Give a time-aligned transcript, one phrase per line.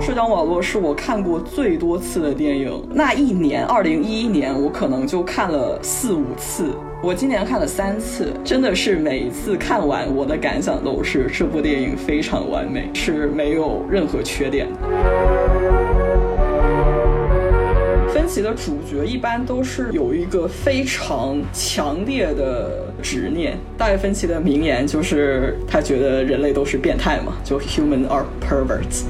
[0.00, 6.70] 社交网络是我看过最多次的电影，那一年，二零一一年，我可能就看了四五次。
[7.02, 14.78] 我今年看了三次，真的是每一次看完，我的感想都是这部电影非常完美，是没有任何缺点的。
[18.08, 23.56] 分歧的主角一般都是有一个非常强烈的执念。
[23.76, 29.04] 大卫芬奇的名言就是他觉得人类都是变态嘛，就 human are perverts。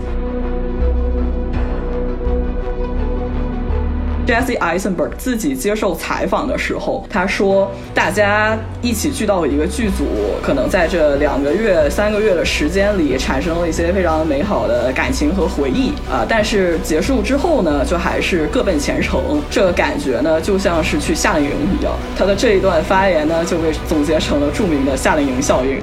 [4.27, 10.05] Jesse Eisenberg 自己接受采访的时候，他说：“大家一起聚到一个剧组，
[10.43, 16.27] 可能在这两个月、三个月的时间里，产生了一些非常美好的感情和回忆啊。
[16.29, 19.41] 但是结束之后呢，就还是各奔前程。
[19.49, 25.80] 这个感觉呢，就像是去夏令营一样。”他的这一段发言呢，就被总结成了著名的夏令营效应。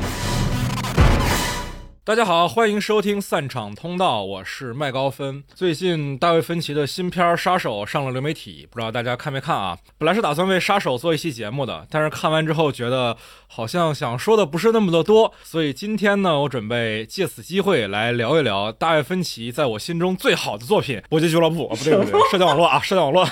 [2.05, 5.41] 大家好，欢迎收听散场通道，我是麦高芬。
[5.55, 9.77] 最近大卫芬奇的新片《杀手》上了流媒体，不知道大家看没看啊？
[9.97, 13.15] 本来是打算为《杀手》做一期节目的，但是看完之后觉得
[13.47, 23.25] 好像想说的不是那么的多，所以今天呢，我准备借此机会来聊一聊大卫芬奇在我心中最好的作品《搏击俱乐部》啊，不对不对， 社交网络啊，社交网络。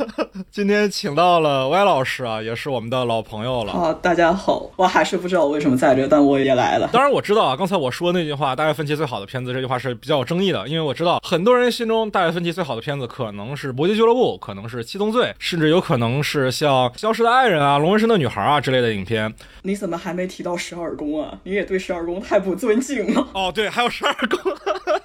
[0.50, 3.72] 今天请到了歪老师啊，也是我们的老朋友了。
[3.74, 6.88] 啊，大家好，我还是不知道我为什么在这，但我也来了。
[6.90, 8.13] 当然我知道啊，刚才我说。
[8.14, 19.34] 那句话，大卫芬奇最好的片子，这句话是比较有争议的，因为我知道很多人心中大卫芬奇最好的片子可能是《搏击俱乐部》，可能是《七宗罪》，甚至有可能是像《消失的爱人》啊、《龙纹身的女孩》啊之类的影片。
[19.62, 21.36] 你怎么还没提到十二宫啊？
[21.42, 23.28] 你也对十二宫太不尊敬了。
[23.32, 24.38] 哦，对，还有十二宫，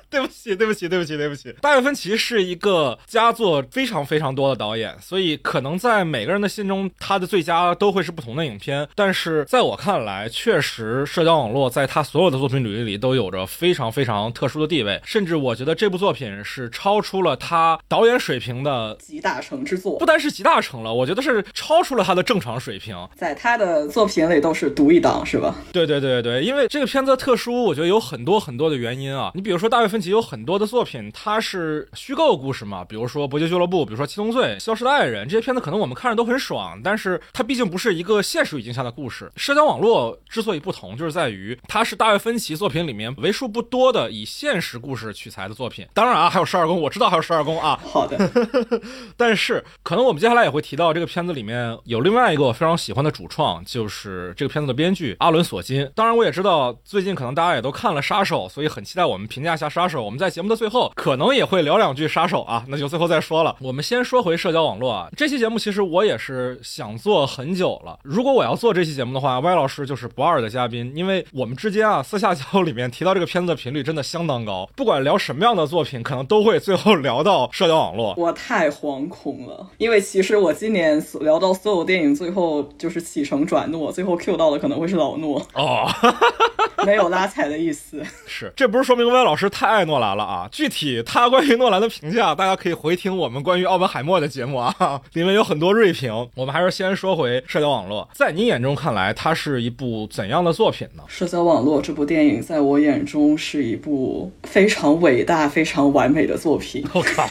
[0.09, 1.55] 对不起，对不起，对不起，对不起。
[1.61, 8.87] 大卫芬奇是一个佳作非常非常多的导演，所以可能在每个人的心中，他的最佳都会是不同的影片。
[8.93, 12.98] 但是在我看来，确实社交网络在他所有的作品履历里。
[12.99, 25.55] 都有着非常非常特殊的地位，甚至我觉得这部作品是超出了他导演水平的集大成之作，不单是集大成了，我觉得是超出了他的正常水平，在他的作品里都是独一档，是吧？
[25.71, 29.31] 对对对对，因为这个片子特殊，我觉得有很多很多的原因啊。
[29.35, 39.31] 你比如说大卫芬奇有很多的作品，它是虚构故事嘛，比如说《搏击俱乐部》，比如说《七宗罪》《消失的爱人》这些片子，可能我们看着都很爽，但是它毕竟不是一个现实语境下的故事。
[39.35, 42.79] 社交网络之所以不同，就是在于它是大卫芬奇作品。
[42.79, 47.79] 里面为数不多的以现实故事取材的作品，当然啊，还有十二宫，我知道还有十二宫啊。
[47.85, 48.29] 好的，
[49.17, 55.89] 但是可能我们接下来也会提到这个片子里面有另外一个我非常喜欢的主创，就是这个片子的编剧阿伦索金。
[55.95, 60.03] 当然，我也知道最近可能大家也都看了杀手，所以很期待我们评价一下杀手。
[60.03, 63.55] 我们在节目的最后可能也会聊两句杀手啊，那就最后再说了。
[63.59, 67.99] 我们先说回社交网络啊，这期节目其实我也是想做很久了。
[68.03, 72.78] 如果我要做这期节目的话，歪老师就是不二的嘉宾，因为我们之间啊私下交流里面。
[72.87, 78.13] 提到这个片子的频率真的相当高，不管聊什么样的作品，可能都会最后聊到社交网络。
[78.15, 85.89] 我太惶恐了，因为其实我今年聊到所有电影，最后就是起承转诺，最后 Q 到的可能会是老诺哦，
[86.85, 88.03] 没有拉踩的意思。
[88.27, 90.47] 是，这不是说明歪老师太爱诺兰了啊？
[90.51, 96.09] 具体他关于诺兰的评价，大家可以回听我们关于奥本海默的节目啊， 里面有很多锐评。
[96.35, 101.03] 我们还是先说回社交网络，在你眼中看来，它是一部怎样的作品呢？
[101.07, 106.85] 社交网络这部电影，在我我眼中是一部非常伟大、非常完美的作品。
[106.93, 107.27] 我靠！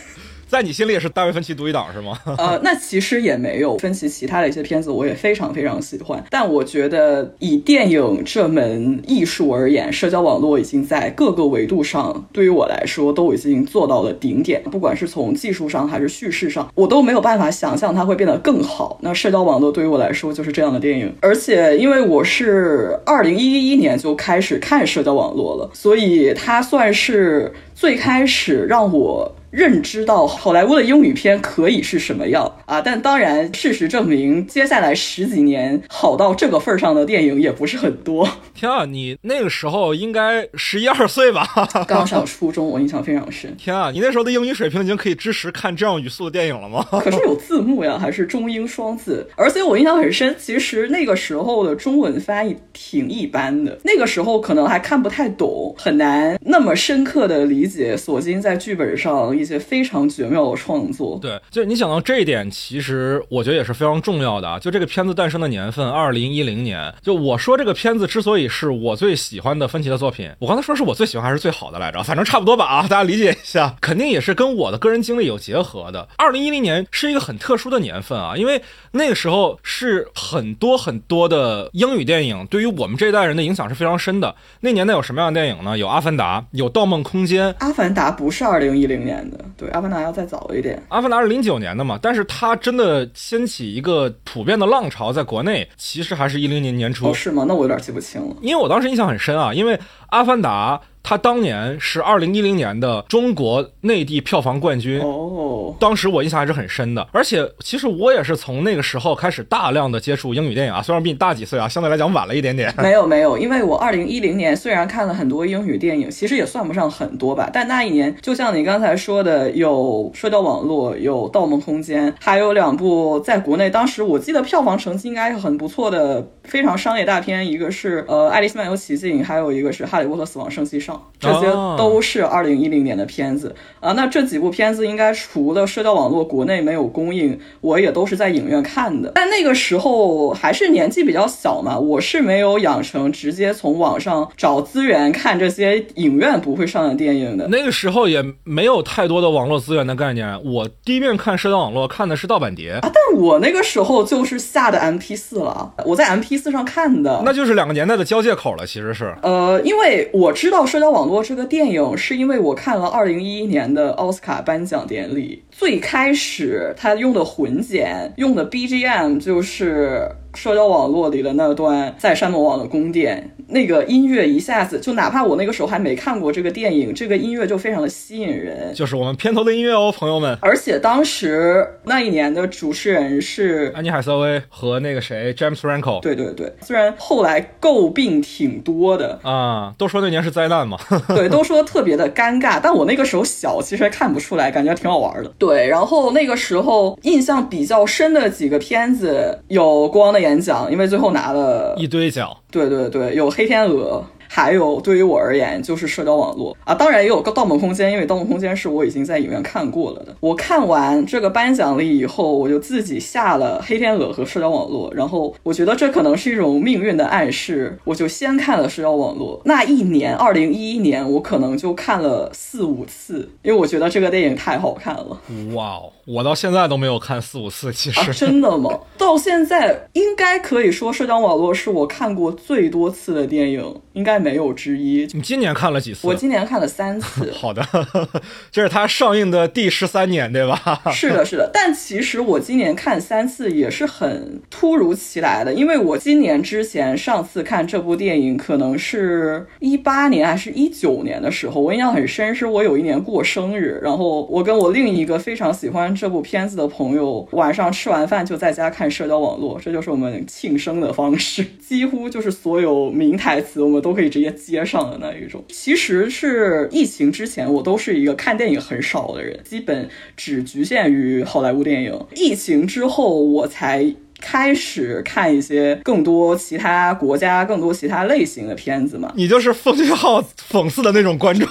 [0.49, 2.19] 在你心里也是大卫芬奇独一档是吗？
[2.39, 6.25] 呃， 那其实也没有，芬奇其他的一些片子我也非常非常喜欢。
[6.31, 14.63] 但我觉得以电影这门艺术而言，社交网络已经在各个维度上，对于我来说都已经做到了顶点。
[14.71, 18.99] 不管是从技术上还是叙事上，我都没有办法想象它会变得更好。
[19.03, 21.15] 那社交网络对于我来说就是这样的电影。
[21.21, 29.35] 而且因为我是二零一一年就开始看社交网络了，所以它算是最开始让我。
[29.51, 32.81] 认知到好莱坞的英语片可以是什么样啊？
[32.81, 38.29] 但当然，事实证明，接下来十几年好到这个份儿上的电影也不是很多。
[38.55, 41.47] 天啊，你那个时候应该十一二岁吧？
[41.89, 43.57] 刚上初中，我印象非常深。
[43.57, 46.87] 天啊，你那时候的英语水平已经可以支持看这样语速的电影了吗？
[47.03, 49.27] 可是有字幕呀，还是中英双字。
[49.35, 53.79] 而且我印象很深，其实那个时候的中文翻译挺一般的。
[53.83, 59.38] 那个时候可能还看不太懂，很难那么深刻的理解索金在剧本上。
[59.39, 61.19] 一些非常绝妙的创作。
[61.23, 64.59] 对，就你想到这一点，其实我觉得也是非常重要的啊。
[64.59, 66.93] 就这个片子诞生的年份，二零一零年。
[67.03, 72.03] 就我说这个片子之所以是我最喜欢的芬奇的作品，我刚才说是我最喜欢还是最好的来着？
[72.03, 73.77] 反正差不多吧啊，大家理解一下。
[73.81, 76.09] 肯定也是跟我的个人经历有结合的。
[76.17, 78.61] 二零一零年是一个很特殊的年份啊，因为
[78.93, 84.35] 那个时候是很多很多的英语电影对于我们这一代人的影响是非常深的。
[84.61, 85.77] 那年代有什么样的电影呢？
[85.77, 87.49] 有《阿凡达》，有《盗梦空间》。
[87.59, 90.77] 《阿凡达》不是二零一零年的，对，《阿凡达》要再早一点。
[90.89, 91.99] 《阿凡达》是零九年的嘛？
[92.01, 97.09] 但是它真的掀起一个普遍的浪潮，在国内其实还是一零年年初。
[97.09, 97.45] 哦，是吗？
[97.47, 98.37] 那我有点记不清了。
[98.41, 99.77] 因为我当时印象很深啊，因为
[100.09, 100.77] 《阿凡达》。
[101.09, 107.09] 他当年是二零一零年的中国内地票房冠军哦，当时我印象还是很深的。
[107.13, 112.71] 而且其实我也是从那个时候开始大量的接触英语电影啊，虽然比你大几岁啊，相对来讲晚了一点点。
[112.77, 130.95] 没有没有，因为我二零一零年虽然看了很多英语电影，其实也算不上很多吧，但那一年就像你刚才说的，有社交网络，有《盗梦空间》，还有两部在国内当时我记得票房成绩应该是很不错的，非常商业大片，一个是呃《爱丽丝漫游奇境》，还有一个是《哈利波特死亡圣器上》。
[131.19, 131.47] 这些
[131.77, 139.11] 都是二零一零年的片子啊，那这几部片子应该除了社交网络国内没有公映，我也都是在影院看的。
[139.17, 147.49] 但那个时候还是年纪比较小嘛，我是没有养成直接从网上找资源看这些影院不会上的电影的。
[147.49, 159.13] 那个时候也没有太多的网络资源的概念，我第一遍看社交网络看的是盗版碟啊，但我那个时候就是下的 M P 四了，我在 M P 四上看的，那就是两个年代的交界口了，其实是。
[159.23, 161.23] 呃，因为我知道社交网络。
[161.23, 173.31] 这个电影是因为我看了二零一一年的奥斯卡颁奖典礼，最开始他用的混剪用的 BGM 就是社交网络里的那段在山姆网的宫殿。
[173.49, 178.73] 那个音乐一下子就，哪怕我那个时候还没看过这个电影，这个音乐就非常的吸引人。
[178.75, 180.37] 就是我们片头的音乐哦，朋友们。
[180.41, 186.01] 而且当时那一年的主持人是安妮海瑟薇和那个谁，James Franco。
[186.01, 190.79] 对对对，虽然后来诟病挺多的啊，都说那年是灾难嘛。
[191.09, 192.61] 对，都说特别的尴尬。
[192.63, 195.33] 但我那个时候小，其实还看不出来，感觉挺好玩的。
[195.39, 202.31] 对，然后那个时候印象比较深的几个片子有《国王的演讲》，因为最后拿了一堆奖。
[202.51, 203.31] 对对对，有。
[203.31, 204.05] 黑天鹅。
[204.29, 210.15] 还有对于我而言就是社交网络啊，当然也有个《盗梦空间》，因为《盗梦空间》是我已经在影院看过了的。
[210.21, 219.41] 我看完这个颁奖礼以后，我就自己下了《黑天鹅》和社交网络，然后我觉得这可能是一种命运的暗示，我就先看了社交网络。
[219.47, 225.19] 那一年，二零一一年，我可能就看了四五次，因为我觉得这个电影太好看了。
[225.55, 228.79] 哇哦，我到现在都没有看四五次，其实真的吗？
[228.99, 234.18] 到现在应该可以说社交网络是我看过最多次的电影，应该。
[234.19, 235.09] 没有之一。
[235.13, 236.07] 你今年看了几次？
[236.07, 237.31] 我今年看了三次。
[237.37, 237.65] 好的，
[238.51, 240.83] 这是它上映的第十三年，对吧？
[240.93, 241.49] 是的，是的。
[241.53, 264.08] 但其实我今年看三次也是很突如其来的，因为我今年之前上次看这部电影可能是一八年还是一九年的时候，我印象很深，是我有一年过生日，然后我跟我另一个非常喜欢这部片子的朋友，晚上吃完饭就在家看社交网络，这就是我们庆生的方式，几乎就是所有名台词我们都可以。
[264.09, 271.99] 直接接上的那一种，其实是疫情之前，我都是一个看电影很少的人，基本只局限于好莱坞电影。
[272.15, 273.95] 疫情之后，我才。
[274.21, 279.13] 开始看一些更多其他国家、更多其他类型的片子嘛？
[279.15, 281.47] 你就是奉俊昊讽刺的那种观众。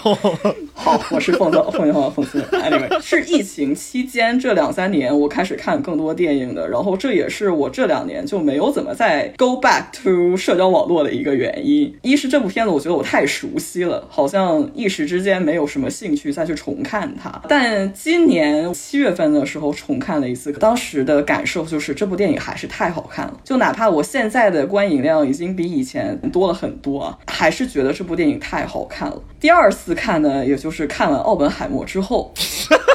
[0.73, 2.41] 好，我是奉奉俊昊讽刺。
[2.51, 11.95] Anyway，是疫情期间这两三年，我开始看更多电影的，然后这也是我这两年就没有怎么再 go back to 社交网络的一个原因。
[12.01, 17.41] 一是这部片子我觉得我太熟悉了，好像一时之间没有什么兴趣再去重看它。
[17.47, 22.56] 但今年七月份的时候重看了一次，当时的感受就是这部电影还。
[22.57, 29.21] 是太好看了，就哪怕我现在的观影量已经比以前多了很多啊，还是觉得这部电影太好看了。
[29.39, 32.33] 第二次看呢，也就是看完《奥本海默》之后，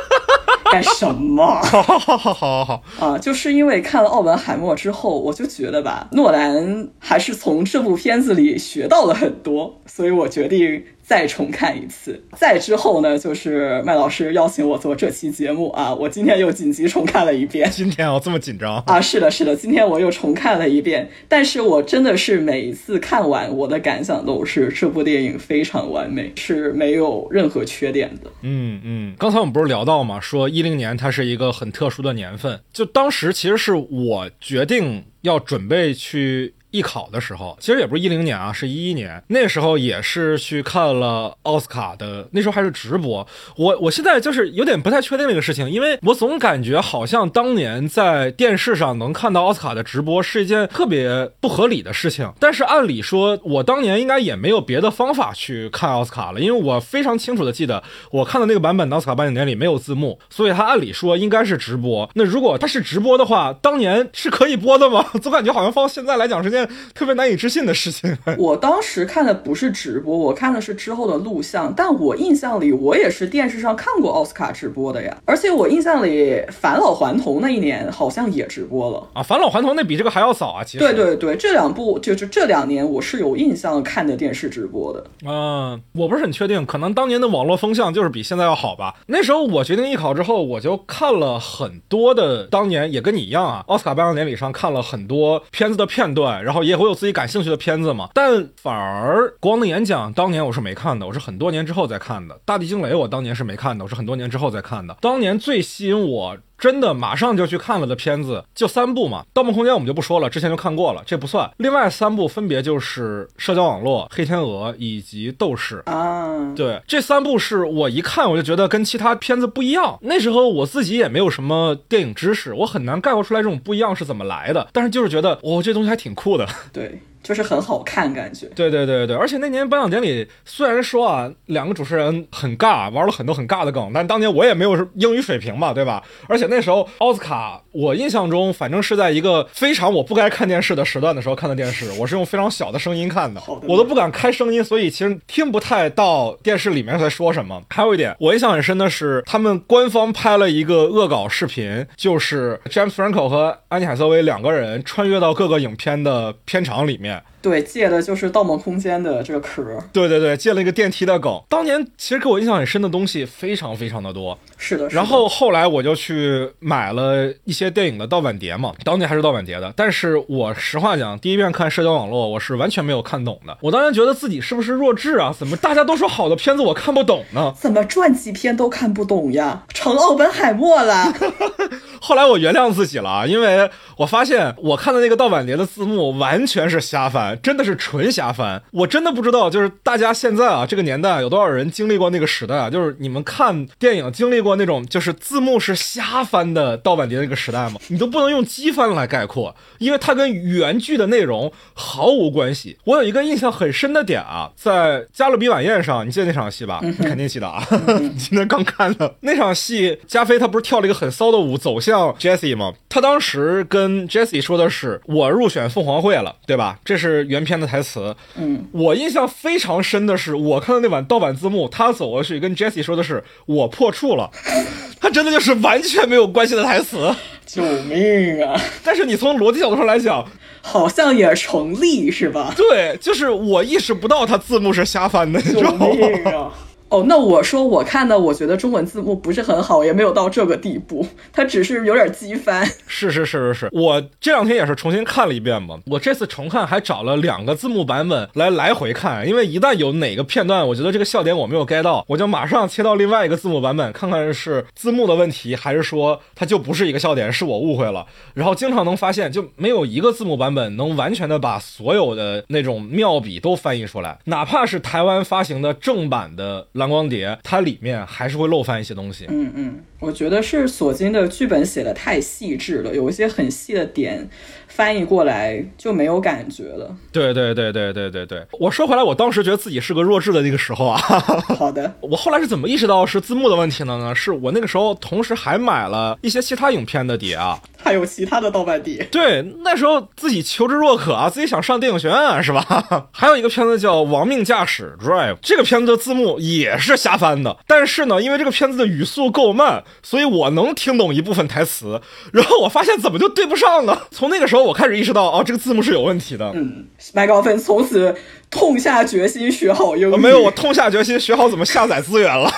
[0.73, 1.45] 干什么？
[1.63, 3.19] 好好好好好好啊！
[3.19, 10.83] 就是因为看了《奥本海默》之后，我就觉得吧，诺兰还是从这部片子里学到了很多，所以我决定。
[11.03, 17.69] 再重看一次，再之后呢，就是麦老师邀请我做这期节目啊，我今天又紧急重看了一遍。
[17.71, 19.01] 今天哦，这么紧张啊？
[19.01, 28.31] 是的，是的，今天我又重看了一遍，但是我真的是每一次看完，我的感想都是这部电影非常完美，是没有任何缺点的。
[28.43, 36.55] 嗯嗯，刚才我们不是聊到嘛，说一零年它是一个很特殊的年份，就当时其实是我决定要准备去。
[36.73, 43.25] 艺考的时候，其实也不是一零年啊，是一一年，那时候也是去看了奥斯卡的，那时候还是直播。
[43.57, 52.33] 我我现在就是有点不太确定这个事情，因为我总感觉好像当年在电视上能看到奥斯卡的直播是一件特别不合理的事情。
[52.41, 62.09] 但是按理说，我当年应该也没有别的方法去看奥斯卡了，因为我非常清楚的记得我看的那个版本的奥斯卡颁奖典礼没有字幕，所以它按理说应该是直播。
[62.15, 65.05] 那如果它是直播的话，当年是可以播的吗？
[65.23, 66.62] 总感觉好像放现在来讲是件
[66.95, 68.17] 特别难以置信的事情。
[68.39, 71.73] 我当时看的不是直播，我看的是之后的录像。
[71.77, 75.17] 但我印象里，我也是电视上看过奥斯卡直播的呀。
[75.25, 79.23] 而且我印象里，返老还童那一年好像也直播了啊。
[79.23, 80.65] 返老还童那比这个还要早啊。
[80.65, 85.05] 其实对对对，这两部就是这两年我是有印象看的电视直播的。
[85.25, 88.95] 嗯，我不是很确定，可能当年的网络风向就是比现在要好吧。
[89.07, 98.11] 那时候我决定艺考之后，我就看了很多的，当年也跟你一样啊，奥斯卡颁奖典礼上看了很多片子的片段，然后然后也会有自己感兴趣的片子嘛。
[98.13, 102.39] 但反而国王的演讲当年我是没看的，我是很多年之后再看的。
[102.45, 104.95] 大地惊雷我当年是没看的，我是很多年之后再看的。
[105.01, 106.37] 当年最吸引我。
[106.63, 111.51] 真的马上就去看了的片子就三部嘛，《盗梦空间》我们就不说了，之前就看过了，这不算。
[111.57, 116.55] 另外三部分别就是《社交网络》《黑天鹅》以及《斗士》啊。
[116.55, 119.99] 对，这三部是我一看我就觉得跟其他片子不一样。
[120.03, 124.69] 那时候我自己也没有什么电影知识，我很难概括出来这种不一样是怎么来的。
[124.73, 126.47] 但是就是觉得，哦，这东西还挺酷的。
[126.73, 127.01] 对。
[127.23, 128.47] 就是很好看，感觉。
[128.55, 136.03] 对对对对，而且那年颁奖典礼，虽然说啊，两个主持人很尬，玩了很多很尬的梗，但当年我也没有英语水平嘛，对吧？
[136.29, 147.63] 而且那时候奥斯卡，我印象中反正是在一个非常我不该看电视的时段的时候看的电视，我是用非常小的声音看的，我都不敢开声音，所以其实听不太到电视里面在说什么。
[147.71, 157.12] 还有一点，我印象很深的是，他们官方拍了一个恶搞视频，就是 James Franco 和安妮海瑟薇两个人穿越到各个影片的片场里面。
[157.43, 159.63] 对，借的就是《盗梦空间》的这个壳。
[159.93, 161.43] 对对对，借了一个电梯的梗。
[161.49, 164.39] 当年其实给我印象很深的东西非常非常的多。
[164.63, 164.89] 是的。
[164.91, 169.73] 然后后来我就去买了一些电影的盗版碟嘛，当年还是盗版碟的。
[169.77, 173.59] 但是我实话讲，第一遍看社交网络，我是完全没有看懂的。
[173.61, 175.35] 我当然觉得自己是不是弱智啊？
[175.37, 177.53] 怎么大家都说好的片子我看不懂呢？
[177.59, 179.65] 怎么传记片都看不懂呀？
[179.75, 181.13] 成奥本海默了。
[182.01, 187.39] 后来我原谅自己了，因为我发现我看的那个盗版碟的字幕完全是瞎翻。
[187.43, 192.71] 真的是纯瞎翻，我真的不知道，就是大家现在啊，这个年代有多少人经历过那个时代啊？
[192.71, 197.81] 就是你们看电影经历过那种就是字幕是瞎翻的盗版碟那个时代吗？
[197.89, 202.79] 你都不能用机翻来概括，因为它跟原剧的内容毫无关系。
[202.85, 206.81] 我有一个印象很深的点啊，在《加勒比晚宴》上，你记得那场戏吧？
[206.83, 207.67] 你肯定记得啊，
[208.19, 212.75] 今天刚看的那场戏，加菲他不是跳了一个很骚的舞走向 Jesse 吗？
[212.89, 217.23] 他当时跟 Jesse 说的是：“我入选凤凰会了，对吧？”这是。
[217.33, 224.31] 原片的台词，嗯，我印象非常深的是，我看到那版盗版字幕，他走过去跟 Jesse 说的是“我破处了”，
[225.01, 227.15] 他真的就是完全没有关系的台词，
[227.47, 228.61] 救命啊！
[228.85, 230.25] 但是你从逻辑角度上来讲，
[230.61, 232.53] 好像也成立，是吧？
[232.57, 236.53] 对，就是我意识不到他字幕是瞎翻的，救命啊！
[236.93, 242.67] 哦，那我说我看的，我觉得中文字幕不是很好，也没有到这个地步，它只是有点机翻。
[242.87, 245.79] 是是是是是，我这两天也是重新看了一遍嘛。
[245.87, 258.05] 我这次重看还找了两个字幕版本来来回看，因为一旦有哪个片段我觉得这个笑点我没有 get 到，我就马上切到另外一个字幕版本，看看是字幕的问题，还是说它就不是一个笑点，是我误会了。
[258.35, 266.67] 然后经常能发现，就没有一个字幕版本能完全的把所有的那种妙笔都翻译出来，哪怕是台湾发行的正版的。
[266.83, 269.25] 蓝光碟，它里面还是会漏翻一些东西。
[269.29, 274.29] 嗯嗯，我觉得是索金的剧本写的太细致了，有一些很细的点。
[274.75, 276.97] 翻译过来就没有感觉了。
[277.13, 280.99] 对对对对对对对，我说回来，我当时觉得自己是个弱智的那个时候啊。
[281.59, 284.15] 好的，我后来是怎么意识到是字幕的问题的呢？
[284.15, 289.07] 是我那个时候同时还买了一些其他影片的碟啊，还有其他的盗版碟。
[289.13, 293.09] 对，那时候自己求知若渴啊，自己想上电影学院啊是吧？
[293.13, 297.55] 还有一个片子叫《亡命驾驶》Drive，这个片子的字幕也是瞎翻的。
[297.67, 302.01] 但是呢，因为这个片子的语速够慢，所以我能听懂一部分台词。
[302.33, 303.99] 然后我发现怎么就对不上呢？
[304.11, 304.62] 从那个时候。
[304.63, 306.51] 我开始意识到，哦，这个字幕是有问题的。
[306.55, 308.15] 嗯，麦高芬从此
[308.53, 310.17] 痛下决心学好英语。
[310.17, 312.51] 没有，我痛下决心学好怎么下载资源了。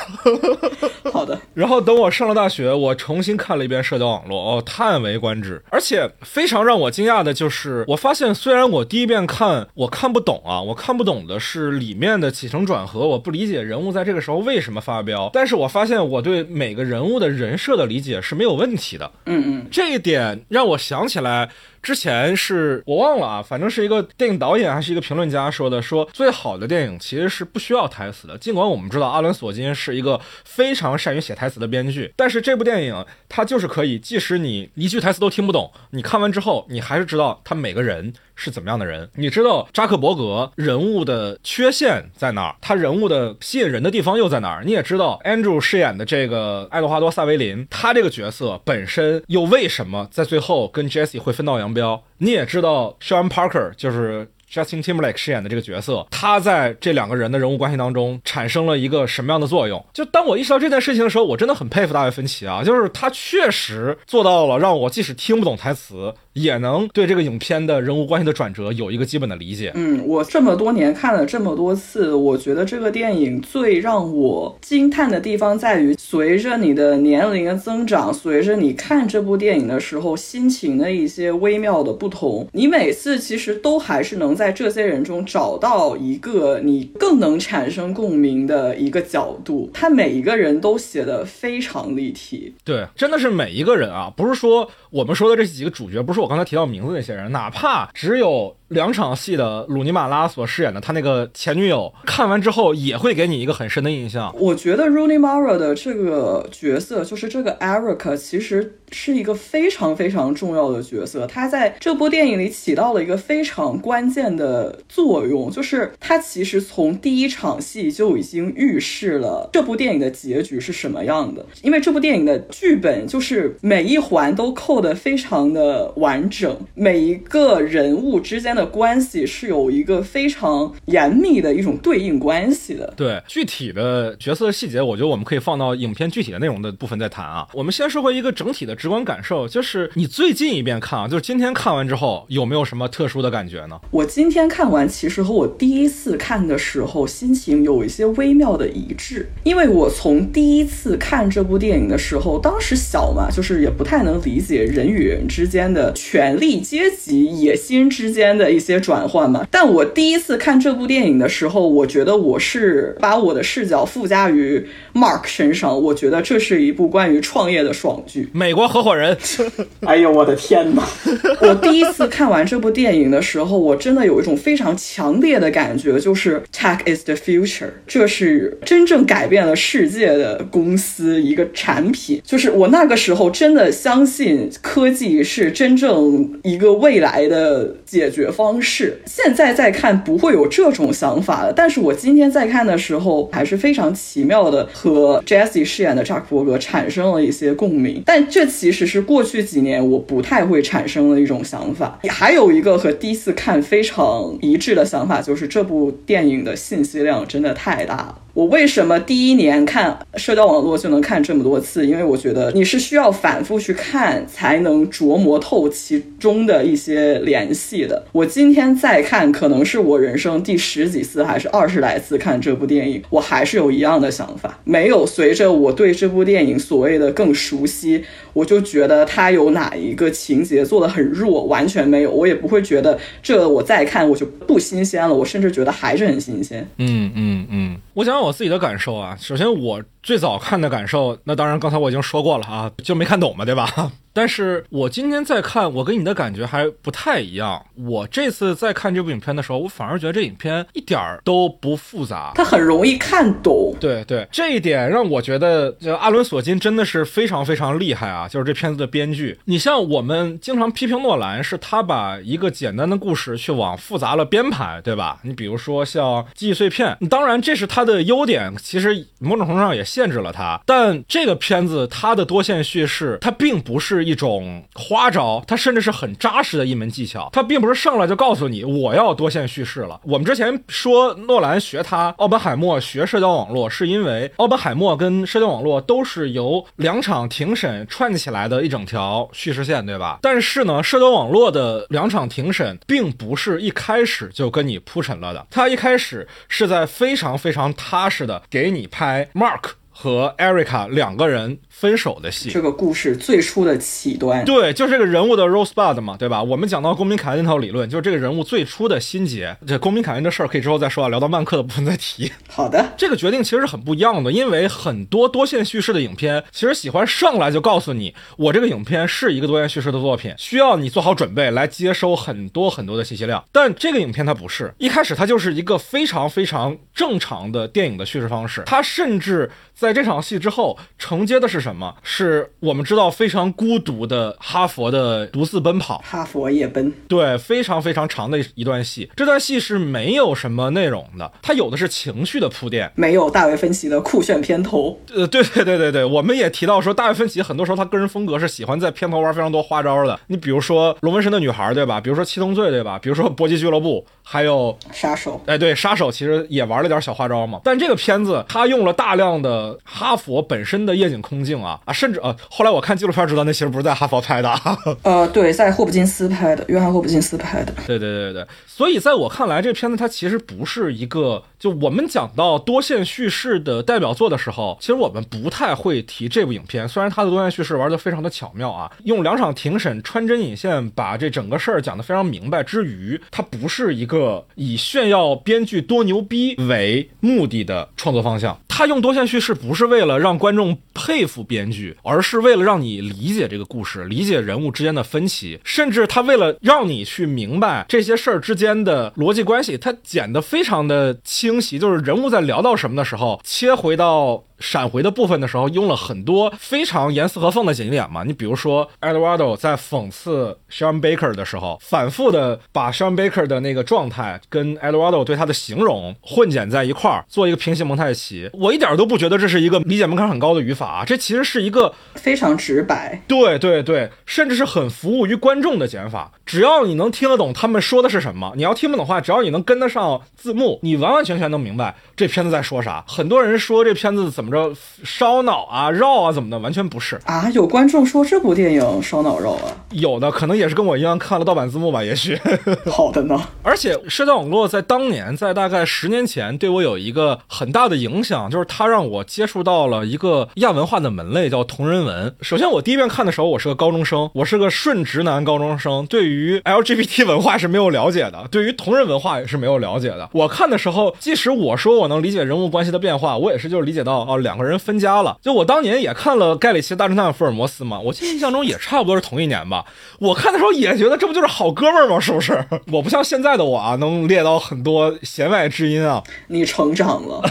[1.12, 1.40] 好的。
[1.54, 5.62] 然后等我上了大学，我重新看了一遍社交网络，哦，叹为观止。
[5.70, 15.30] 而且非常让我惊讶的就是，我发现虽然我第一遍看我看不懂啊，我看不懂的是里面的起承转合，我不理解人物在这个时候为什么发飙。
[15.32, 19.08] 但是我发现我对每个人物的人设的理解是没有问题的。
[19.26, 21.48] 嗯嗯，这一点让我想起来。
[21.84, 28.36] 之前是我忘了啊，反正是一个电影导演还是一个评论家说的，说最好的电影其实是不需要台词的。
[28.38, 38.12] 尽管我们知道阿伦·索金是一个非常善于写台词的编剧，但是这部电影它就是可以，即使你一句台词都听不懂，你看完之后，你还是知道他每个人。
[38.36, 39.08] 是怎么样的人？
[39.14, 42.56] 你知道扎克伯格人物的缺陷在哪儿？
[42.60, 44.64] 他人物的吸引人的地方又在哪儿？
[44.64, 52.02] 你也知道 Andrew 饰演的这个爱德华多·萨维林，他这个角色本身又为什么在最后跟 Jesse 会分道扬镳？
[52.18, 54.28] 你也知道 Sean Parker 就是。
[54.52, 59.84] Justin Timberlake 饰演的这个角色，他在这两个人的人物关系当中产生了一个什么样的作用？
[59.92, 69.72] 就当我意识到这件事情的时候，我真的很佩服大卫芬奇啊，就是他确实做到了让我即使听不懂台词，也能对这个影片的人物关系的转折有一个基本的理解。
[69.74, 84.54] 嗯，我这么多年看了这么多次，我觉得这个电影最让我惊叹的地方在于，随着你的年龄的增长，随着你看这部电影的时候心情的一些微妙的不同，你每次其实都还是能在。
[84.54, 92.54] 这些人中找到一个你更能产生共鸣的一个角度，他每一个人都写的非常立体。
[92.62, 98.54] 对，真的是每一个人啊，不是说我们说的这几个主角，不是我刚才提到名字那些人，哪怕只有。
[98.68, 104.34] 两场戏的鲁尼马拉所饰演的他那个前女友，看完之后也会给你一个很深的印象。
[104.38, 111.26] 我觉得 Rooney Mara 的这个角色，就是这个 Eric，其实是一个非常非常重要的角色。
[111.26, 121.44] 他在这部电影里起到了一个非常关键的作用，就是他其实从第一场戏就已经预示了这部电影的结局是什么样的。
[121.62, 128.64] 因为这部电影的剧本就是每一环都扣得非常的完整，每一个人物之间的。
[128.74, 132.92] 关系是有一个非常严密的一种对应关系的。
[132.96, 137.46] 对具体的角色细节，我觉得我们可以放到影片具体的内容的部分再谈啊。
[137.52, 143.78] 我们先说回一个整体的直观感受，就是你最近一遍看啊，就是今天看完之后，有没有什么特殊的感觉呢？
[143.90, 158.43] 我今天看完，其实和我第一次看的时候心情有一些微妙的一致，因为我从第一次看这部电影的时候，当时小嘛，就是也不太能理解人与人之间的权力阶级、野心之间的。
[158.50, 168.28] 一些转换嘛，但我第一次看这部电影的时候，我觉得我是把我的视角附加于 Mark 身上，我觉得这是一部关于创业的爽剧。
[168.32, 169.16] 美国合伙人，
[169.86, 170.82] 哎呦我的天哪！
[171.40, 182.20] 我第一次看完这部电影的时候，我真的有一种非常强烈的感觉，就是 Tech is the future，这是真正改变了世界的公司一个产品。
[182.24, 188.60] 就是我那个时候真的相信科技是真正一个未来的解决方。
[188.64, 202.00] 式现在再看不会有这种想法了，但是我今天在看的时候还是非常奇妙的和 Jesse 饰演的扎克伯格产生了一些共鸣，但这其实是过去几年我不太会产生的一种想法。
[202.08, 208.18] 还有一个和第一次看非常一致的想法，就是这部电影的信息量真的太大了。
[208.34, 211.86] 我为什么第一年看社交网络就能看这么多次？
[211.86, 218.04] 因为我觉得你是需要反复去看才能琢磨透其中的一些联系的。
[218.10, 228.04] 我今天再看，可能是我人生第十几次还是二十来次看这部电影，我还是有一样的想法，没有随着我对这部电影所谓的更熟悉。
[228.32, 236.66] 我就觉得他有哪一个情节做的很弱，完全没有，我也不会觉得这我再看我就不新鲜了，我甚至觉得还是很新鲜。
[236.78, 243.92] 嗯嗯嗯，我想我自己的感受啊，首先我最早看的感受，那当然刚才我已经说过了啊，就没看懂嘛，对吧？
[244.14, 247.60] 但是我今天再看，我跟你的感觉还不太一样。
[247.74, 253.74] 我这次在看这部影片的时候，我反而觉得这影片一点儿都不复杂，它很容易看懂。
[253.80, 258.28] 对对，这一点让我觉得，就阿伦·索金真的是非常非常厉害啊！
[258.28, 265.18] 就是这片子的编剧，你像我们经常批评诺兰，是他把一个简单的故事去往复杂了编排，对吧？
[265.24, 270.60] 你比如说像《记忆碎片》，当然这是他的优点，其实某种程度上也限制了他。
[270.64, 274.03] 但这个片子它的多线叙事，它并不是。
[274.04, 277.28] 一种花招，它甚至是很扎实的一门技巧。
[277.32, 280.00] 它并不是上来就告诉你我要多线叙事了。
[280.04, 290.18] 我们之前说诺兰学他，奥本海默学社交网络，是因为奥本海默跟社交网络都是由两场庭审串起来的一整条叙事线，对吧？
[290.22, 299.72] 但是呢，社交网络的两场庭审并不是一开始就跟你铺陈了的，它一开始是在非常非常踏实的给你拍 Mark。
[299.96, 302.50] 和 Erica 两个人分手的戏。
[302.50, 306.40] 这个故事最初的起端，对，就是这个人物的 Rosebud 嘛，对吧？
[306.40, 309.56] 我们讲到公民凯恩那套理论，就是这个人物最初的心结。
[309.66, 312.30] 这公民凯恩的事儿可以之后再说啊，聊到曼克的部分再提。
[312.48, 323.44] 好的，这个决定其实是很不一样的，因为很多多线叙事的影片其实喜欢上来就告诉你，我这个影片是一个多线叙事的作品，需要你做好准备来接收很多很多的信息量。
[323.50, 329.50] 但这个影片它不是，一开始它就是一个非常非常正常的电影的叙事方式，它甚至。
[329.76, 331.94] 在这场戏之后，承接的是什么？
[332.02, 339.10] 是我们知道非常孤独的哈佛的独自奔跑，哈佛夜奔，对，非常非常长的一段戏。
[339.16, 345.00] 这段戏是没有什么内容的，它有的是情绪的铺垫，没有大卫芬奇的酷炫片头。
[345.14, 350.20] 呃，对对对对对，我们也提到说，大卫芬奇很多时候他个人风格是喜欢在片头玩非常多花招的。
[350.26, 351.98] 你比如说《龙纹身的女孩》，对吧？
[351.98, 352.98] 比如说《七宗罪》，对吧？
[352.98, 355.40] 比如说《搏击俱乐部》，还有杀手。
[355.46, 357.60] 哎，对，杀手其实也玩了点小花招嘛。
[357.64, 359.78] 但这个片子他用了大量的。
[359.86, 364.52] 哈佛本身的夜景空镜啊啊，甚至呃，后来我看纪录片知道那其实不是在哈佛拍的，
[365.02, 367.72] 呃，对，在霍普金斯拍的，约翰霍普金斯拍的。
[367.86, 376.86] 对对对对，所以在我看来，这片子它其实不是一个，就我们讲到多线叙事的代表作的时候，其实我们不太会提这部影片。
[376.86, 388.58] 虽然它的多线叙事玩的非常的巧妙啊，用两场庭审穿针引线把这整个事儿讲得非常明白之余，它不是一个以炫耀编剧多牛逼为目的的创作方向。
[388.68, 401.78] 它用多线叙事不是为为了让观众佩服编剧，而是为了让你理解这个故事，理解人物之间的分歧，甚至他为了让你去明白这些事儿之间的逻辑关系，他剪得非常的清晰。
[401.78, 404.44] 就是人物在聊到什么的时候，切回到。
[404.64, 408.24] 闪回的部分的时候，用了很多非常严丝合缝的剪辑点嘛。
[408.24, 418.48] 你比如说，Eduardo 在讽刺 Sean Baker 的时候，反复的把 Sean Baker 的那个状态跟 Eduardo 对他的形容混剪在一块儿，做一个平行蒙太奇。
[418.54, 426.32] 我一点都不觉得这是一个理解门槛很高的语法，啊这其实是一个非常直白，对对对，甚至是很服务于观众的剪法。
[426.46, 433.04] 只要你能听得懂他们说的是什么，你要听不懂话，只要你能跟得上字幕，你完完全全能明白这片子在说啥。
[433.06, 434.53] 很多人说这片子怎么。
[434.54, 437.50] 着烧脑啊、绕啊怎么的，完全不是啊！
[437.50, 442.38] 有观众说这部电影烧脑绕啊，有的可能也是跟我一样看了盗版字幕吧，也许。
[442.86, 443.38] 好的呢。
[443.62, 452.34] 而且社交网络在当年，在大概十年前，对我有一个很大的影响，就是它让我接触到了一个亚文化的门类，叫同人文。
[452.40, 460.28] 首先，我第一遍看的时候，我是个高中生，我是个顺直男高中生，对于 LGBT 文化是没有了解的，对于同人文化也是没有了解的。
[460.32, 464.44] 我看的时候，即使我说我能理解人物关系的变化，我也是就是理解到哦。
[464.44, 469.84] 两个人分家了，就我当年也看了《盖里奇大侦探福尔摩斯》嘛，我记得印象中也差不多是同一年吧。
[470.18, 472.20] 我看的时候也觉得这不就是好哥们儿吗？
[472.20, 472.62] 是不是？
[472.92, 476.22] 我不像现在的我啊，能列到很多弦外之音啊。
[476.48, 477.42] 你成长了，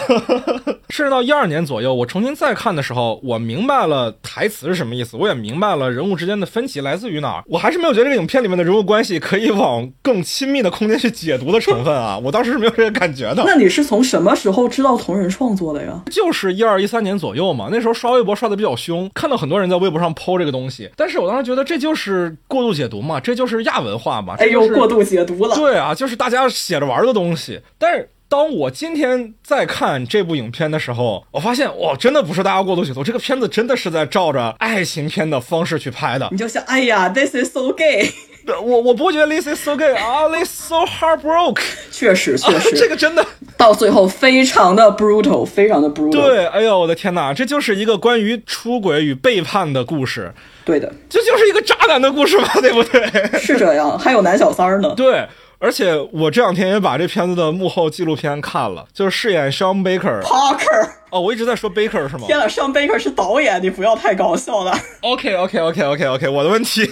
[0.89, 7.43] 甚至到一二年左右，我重新再看的时候，我明白了台词是什么意思，我也明白了人物之间的分歧来自于哪儿。
[7.47, 12.19] 我还是没有觉得这个影片里面的人物关系可以往更亲密的空间去解读的成分啊。
[12.23, 13.43] 我当时是没有这个感觉的。
[13.45, 16.01] 那你是从什么时候知道同人创作的呀？
[16.11, 16.72] 就是一二。
[16.79, 25.55] 一三年左右嘛，那时候刷微博刷的比较凶，看到很多人在微博上剖这个东西，但是我当时觉得这就是过度解读嘛，这就是亚文化嘛，哎呦，过度解读了。
[25.55, 27.62] 对啊，就是大家写着玩的东西。
[27.77, 36.27] 但是当我今天在看这部影片的时候，我发现哇，真的不是大家过度解读，这个片子真的是在照着爱情片的方式去拍的。
[36.31, 38.09] 你就想，哎呀，This is so gay。
[38.62, 41.62] 我我不会觉得 this is so gay 啊，this so heartbroken。
[41.91, 43.25] 确实确实，这个真的
[43.58, 46.12] 到最后非常的 brutal，非常的 brutal。
[46.12, 50.34] 对，哎呦我的天哪，这就是一个关于出轨与背叛的故事。
[50.65, 53.01] 对的，这就是一个渣男的故事嘛，对不对？
[53.39, 54.93] 是这样，还有男小三儿呢。
[54.95, 55.25] 对。
[55.60, 60.21] 而且我这两天也把这片子的幕后纪录片看了，就是饰演 Sean Baker。
[60.21, 60.89] Parker。
[61.13, 62.26] 哦，我一直在说 Baker 是吗？
[62.26, 64.76] 天呐，Sean Baker 是导演，你不要太搞笑了。
[65.02, 66.89] OK OK OK OK OK，我的问题。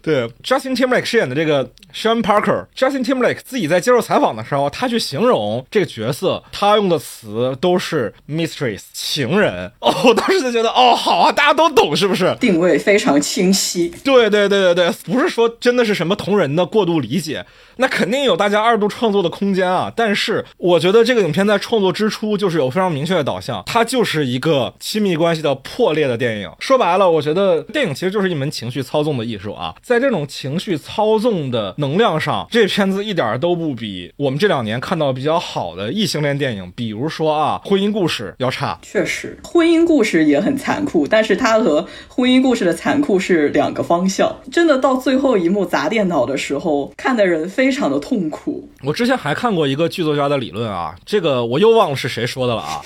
[0.00, 9.72] 对，Justin Timberlake 饰演的这个 Sean Parker，Justin Timberlake 自己在接受采访的时候，他去形容这个角色，他用的词都是 mistress 情人。
[9.80, 12.32] 哦，我当时就觉得，哦，好啊，大家都懂是不是？
[12.38, 13.92] 定位非常清晰。
[14.04, 17.44] 对对对对对，不是说真的是什么同人的过度理解。
[17.76, 26.50] 那肯定有大家二度创作的空间啊，但是我觉得这个影片在创作之初就是有非常明确的导向，它就是一个亲密关系的破裂的电影。
[26.60, 38.78] 说白了，我觉得电影其实就是一门情绪操纵的艺术啊，在这种情绪操纵的能量上，这片子一点都不比我们这两年看到比较好的异性恋电影，比如说啊《婚姻故事》要差。
[38.82, 44.30] 确实，《婚姻故事》也很残酷，但是它和《婚姻故事》的残酷是两个方向。
[44.52, 47.62] 真的到最后一幕砸电脑的时候，看的人非。
[47.62, 48.68] 非常的痛苦。
[48.82, 52.82] 我之前还看过一个剧作家的理论啊，这个我又忘了是谁说的了啊。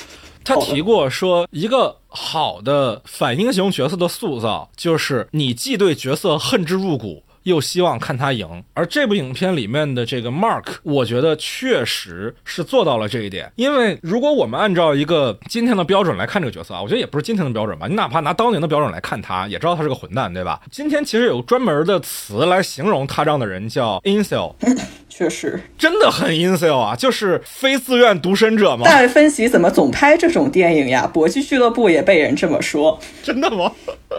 [0.46, 7.24] 他提过说，一个好的反英雄角色的塑造，就是你既对角色恨之入骨。
[7.46, 13.52] 又希望看他赢，而这部影片里面的这个 Mark，我觉得确实是做到了这一点。
[13.54, 20.60] 因为如果我们按照一个今天的标准来看这个角色啊，我觉得也不是今天的标准吧，你哪怕拿当年的标准来看他，也知道他是个混蛋，对吧？
[20.72, 24.52] 今天其实有专门的词来形容他这样的人，叫 Insel。
[25.08, 28.82] 确实，真的很 Insel 啊，就是非自愿独身者嘛。
[28.84, 31.06] 但分析怎么总拍这种电影呀？
[31.10, 33.72] 搏击俱乐部也被人这么说，真的吗？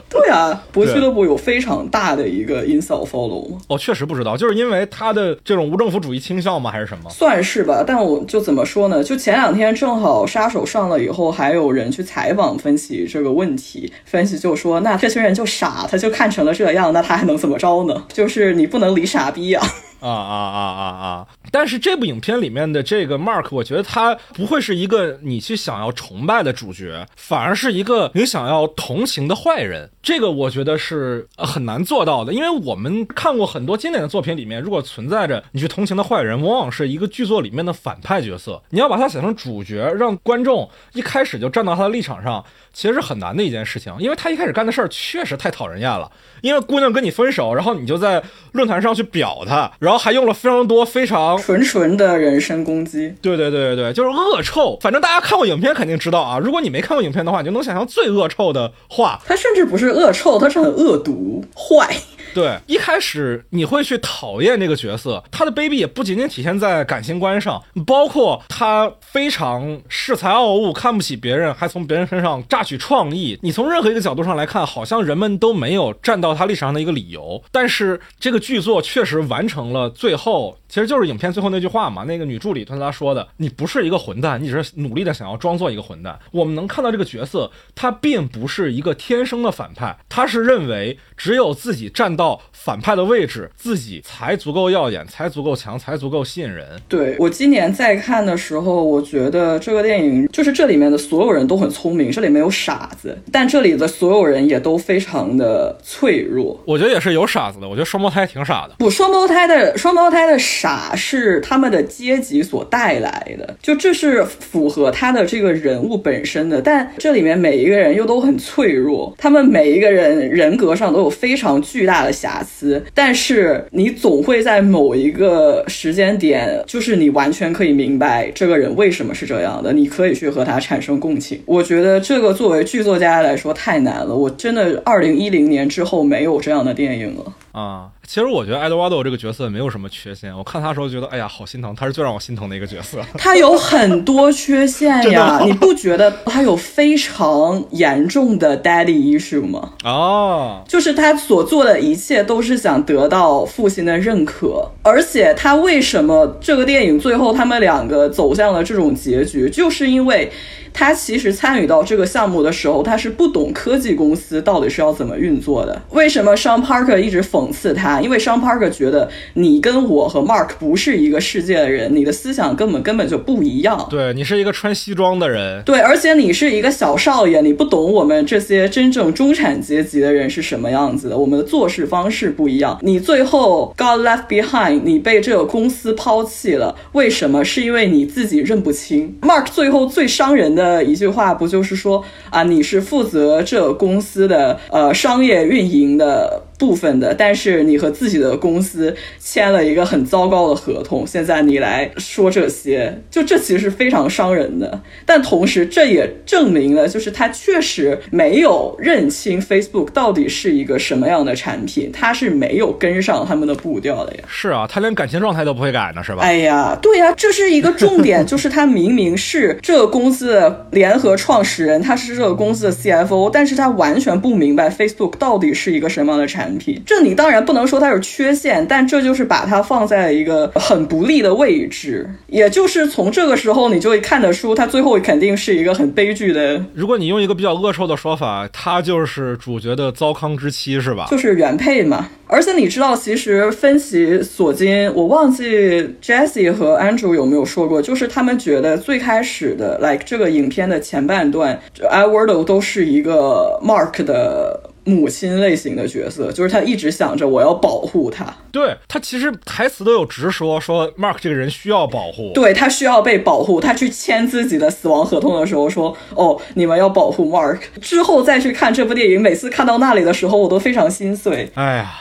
[0.09, 3.57] 对啊， 搏击俱乐部有非常大的一个 incel follow 吗？
[3.67, 6.69] 哦确实不知道，就是因为他的这种无政府主义倾向吗？
[6.69, 7.09] 还是什么？
[7.09, 9.03] 算是吧，但我就怎么说呢？
[9.03, 18.03] 就前两天正好杀手上了以后，还有人去采访分析这个问题，分析就说，那这群人就傻，他就看成了这样，那他还能怎么着呢？
[18.13, 19.61] 就是你不能理傻逼呀。
[19.99, 21.27] 啊啊啊啊啊！
[21.51, 29.89] 但是这部影片里面的这个 Mark，我觉得他不会是一个你去想要崇拜的主角，反而是一个你想要同情的坏人。
[30.01, 38.61] 这个我觉得是很难做到的，因为我们看过很多经典的作品里面，如果存在着你去同情的坏人，往往是一个剧作里面的反派角色。
[38.69, 46.09] 你要把他写成主角，让观众一开始就站到他的立场上，其实是很难的一件事情，因为他一开始干的事儿确实太讨人厌了。
[46.41, 49.69] 因为姑娘跟你分手，然后你就在论坛上去表他。
[49.87, 54.77] 然后还用了非常多非常纯纯的人身攻击，对对对对对，就是恶臭。
[54.81, 56.37] 反正大家看过影片肯定知道啊。
[56.37, 59.17] 如果你没看过影片的话，你就能想象最恶臭的话。
[59.25, 61.95] 它甚至不是恶臭，它是很恶毒坏。
[62.33, 73.37] 对， 一开始你会去讨厌这个角色，他的卑鄙也不仅仅体现在感情观上，包括他非常恃才傲物，看不起别人，还从别人身上榨取创意。
[73.41, 77.43] 你从任何一个角度上来看，好像人们都没有站到他立场上的一个理由。
[77.51, 80.57] 但是这个剧作确实完成了最后。
[80.69, 96.65] 其实就是影片最后那句话嘛，那个女助理对他说的：“你不是一个混蛋，你只是努力的想要装作一个混蛋。”我们能看到这个角色，他并不是一个天生的反派，他是认为只有自己站到反派的位置，自己才足够耀眼，才足够强，才足够吸引人。
[96.89, 106.59] 对我今年在看的时候，我觉得这个电影就是这里面的所有人都很聪明，这里没有傻子，但这里的所有人也都非常的脆弱。
[106.65, 108.73] 我觉得也是有傻子的，我觉得双胞胎挺傻的。
[108.79, 110.35] 不，双胞胎的双胞胎的。
[110.57, 116.61] 傻是他们的阶级所带来的，就这是符合他的这个人物本身的。
[116.61, 122.83] 但这里面每一个人又都很脆弱，他们每一个人人格上都有非常巨大的瑕疵。
[122.93, 131.41] 但是你总会在某一个时间点，就是你完全可以明白这个人为什么是这样的，你可以去和他产生共情。
[131.45, 137.89] 我觉得这个作为剧作家来说太难了，我真的二零一零年之后没有这样的电影了啊。
[138.07, 142.99] 其实我觉得爱德华多这个角色没有什么缺陷，我看他时候觉得，哎呀，好心疼，他是最让我心疼的一个角色。
[143.17, 149.73] 他有很多缺陷呀，你不觉得他有非常严重的 daddy issue 吗？
[149.83, 160.31] 哦，就是他所做的一切都是想得到父亲的认可，而且他为什么这个电影最后他们两个走向了这种结局，就是因为。
[160.73, 165.81] 他其实参与到这个项目的时候，他是不懂科技公司到底是要怎么运作的。
[165.89, 167.99] 为什么 Sean Parker 一直讽刺他？
[168.01, 173.87] 因为 Sean Parker 觉得你跟我和 Mark 不是一个世界的人，你的思想根本根本就不一样。
[173.89, 181.17] 对你是一个穿西装的人，对，而且你是一个小少爷，你不懂我们这些真正中产阶级的人是什么样子的。
[181.17, 182.77] 我们的做事方式不一样。
[182.83, 187.43] 你最后 got left behind，你被这个公司抛弃了，为什么？
[187.43, 189.17] 是因为你自己认不清。
[189.21, 190.67] Mark 最后最伤人的。
[190.67, 196.43] 的一句话不就是说啊，你是负责这公司的呃商业运营的。
[196.57, 204.81] 部分的，但是你和自己的公司签了一个很糟糕的合同，现在你来说这些，就这其实是非常伤人的。
[205.05, 214.23] 但同时，这也证明了，就是他确实没有认清 Facebook 到底是一个什么样的产品，他是没有跟上他们的步调的呀。
[214.27, 216.23] 是啊，他连感情状态都不会改呢，是吧？
[216.23, 226.46] 哎呀，对呀，这是一个重点， 就是他明明是这个公司的联合创始人，他是这个公司的 CFO，但是他完全不明白 Facebook 到底是一个什么样的产。
[226.47, 232.09] 产品，这你当然不能说它是缺陷，但这就是把它放在了一个很不利的位置。
[232.27, 236.63] 也就是从这个时候，你就会看得出，它最后肯定是一个很悲剧的。
[236.73, 241.07] 如果你用一个比较恶臭的说法，它就是主角的糟糠之妻，是吧？
[241.11, 242.07] 就是原配嘛。
[242.27, 251.57] 而且你知道，其实分析索金，我忘记 Jesse 和 Andrew 有没有说过，就是他们觉得最开始的，like 这个影片的前半段
[251.91, 254.61] ，Edward 都是一个 Mark 的。
[254.87, 258.25] 母亲类型的角色，就是他一直想着我要保护他。
[258.51, 263.59] 对他其实台词都有直说，说 Mark 这个人需要保护，对他需要被保护。
[263.59, 271.51] 他去签自己的死亡合同的时候说：“哦，你们要保护 Mark。”之后再去看这部电影，每次看到那里的时候，我都非常心碎。
[271.55, 271.93] 哎呀。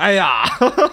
[0.00, 0.42] 哎呀，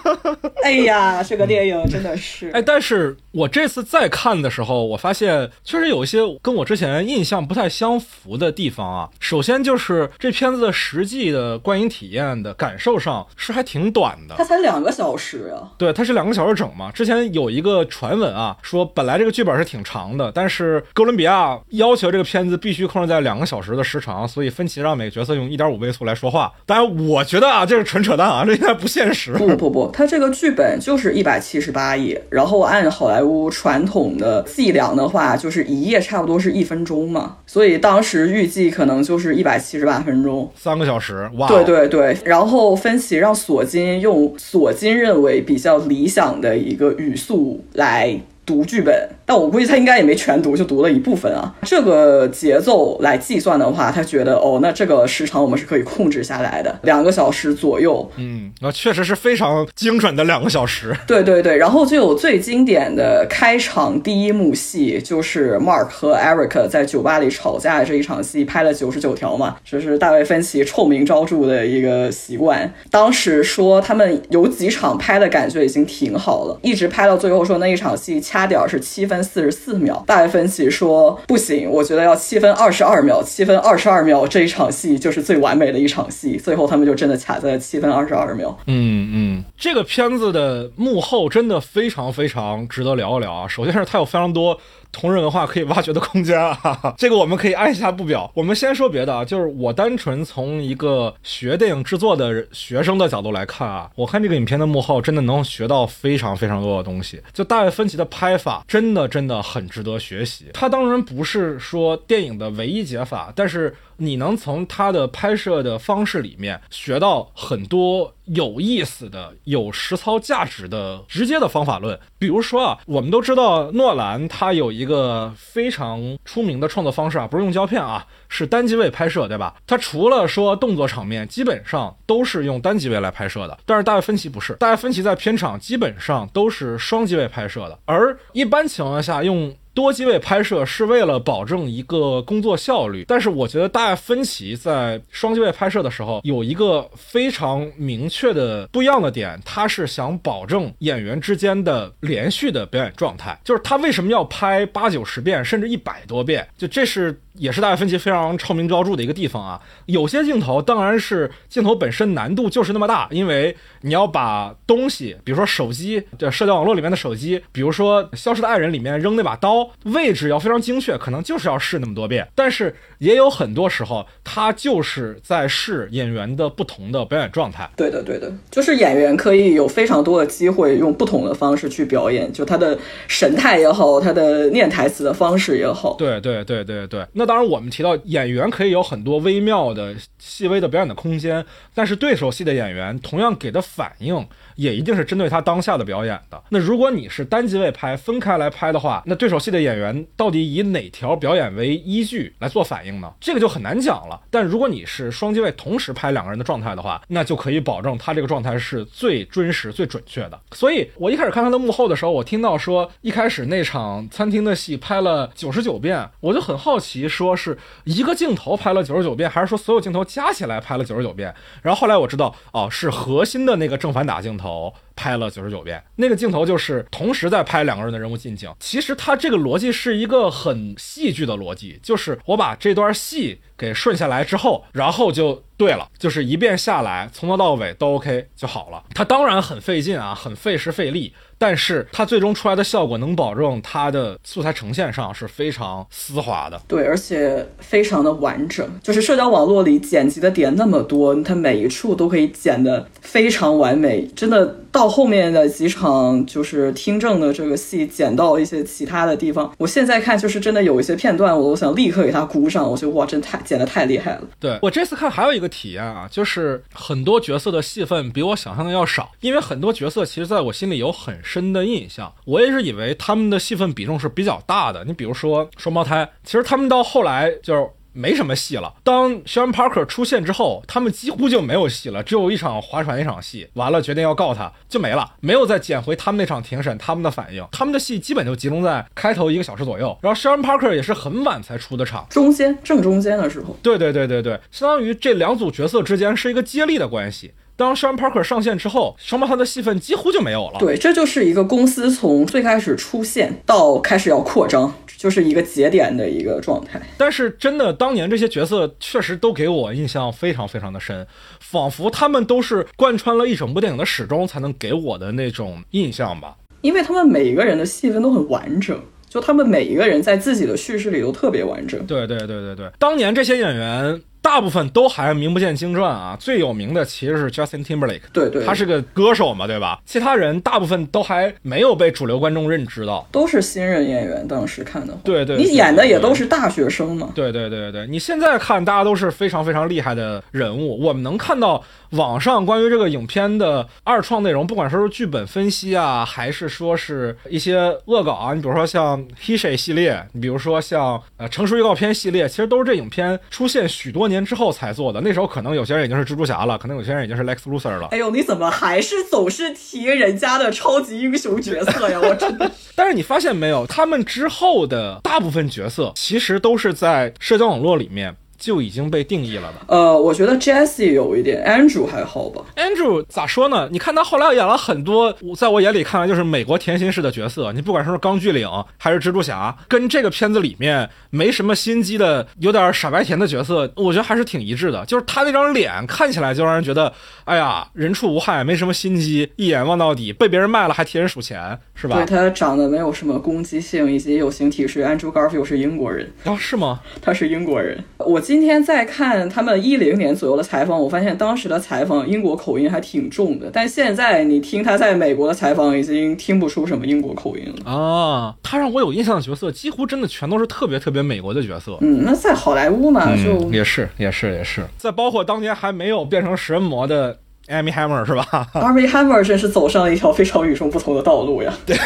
[0.62, 2.60] 哎呀，这个电影真的是哎！
[2.60, 9.08] 但是我这次再看的时候，我发现确实有一些跟我之前印象不太相符的地方啊。
[9.18, 15.72] 首先就是这片子的实际的观影体验的感受上是还挺短的，它才两个小时啊。
[15.78, 16.92] 对，它是两个小时整嘛。
[16.92, 26.52] 之前有一个传闻啊，说本来这个剧本是挺长的，但是哥伦比亚要求这个片子必须控制在两个小时的时长，所以芬奇让每个角色用一点五倍速来说话。
[26.66, 29.32] 当然，我觉得啊，这是纯扯淡啊，这应该不现实。
[29.32, 41.30] 不不不，它这个剧本就是一百七十八页，然后按好莱坞传统的计量的话，就是一页差不多是一分钟嘛，所以当时预计可能就是一百七十八分钟，三个小时。
[41.36, 41.46] 哇！
[41.46, 48.20] 对对对，然后芬奇让索金用索金认为比较理想的一个语速来。
[48.48, 51.54] 读剧本，但我估计他应该也没全读，就读了一部分啊。
[51.64, 58.10] 这个节奏来计算的话，他觉得哦，那这个时长我们是可以控制下来的，两个小时左右。
[58.16, 60.96] 嗯，那确实是非常精准的两个小时。
[61.06, 72.72] 对对对，然后就有最经典的开场第一幕戏，就是 Mark 和 Eric 在酒吧里吵架的这一场戏，拍了九十九条嘛，这是大卫芬奇臭名昭著的一个习惯。
[72.90, 78.38] 当时说他们有几场拍的感觉已经挺好了，一直拍到最后说那一场戏掐。
[78.38, 86.36] 差点是七分四十四秒，大卫芬奇说不行，我觉得要七分二十二秒，七分二十二秒这一场戏就是最完美的一场戏。
[86.36, 88.56] 最后他们就真的卡在了七分二十二秒。
[88.66, 93.48] 嗯嗯，这个片子的幕后真的非常非常值得聊一聊啊。
[93.48, 94.56] 首先是它有非常多。
[94.90, 98.30] 同人文化可以挖掘的空间啊，这个我们可以按下不表。
[98.34, 107.20] 我们先说别的啊，就是我单纯从一个学电影制作的学生的角度来看啊，我看这个影片的幕后真的能学到非常非常多的东西。
[107.32, 110.46] 就大卫芬奇的拍法真的真的很值得学习。
[110.54, 113.74] 他当然不是说电影的唯一解法，但是。
[113.98, 121.98] 你能从他的拍摄的方式里面学到很多有意思的、有实操价值的直接的方法论。
[122.18, 129.54] 比如说啊，我们都知道诺兰他有一个非常出名的创作方式啊，不是用胶片啊，是单机位拍摄，对吧？
[129.66, 133.58] 他除了说动作场面，基本上都是用单机位来拍摄的。
[133.66, 139.54] 但是大卫芬奇不是，大卫芬奇在片场基本上都是双机位拍摄的，而一般情况下用。
[139.78, 157.16] 多机位拍摄是为了保证一个工作效率，但是我觉得大家分歧在双机位拍摄的时候有一个非常明确的不一样的点，他是想保证演员之间的连续的表演状态，就是他为什么要拍八九十遍甚至一百多遍，就这是。
[157.38, 159.60] 也是大卫芬奇非常臭名昭著的一个地方啊。
[159.86, 172.28] 有些镜头当然是镜头本身难度就是那么大，因为你要把东西，比如说手机，这社交网络里面的手机，比如说《消失的爱人》里面扔那把刀，位置要非常精确，可能就是要试那么多遍。
[172.34, 177.68] 但是也有很多时候，他就是在试演员的不同的表演状态。
[177.76, 185.94] 对的，对的，就是演员可以有非常多的机会用不同的方式去表演，就他的神态也好，他的念台词的方式也好。
[185.98, 187.06] 对，对，对，对，对。
[187.12, 194.26] 那当然，我们提到演员可以有很多微妙的、细微的表演的空间，但是对手戏的演员同样给的反应。
[194.58, 196.42] 也一定是针对他当下的表演的。
[196.48, 203.08] 那如果你是单机位拍、分开来拍的话，那对手戏的演员到底以哪条表演为依据来做反应呢？
[203.20, 204.20] 这个就很难讲了。
[204.32, 210.40] 但如果你是双机位同时拍两个人的状态的话，那就可以保证他这个状态是最真实、最准确的。
[210.50, 221.34] 所以我一开始看他的幕后的时候，我听到说一开始那场餐厅的戏拍了九十九遍，我就很好奇，说是一个镜头拍了九十九遍，还是说所有镜头加起来拍了九十九遍？
[221.62, 224.74] 然后后来我知道，哦，是核心的那个正反打镜头。
[224.98, 228.52] 拍了九十九遍，那个镜头就是同时在拍两个人的人物近景。
[228.58, 238.82] 其实他这个逻辑是一个很戏剧的逻辑，就是我把这段戏给顺下来之后，然后就对了，就是一遍下来从头到尾都 OK 就好了。
[238.92, 241.12] 他当然很费劲啊，很费时费力。
[241.40, 248.68] 但是它最终出来的效果能保证它的素材呈现上是非常丝滑的，对，而且非常的完整。
[248.82, 254.56] 就是社交网络里剪辑的点那么多，它每一处都可以剪得非常完美，真的。
[254.70, 262.68] 到后面的几场就是听证的这个戏，剪到一些其他的地方，我现在看就是真的有一些片段，我都想立刻给他鼓掌。
[262.68, 264.22] 我觉得哇，真太剪得太厉害了。
[264.40, 274.84] 对我这次看还有一个体验啊，就是很多角色的戏份比我想象的要少，因为很多角色其实在我心里有很深的印象，我也是以为他们的戏份比重是比较大的。
[274.84, 277.70] 你比如说双胞胎，其实他们到后来就。
[277.98, 278.74] 没什么戏了。
[278.84, 289.98] 当 Sean Parker 出现之后，他们几乎就没有戏了，只有一场划船一场戏，完了决定要告他，就没了，没有再捡回他们那场庭审他们的反应，他们的戏基本就集中在开头一个小时左右。
[290.00, 297.32] 然后 Sean Parker 也是很晚才出的场，中间正中间的时候，对对对对对，相当于这两组角色之间是一个接力的关系。
[297.58, 300.60] 当 Sean Parker 上线之后，双胞胎的戏份几乎就没有了。
[300.60, 306.80] 对，这就是一个公司从最开始出现到开始要扩张，就是一个节点的一个状态。
[306.96, 311.04] 但是真的，当年这些角色确实都给我印象非常非常的深，
[311.40, 316.36] 仿佛他们都是贯穿了一整部电影的始终才能给我的那种印象吧。
[316.60, 321.84] 因为他们每一个人的戏份都很完整，就他们每一个人在自己的叙事里都特别完整。
[321.86, 324.00] 对对对对对，当年这些演员。
[324.20, 329.80] 大部分都还名不见经传啊，最有名的其实是 Justin Timberlake，对对，他是个歌手嘛，对吧？
[329.84, 334.26] 其他人大部分都还没有被主流观众认知到，都是新人演员。
[334.28, 341.64] 当时看的，对对，你演的也都是大学生嘛，对对对对，你现在看大家都是非常非常厉害的人物，我们能看到。
[341.92, 347.56] 网上关于这个影片的二创内容，不管说是剧本分析啊，还是说是一些
[347.86, 355.00] 恶搞啊，你比如说像 Hishay 系列，你比如说像呃成熟预告片系列，其实都是这影片出现许多年之后才做的。
[355.00, 357.88] 那时候可能有些人已经是蜘蛛侠了，可能有些人已经是 Lex Luthor 了。
[357.90, 362.00] 哎呦，你怎么还是总是提人家的超级英雄角色呀？
[362.02, 362.50] 我真的。
[362.74, 368.16] 但是你发现没有，他们之后的大部分角色其实都是在社交网络里面。
[368.38, 369.64] 就已经被定义了吧？
[369.66, 372.42] 呃，我觉得 Jesse 有一点，Andrew 还好吧。
[372.56, 373.68] Andrew 咋说呢？
[373.72, 377.52] 你看他后来演了很多，在我眼里看来就是美国甜心式的角色。
[377.52, 384.86] 你不管说是钢锯岭还是蜘蛛侠，跟这个片子里面没什么心机的、有点傻白甜的角色，我觉得还是挺一致的。
[384.86, 386.92] 就是他那张脸看起来就让人觉得，
[387.24, 391.96] 哎呀，人畜无害，没什么心机，一眼望到底，被别人卖了还替人数钱，是吧？
[391.96, 396.36] 对他长得没有什么攻击性，以及有形体是 Andrew Garfield 是英国人啊？
[396.38, 396.78] 是吗？
[397.02, 397.82] 他是英国人。
[397.96, 398.22] 我。
[398.28, 403.50] 今天在看他们一零年左右的采访，我发现当时的采访英国口音还挺重的。
[403.50, 408.36] 但现在你听他在美国的采访，已经听不出什么英国口音了啊。
[408.42, 411.78] 他让我有印象的角色，几乎真的全都是特别特别美国的角色。
[411.80, 414.62] 嗯，那在好莱坞嘛，就也是也是也是。
[414.76, 417.20] 在包括当年还没有变成食人魔的。
[417.48, 418.24] Amy Hammer 是吧？
[418.54, 421.52] Amy Hammer 真是走上了一条非常与众不同的道路呀。
[421.66, 421.76] 对，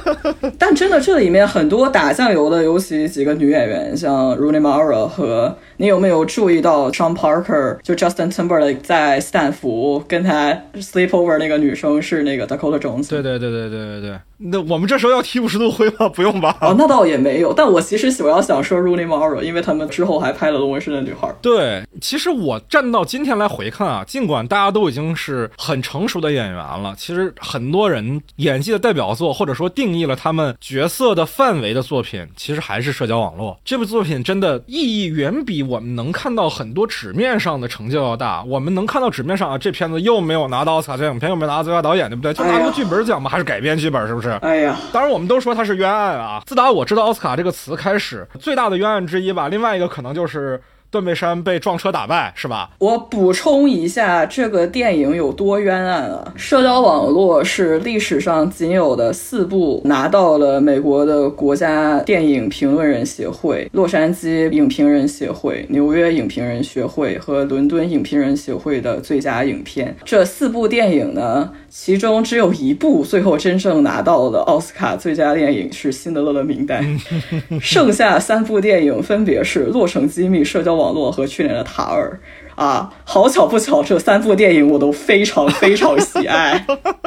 [0.58, 13.08] 但真的这里面很多打酱油的，尤其几个女演员，像 Rooney Mara 和你有没有注意到 Sean Parker 就 Justin Timberlake 在斯坦福跟他 sleepover 那个女生是那个 Dakota Jones？
[13.08, 14.18] 对对对对对对对。
[14.38, 16.08] 那我们这时候要提五十度灰吗？
[16.14, 16.54] 不用吧。
[16.60, 17.54] 哦，那倒也没有。
[17.54, 21.26] 但我其实我要想说 Rooney Mara，因为他们之后还拍了《龙纹身的女孩》。
[21.40, 33.58] 对，其实我站到今天来回看啊，尽管大家都已经是很成熟的演员了，其实很多人演技的代表作，或者说定义了他们角色的范围的作品，其实还是社交网络。
[33.64, 38.42] 这部作品真的意义远比我们能看到很多纸面上的成就要大。
[38.44, 42.32] 我们能看到纸面上啊，这片子又没有拿到奥斯卡最佳影片，又没拿到最佳导演，对不对？
[42.32, 44.30] 就拿个剧本奖嘛，还是改编剧本，是不是？
[44.42, 46.42] 哎呀，当然我们都说它是冤案啊。
[46.46, 49.48] 自打我知道奥斯卡这个词开始，最大的冤案之一吧。
[49.48, 50.60] 另外一个可能就是。
[50.96, 52.70] 断背山被撞车打败是吧？
[52.78, 56.32] 我补充一下，这个电影有多冤案啊！
[56.36, 69.94] 社交网络是历史上仅有的四部拿到了美国的国家电影评论人协会、洛杉矶影评人协会、纽约影评人学会和伦敦影评人协会的最佳影片。
[70.02, 76.82] 这四部电影呢，其中只有一部最后真正拿到了奥斯卡最佳电影是《辛德勒的名单》，
[77.60, 80.76] 剩下三部电影分别是《洛城机密》、社交。
[80.76, 82.20] 网络和去年的塔尔
[82.54, 86.64] 啊，好巧不巧，这三部电影我都非常非常喜爱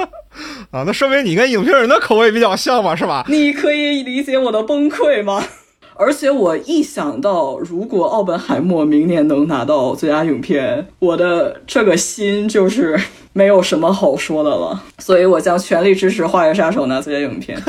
[0.71, 3.25] 啊，那说明你跟影评人的口味比较像嘛，是吧？
[3.27, 5.43] 你可以理解我的崩溃吗？
[5.95, 12.97] 而且我一想到如果奥本海默明年能拿到最佳影片，我的这个心就是
[13.34, 17.59] 没有什么好说的了，所以我将全力支持《花月杀手》拿最佳影片。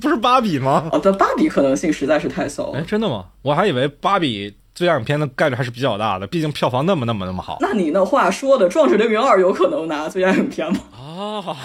[0.00, 0.88] 不是芭比吗？
[0.92, 2.78] 哦，但芭比可能性实在是太小了。
[2.78, 3.24] 哎，真的吗？
[3.42, 4.54] 我还以为芭比。
[4.82, 7.58] 最佳影片的概率还是比较大的，毕竟票房那么那么那么好。
[7.60, 10.80] 那你那话说的，《壮士凌云二》有可能拿最佳影片吗？
[10.98, 11.56] 啊，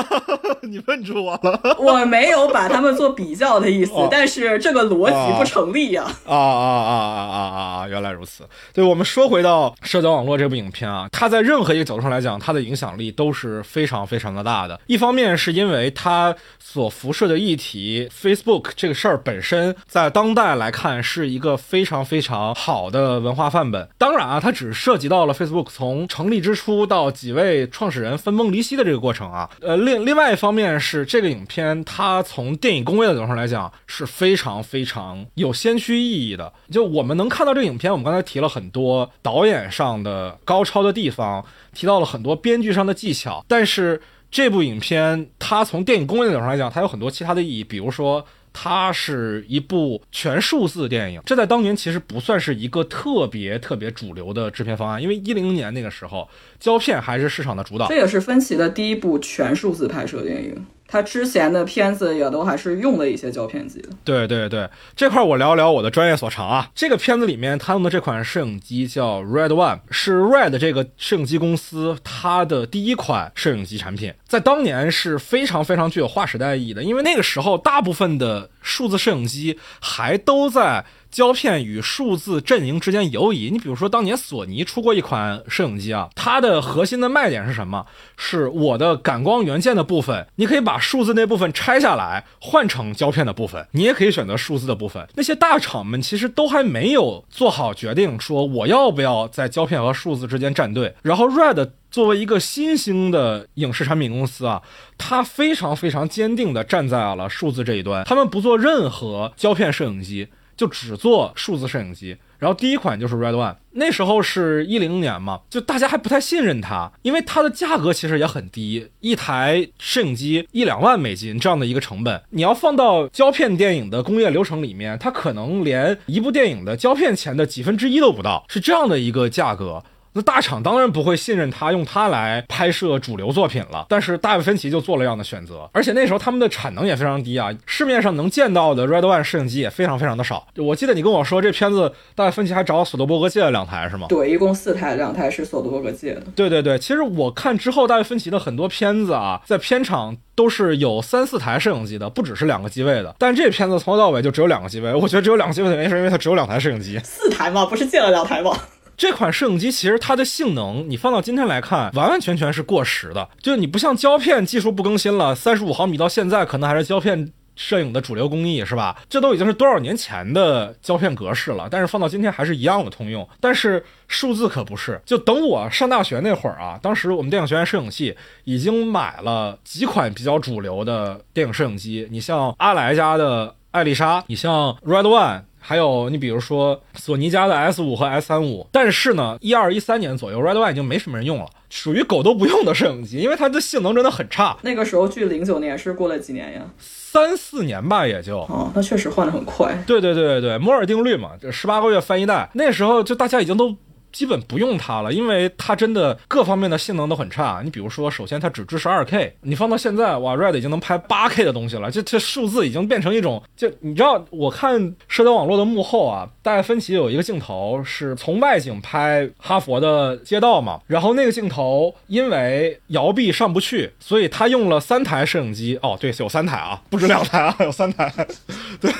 [0.62, 1.76] 你问住我了。
[1.78, 6.04] 我没有把他们做比较的意思，但是这个逻辑不成立呀。
[6.24, 7.88] 啊啊啊啊啊啊啊！
[7.88, 8.48] 原来如此。
[8.72, 14.80] 对，我们说回到社交网络这部影片啊，它在任何一个角度上来讲，它的影响力都是非常非常的大的。
[14.86, 22.54] 一方面是因为它所辐射的议题，Facebook 这个事儿本身在当代来看是一个非常非常。
[22.64, 29.50] 好的文化范本，当然啊，它只涉及到了 Facebook 从成立之初到几位创始人分崩离析的这个过程啊。
[29.60, 36.52] 呃，另另外一方面是这个影片它从电影工业的角度上来讲是非常非常有先驱意义的。
[36.70, 41.44] 就我们能看到这个影片，我们刚才提了很多导演上的高超的地方，
[41.74, 44.00] 提到了很多编剧上的技巧，但是
[44.30, 48.24] 这部影片它从电影工业的角度上来讲，它有很多其他的意义，比如说。
[48.52, 56.28] 它是一部全数字电影，这在当年其实不算是一个特别特别主流的制片方案，因为一零年那个时候
[56.60, 57.88] 胶片还是市场的主导。
[57.88, 60.66] 这也是芬奇的第一部全数字拍摄电影。
[60.92, 63.88] 他之前的片子也都还是用了一些胶片机的。
[64.04, 66.70] 对对对，这块我聊聊我的专业所长啊。
[66.74, 80.84] 这个片子里面他用的这款摄影机叫 Red One，是 Red 这个摄影机公司它的第一款摄影机产品，在当年是非常非常具有划时代意义的，因为那个时候大部分的数字摄影机还都在。
[81.12, 83.50] 胶片与数字阵营之间游移。
[83.52, 87.86] 你比如说，当年索尼出过一款摄影机啊，它的核心的卖点是什么？
[88.16, 95.06] 是我的感光元件的部分，你可以把数字那部分拆下来换成胶片的部分，你也可以选择数字的部分。
[95.14, 100.94] 那些大厂们其实都还没有做好决定，说我要不要在胶片和数字之间站队。
[101.02, 104.62] 然后 Red 作为一个新兴的影视产品公司啊，
[104.96, 110.28] 它非常非常坚定地站在了数字这一端，他们不做任何胶片摄影机。
[110.56, 129.82] 就只做数字摄影机，然后第一款就是 Red One，那时候是一零年嘛，就大家还不太信任它，因为它的价格其实也很低，一台摄影机一两万美金这样的一个成本，你要放到胶片电影的工业流程里面，它可能连一部电影的胶片钱的几分之一都不到，是这样的一个价格。
[130.14, 140.46] 那大厂当然不会信任他用他来拍摄主流作品了，但是大卫芬奇就做了这样的选择，而且那时候他们的产能也非常低啊，市面上能见到的 Red One 摄影机也非常非常的少。
[140.56, 144.06] 我记得你跟我说这片子大卫芬奇还找索德伯格借了两台是吗？
[144.08, 146.22] 对，一共四台，两台是索德伯格借的。
[146.36, 153.14] 对对对，其实我看之后大卫芬奇的很多片子啊，在片场都是有三四台摄影机的，不只是两个机位的。
[153.18, 156.98] 但这片子从头到尾就只有两个机位，我觉得只有两个机位的原因是因为它只有两台摄影机。
[157.02, 157.64] 四台吗？
[157.64, 158.54] 不是借了两台吗？
[159.02, 163.28] 这款摄影机其实它的性能，你放到今天来看，完完全全是过时的。
[163.40, 168.96] 就你不像胶片技术不更新了，三十五毫米到现在可能还是胶片摄影的主流工艺，是吧？
[169.08, 173.28] 这都已经是多少年前的胶片格式了，但是放到今天还是一样的通用。
[173.40, 175.02] 但是数字可不是。
[175.04, 185.42] 就等我上大学那会儿啊，当时我们电影学院摄影系已经买了几款比较主流的电影摄影机，你像阿莱家的艾丽莎，你像 Red One。
[185.64, 194.56] 还有你比如说索尼家的 S 五和 S 三五，但是呢，一二一三年左右，Red One 已经没什么人用了，属于狗都不用的摄影机，因为它的性能真的很差。
[194.62, 196.62] 那个时候距零九年是过了几年呀？
[196.78, 198.40] 三四年吧，也就。
[198.40, 199.72] 哦，那确实换的很快。
[199.86, 202.50] 对对对对对，摩尔定律嘛，就十八个月翻一代。
[202.54, 203.76] 那时候就大家已经都。
[204.12, 207.62] 基本不用它了，因为它真的各方面的性能都很差。
[207.64, 228.12] 你比如说，首先它只支持二 K，你放到现在，哇，Red 已经能拍八 K 的东西了，这这数字已经变成一种，就你知道，我看社交网络的幕后啊，大概芬奇有一个镜头是从外景拍哈佛的街道嘛，然后那个镜头因为摇臂上不去，所以他用了三台摄影机，哦，对，有三台啊，不止两台啊，有三台，
[228.80, 228.92] 对，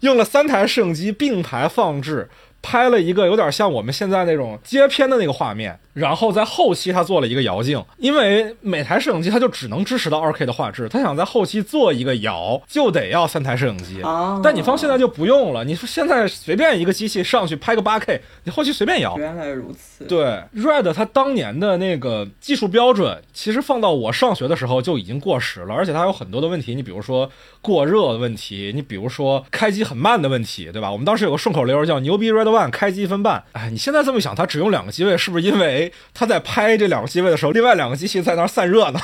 [0.00, 2.28] 用了三台摄影机并排放置。
[2.66, 5.78] 拍了一个有点像我们现在那种接片的那个画面。
[5.94, 14.02] 然后在后期他做了一个摇镜，因为每台摄影机它就只能支持到二 K 的画质，他想在后期做一个摇，就得要三台摄影机。
[14.44, 19.16] 但你放现在就不用了，你说现在随便一个机器上去拍个八 K，你后期随便摇。
[19.16, 20.04] 原来如此。
[20.04, 27.30] 对，Red 它当年的那个技术标准，其实放到我上学的时候就已经过时了，而且它有很多的问题，你比如说
[27.62, 30.92] 过热的问题，你比如说开机很慢的问题，对吧？
[30.92, 33.42] 我们当时有个顺口溜叫“牛逼 Red 半开机一分半”。
[33.52, 35.92] 哎，你现在这么想，他只用两个机位，是不是因为？
[36.14, 39.00] 他在拍这两个机位的时候，另外两个机器在那散热呢，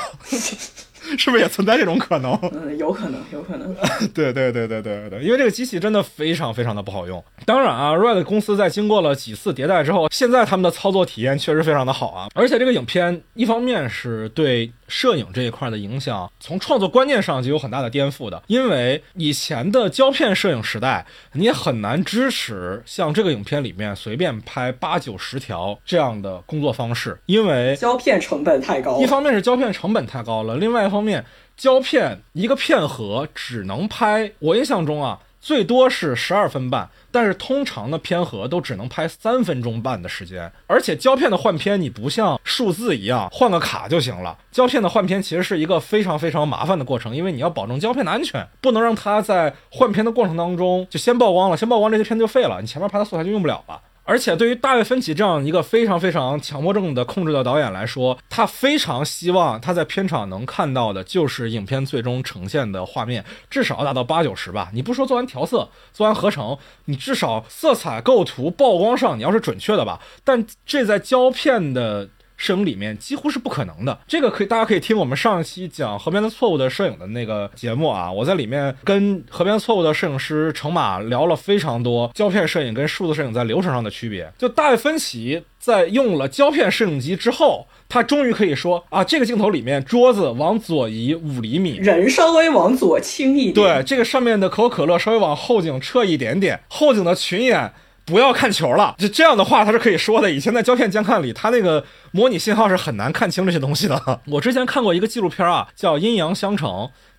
[1.17, 2.37] 是不是也存在这种可能？
[2.51, 3.75] 嗯，有可能，有可能。
[4.13, 7.23] 对对对对对对，因为这个机器真的非常非常的不好用。
[7.45, 12.27] 当然啊，Red 公司在经过了几次迭代之后，现在他们的操作体验确实非常的好啊。
[12.33, 14.71] 而且这个影片一方面是对。
[14.89, 18.43] 摄影这一块的影响，从创作观念上就有很大的颠覆的。
[18.45, 29.01] 因为以前的胶片摄影时代，你也很难支持像这个影片里面随便拍八九十条这样的工作方式，因为胶片成本太高。
[29.01, 31.25] 一方面是胶片成本太高了，另外一方面，
[31.57, 35.19] 胶片一个片盒只能拍，我印象中啊。
[35.41, 40.49] 最多是十二分半，但是通常的片盒都只能拍三分钟半的时间。
[40.67, 44.37] 而且胶片的换片，你不像数字一样换个卡就行了。
[44.53, 53.81] 胶片的换片其实是一个非常非常麻烦的过程，因为你要保证胶片的安全，不能让它在换片的过程当中就先曝光了，先曝光这些片就废了，你前面拍的素材就用不了了。
[54.05, 64.69] 而且对于大卫芬奇这样一个非常非常强迫症的控制的导演来说，他非常希望他在片场能看到的就是影片最终呈现的画面，至少要达到八九十吧。
[64.73, 70.01] 你不说做完调色、做完合成，你至少色彩、构图、曝光上你要是准确的吧。
[70.23, 72.09] 但这在胶片的。
[72.37, 84.31] 摄影里面几乎是不可能的，这个可以大家可以听我们上一期讲《河边的错误》的摄影的那个节目啊，我在里面跟《河边错误》的摄影师程马聊了非常多胶片摄影跟数字摄影在流程上的区别。
[84.37, 97.71] 就大卫芬奇在用了胶片摄影机之后，他终于可以说啊，这个镜头里面桌子往左移五厘米，人稍微往左倾一点，对，这个上面的可口可乐稍微往后景撤一点点，后景的群演。
[98.05, 100.29] 不要看球了，就这样的话，他是可以说的。
[100.29, 104.19] 以前在胶片监看里，他那个模拟信号是很难看清这些东西的。
[104.27, 106.69] 我之前看过一个纪录片啊，叫《阴阳相乘》，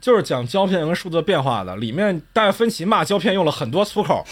[0.01, 1.75] 就是讲胶片跟数字变化的。
[1.77, 4.25] 里面戴芬奇骂胶片用了很多粗口。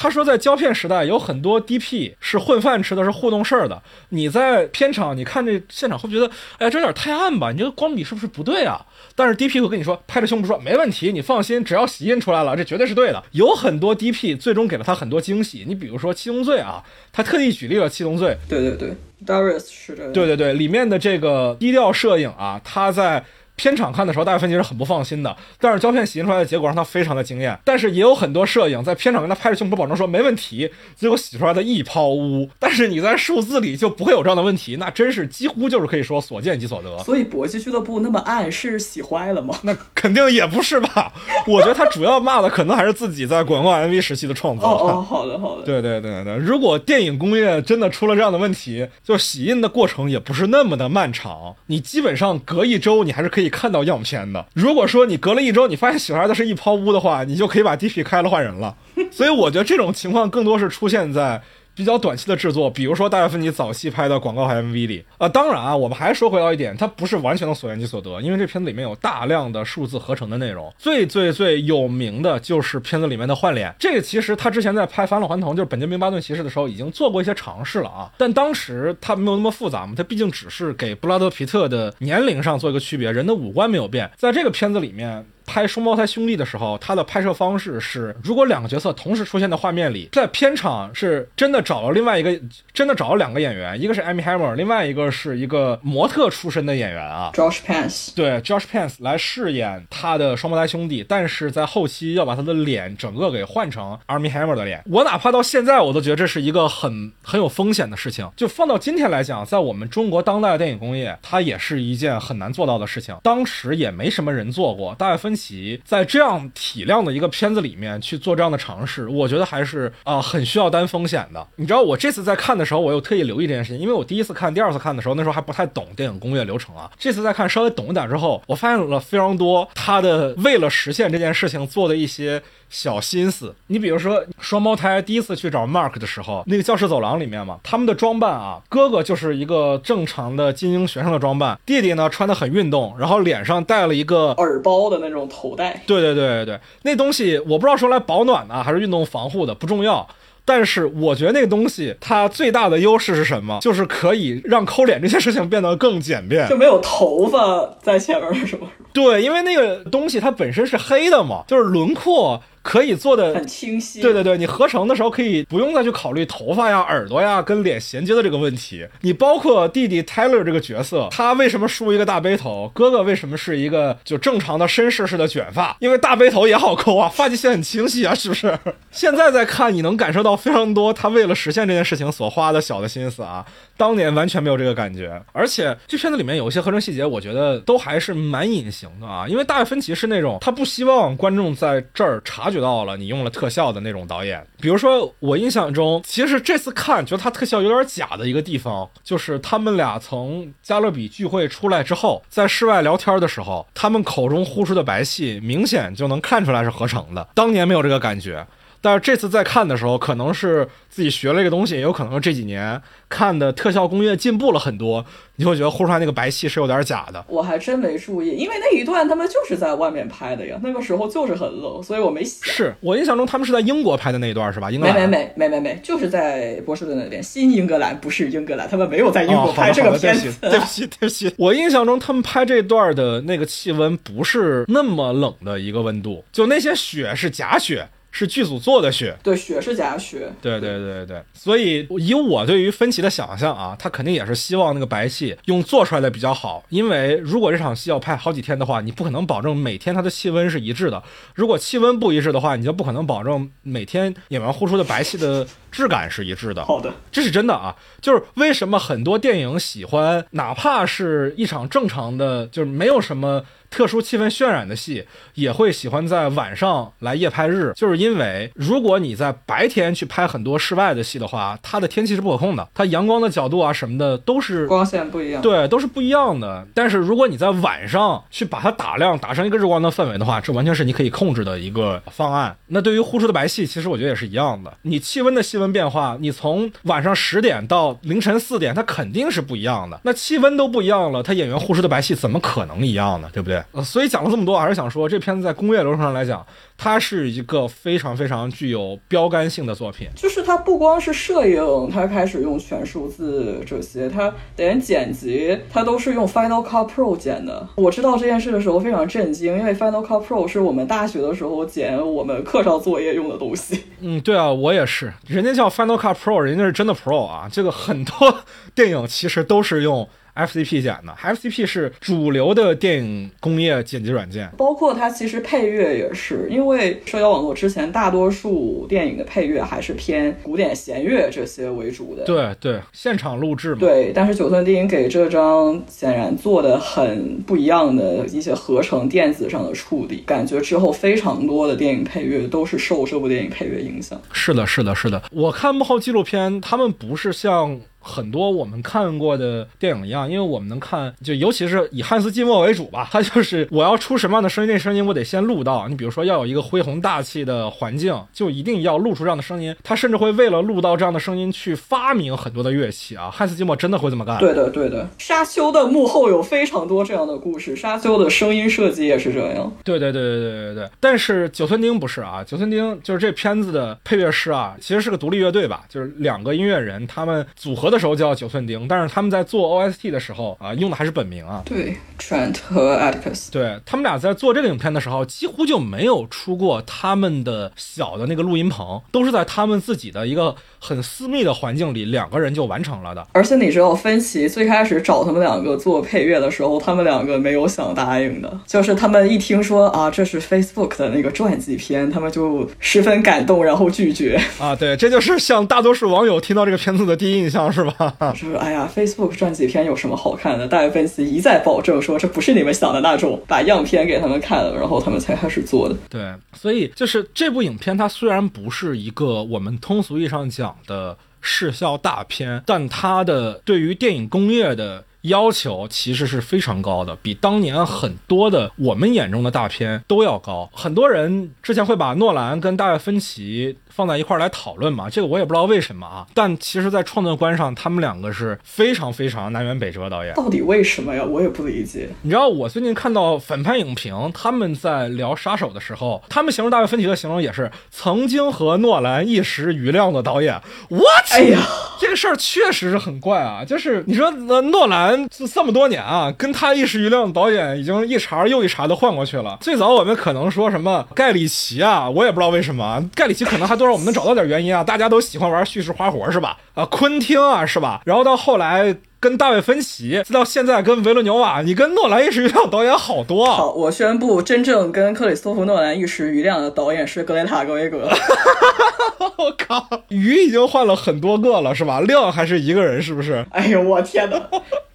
[0.00, 3.82] 他说，在胶片时代，有很多 DP 是混饭吃的，是糊弄事儿的。
[4.10, 7.50] 你在片场，你看这现场会觉得，哎，这有点太暗吧？
[7.50, 8.80] 你这个光比是不是不对啊？
[9.16, 13.20] 但是 DP 会跟你说，拍着胸脯说没问题，你放心，只要洗印出来了，这绝对是对的。
[13.32, 15.64] 有很多 DP 最终给了他很多惊喜。
[15.66, 16.80] 你比如说《七宗罪》啊，
[17.12, 18.36] 他特地举例了《七宗罪》。
[18.48, 18.96] 对对对
[19.26, 20.12] ，Darius 是的。
[20.12, 23.24] 对对对，里面的这个低调摄影啊，他在。
[23.58, 25.36] 片场看的时候，大卫芬奇是很不放心的。
[25.60, 27.58] 但是胶片洗印出来的结果让他非常的惊艳。
[27.64, 32.48] 但是也有很多摄影在片场跟他拍着胸脯保证说没问题，结果洗出来的一泡污。
[32.58, 36.96] 但是你在数字里就不会有这样的问题，那真是几乎就是可以说所见即所得。
[37.02, 39.58] 所以搏击俱乐部那么暗是洗坏了吗？
[39.64, 41.12] 那肯定也不是吧。
[41.46, 44.66] 我觉得他主要骂的可能还是自己在广告 MV 时期的创作。
[44.68, 45.64] 哦哦，好的好的。
[45.64, 54.46] 对对对对，如果电影工业真的出了这样的问题，就洗印的过程也不是那么的漫长，你基本上隔一周你还是可以看到样片的。
[54.54, 58.74] 如果说你隔了一周，你发现洗出来的是一泡污的话，你就可以把 DP 开了换人了。
[59.10, 61.40] 所以我觉得这种情况更多是出现在。
[61.78, 70.74] 比较短期的制作，比如说大卫芬奇早期拍的广告和 MV 里啊，当然啊，我们还说回到一点，它不是完全的所见即所得，因为这片子里面有大量的数字合成的内容。
[70.76, 85.24] 最最最有名的就是片子里面的换脸，这个其实他之前在拍《返老还童》就是本杰明巴顿骑士的时候已经做过一些尝试了啊，但当时他没有那么复杂嘛，他毕竟只是给布拉德皮特的年龄上做一个区别，人的五官没有变，在这个片子里面。
[85.48, 92.38] 拍双胞胎兄弟的时候，他的拍摄方式是，如果两个角色同时出现在画面里，在片场是真的找了另外一个，
[92.74, 104.84] 真的找了两个演员，一个是 Amy Hammer，另外一个是一个模特出身的演员啊，Josh Pence，对，Josh Pence 来饰演他的双胞胎兄弟，但是在后期要把他的脸整个给换成 Amy Hammer 的脸。
[104.90, 108.30] 我哪怕到现在，我都觉得这是一个很很有风险的事情。
[108.36, 113.16] 就放到今天来讲，在我们中国当代的电影工业，它也是一件很难做到的事情。
[113.22, 115.37] 当时也没什么人做过，大卫芬。
[115.38, 121.46] 其在这样体量的一个片子里面去做这样的尝试，我觉得还是啊很需要担风险的。
[121.56, 126.90] 你知道，我这次在看的时候，我又特意留意这件事情，因为我第一次看、第二次看的时候，那时候还不太懂电影工业流程啊。
[126.98, 132.42] 这次再看稍微懂一点之后，我发现了非常多他的为了实现这件事情做的一些。
[132.70, 145.82] 小心思，你比如说双胞胎第一次去找 Mark 的时候，那个教室走廊里面嘛，他们的装扮啊，哥哥就是一个正常的精英学生的装扮，弟弟呢穿的很运动，然后脸上戴了一个耳包的那种头戴。
[145.86, 150.06] 对对对对对，那东西我不知道说来保暖呢还是运动防护的，不重要。
[150.44, 153.58] 但是我觉得那个东西它最大的优势是什么？
[153.60, 158.66] 就是可以让抠脸这件事情变得更简便，就没有头发在前面是吗？
[158.94, 162.42] 对，因为那个东西它本身是黑的嘛，就是轮廓。
[162.62, 168.86] 可以做的很清晰，对对对，你合成的时候可以不用再去考虑头发呀、耳朵呀跟脸衔接的这个问题。
[169.00, 172.70] 你包括弟弟 Tyler 这个角色，他为什么梳一个大背头？
[172.74, 175.76] 哥哥为什么是一个就正常的绅士式的卷发？
[175.80, 178.58] 因为大背头也好抠啊，发际线很清晰啊，是不是？
[178.90, 183.44] 现在再看，你能感受到非常多他为了实现这件事情所花的小的心思啊。
[183.78, 189.26] 当年完全没有这个感觉，而且这片子里面有一些合成细节，我觉得都还是蛮隐形的啊。
[189.28, 194.44] 因为大卫芬奇是那种他不希望观众在这儿察觉到了你用了特效的那种导演。
[194.60, 207.28] 比如说，我印象中，其实这次看觉得他特效有点假的一个地方，就是他们俩从加勒比聚会出来之后，在室外聊天的时候，他们口中呼出的白气，明显就能看出来是合成的。
[207.32, 208.44] 当年没有这个感觉。
[208.80, 215.04] 但是这次再看的时候，可能是自己学了一个东西，也有可能这几年看的特效工业进步了很多，
[215.36, 217.24] 你会觉得呼出来那个白气是有点假的。
[217.28, 222.48] 我还真没注意，因为那一段他们就是在外面拍的呀，那个时候就是很冷，所以我没想。
[222.52, 224.70] 是我印象中他们是在英国拍的那一段是吧？
[224.70, 230.32] 英没没没没没没，就是在波士顿那边，新英格兰不是英格兰，他们没有在英国拍这个片子。
[230.40, 237.88] 对不起对不起，我印象中他们拍这段的那个气温不是那么冷的一个温度，就那些雪是假雪。
[238.10, 240.32] 是剧组做的雪，对，雪是假雪。
[240.40, 251.02] 对对对对，所以以我对于分歧的想象啊，他肯定也是希望那个白戏用做出来的比较好，因为如果这场戏要拍好几天的话，你不可能保证每天它的气温是一致的。
[251.34, 256.64] 如果气温不一致的话，你就不可能保证每天演员呼出的白戏的质感是一致的。
[256.64, 263.44] 好的，这是真的啊，就是为什么很多电影喜欢，哪怕是一场正常的，就是没有什么。
[263.70, 265.04] 特殊气氛渲染的戏
[265.34, 276.66] 也会喜欢在晚上来夜拍日，就是因为如果你在白天去拍很多室外的戏的话，它的天气是不可控的，它阳光的角度啊什么的都是光线不一样，对，都是不一样的。
[276.74, 282.56] 但是如果你在晚上去把它打亮，打上一个日光的氛围的话，这完全是你可以控制的一个方案。
[282.68, 284.72] 那对于呼出的白戏，其实我觉得也是一样的。
[284.82, 290.00] 你气温的气温变化，你从晚上十点到凌晨四点，它肯定是不一样的。
[290.04, 293.28] 那气温都不一样了，它演员呼出的白戏怎么可能一样呢？
[293.32, 293.57] 对不对？
[293.72, 296.44] 呃，所以讲了这么多，还是想说，这片子在工业流程上来讲，
[296.76, 300.08] 它是一个非常非常具有标杆性的作品。
[300.14, 307.66] 就是它不光是摄影，它开始用全数字这些，它连剪辑它都是用 Final Cut Pro 剪的。
[307.76, 313.84] 我知道这件事的时候非常震惊，因为 Final Cut Pro 是我们大学的时候剪我们课上作业用的东西。
[314.00, 317.48] 嗯，对啊，我也是，人家叫 Final Cut Pro，人家是真的 Pro 啊。
[317.50, 318.38] 这个很多
[318.74, 320.08] 电影其实都是用。
[320.38, 332.24] FCP 剪的，FCP 是主流的电影工业剪辑软件，包括它其实配乐也是，因为社交网络之前大多数电影的配乐还是偏古典弦乐这些为主的。
[332.24, 333.80] 对对，现场录制嘛。
[333.80, 344.20] 对，但是九寸电影给这张显然做的很不一样的一些合成电子上的处理，感觉之后非常多的电影配乐都是受这部电影配乐影响。
[344.32, 345.20] 是的，是的，是的。
[345.32, 347.80] 我看幕后纪录片，他们不是像。
[348.08, 355.86] 很多我们看过的电影一样，因为我们能看，就尤其是以汉斯季默为主吧，他就是我要出什么样的声音，那声音我得先录到。
[355.88, 359.76] 你比如说要有一个恢宏大气的环境，就一定要录出这样的声音。
[359.84, 363.30] 他甚至会为了录到这样的声音去发明很多的乐器啊。
[363.38, 364.38] 汉斯季默真的会这么干？
[364.38, 365.06] 对的，对的。
[365.18, 369.70] 沙丘的幕后有非常多这样的故事，沙丘的声音设计也是这样。
[369.84, 370.90] 对对对对对对对。
[370.98, 377.97] 但是九寸钉不是啊，九寸钉就是这片子的配乐师啊，其实是个独立乐队吧，就是两个音乐人他们组合的。
[377.98, 381.62] 时候叫九寸钉，但是他们在做 OST 的时候啊，用的还是本名啊。
[381.64, 393.26] 对，Trent 和 Atticus，对他们俩在做这个影片的时候，几乎就没有出过他们的小的那个录音棚，都是在他们自己的一个很私密的环境里，两个人就完成了的。
[393.32, 404.40] 而且你知道，芬奇最开始找他们两个做配乐的时候，他们两个没有想答应的，就是他们一听说啊，这是 Facebook 的那个传记片，他们就十分感动，然后拒绝。
[404.60, 408.14] 啊，对，这就是像大多数网友听到这个片子的第一印象，是吧？
[408.32, 410.66] 就是哎呀，Facebook 传记片有什么好看的？
[410.68, 415.96] 大卫芬奇一再保证说，这不是你们想的那种，把样片给他们看了，然后他们才开始做的。
[416.08, 425.04] 对，所以就是这部影片，它虽然不是一个我们通俗意义上讲的视效大片，但它的对于电影工业的。
[425.22, 430.70] 要求其实是非常高的，比当年很多的我们眼中的大片都要高。
[430.72, 436.26] 很多人之前会把诺兰跟大卫芬奇放在一块来讨论嘛，这个我也不知道为什么啊。
[436.34, 440.34] 但其实，在创作观上，他们两个是非常非常南辕北辙导演。
[440.34, 441.24] 到底为什么呀？
[441.24, 442.08] 我也不理解。
[442.22, 450.60] 你知道，我最近看到反派影评，他们在聊杀手的时候，他们形容大卫芬奇的形容也是曾经和诺兰一时瑜亮的导演。
[450.90, 451.32] What？
[451.32, 451.60] 哎呀，
[452.00, 453.64] 这个事儿确实是很怪啊。
[453.64, 455.28] 就是你说，呃，诺兰。
[455.28, 459.58] 这这么多年啊，跟他一时瑜亮的导演已经一茬又一茬的换过去了。
[459.60, 466.58] 最早我们可能说什么盖里奇啊，我也不知道为什么盖里奇可能还多少我们能找到点原因啊，大家都喜欢玩叙事花活是吧？
[466.74, 468.02] 啊，昆汀啊是吧？
[468.04, 473.56] 然后到后来跟大卫芬奇，再到现在跟维伦纽瓦，你跟诺兰一时余量导演好多啊。
[473.56, 478.08] 好，我宣布，真正跟克里斯托弗诺兰一时余量的导演是格雷塔格维格。
[479.36, 482.00] 我靠，鱼已经换了很多个了是吧？
[482.00, 483.44] 量还是一个人是不是？
[483.50, 484.40] 哎呦我天哪！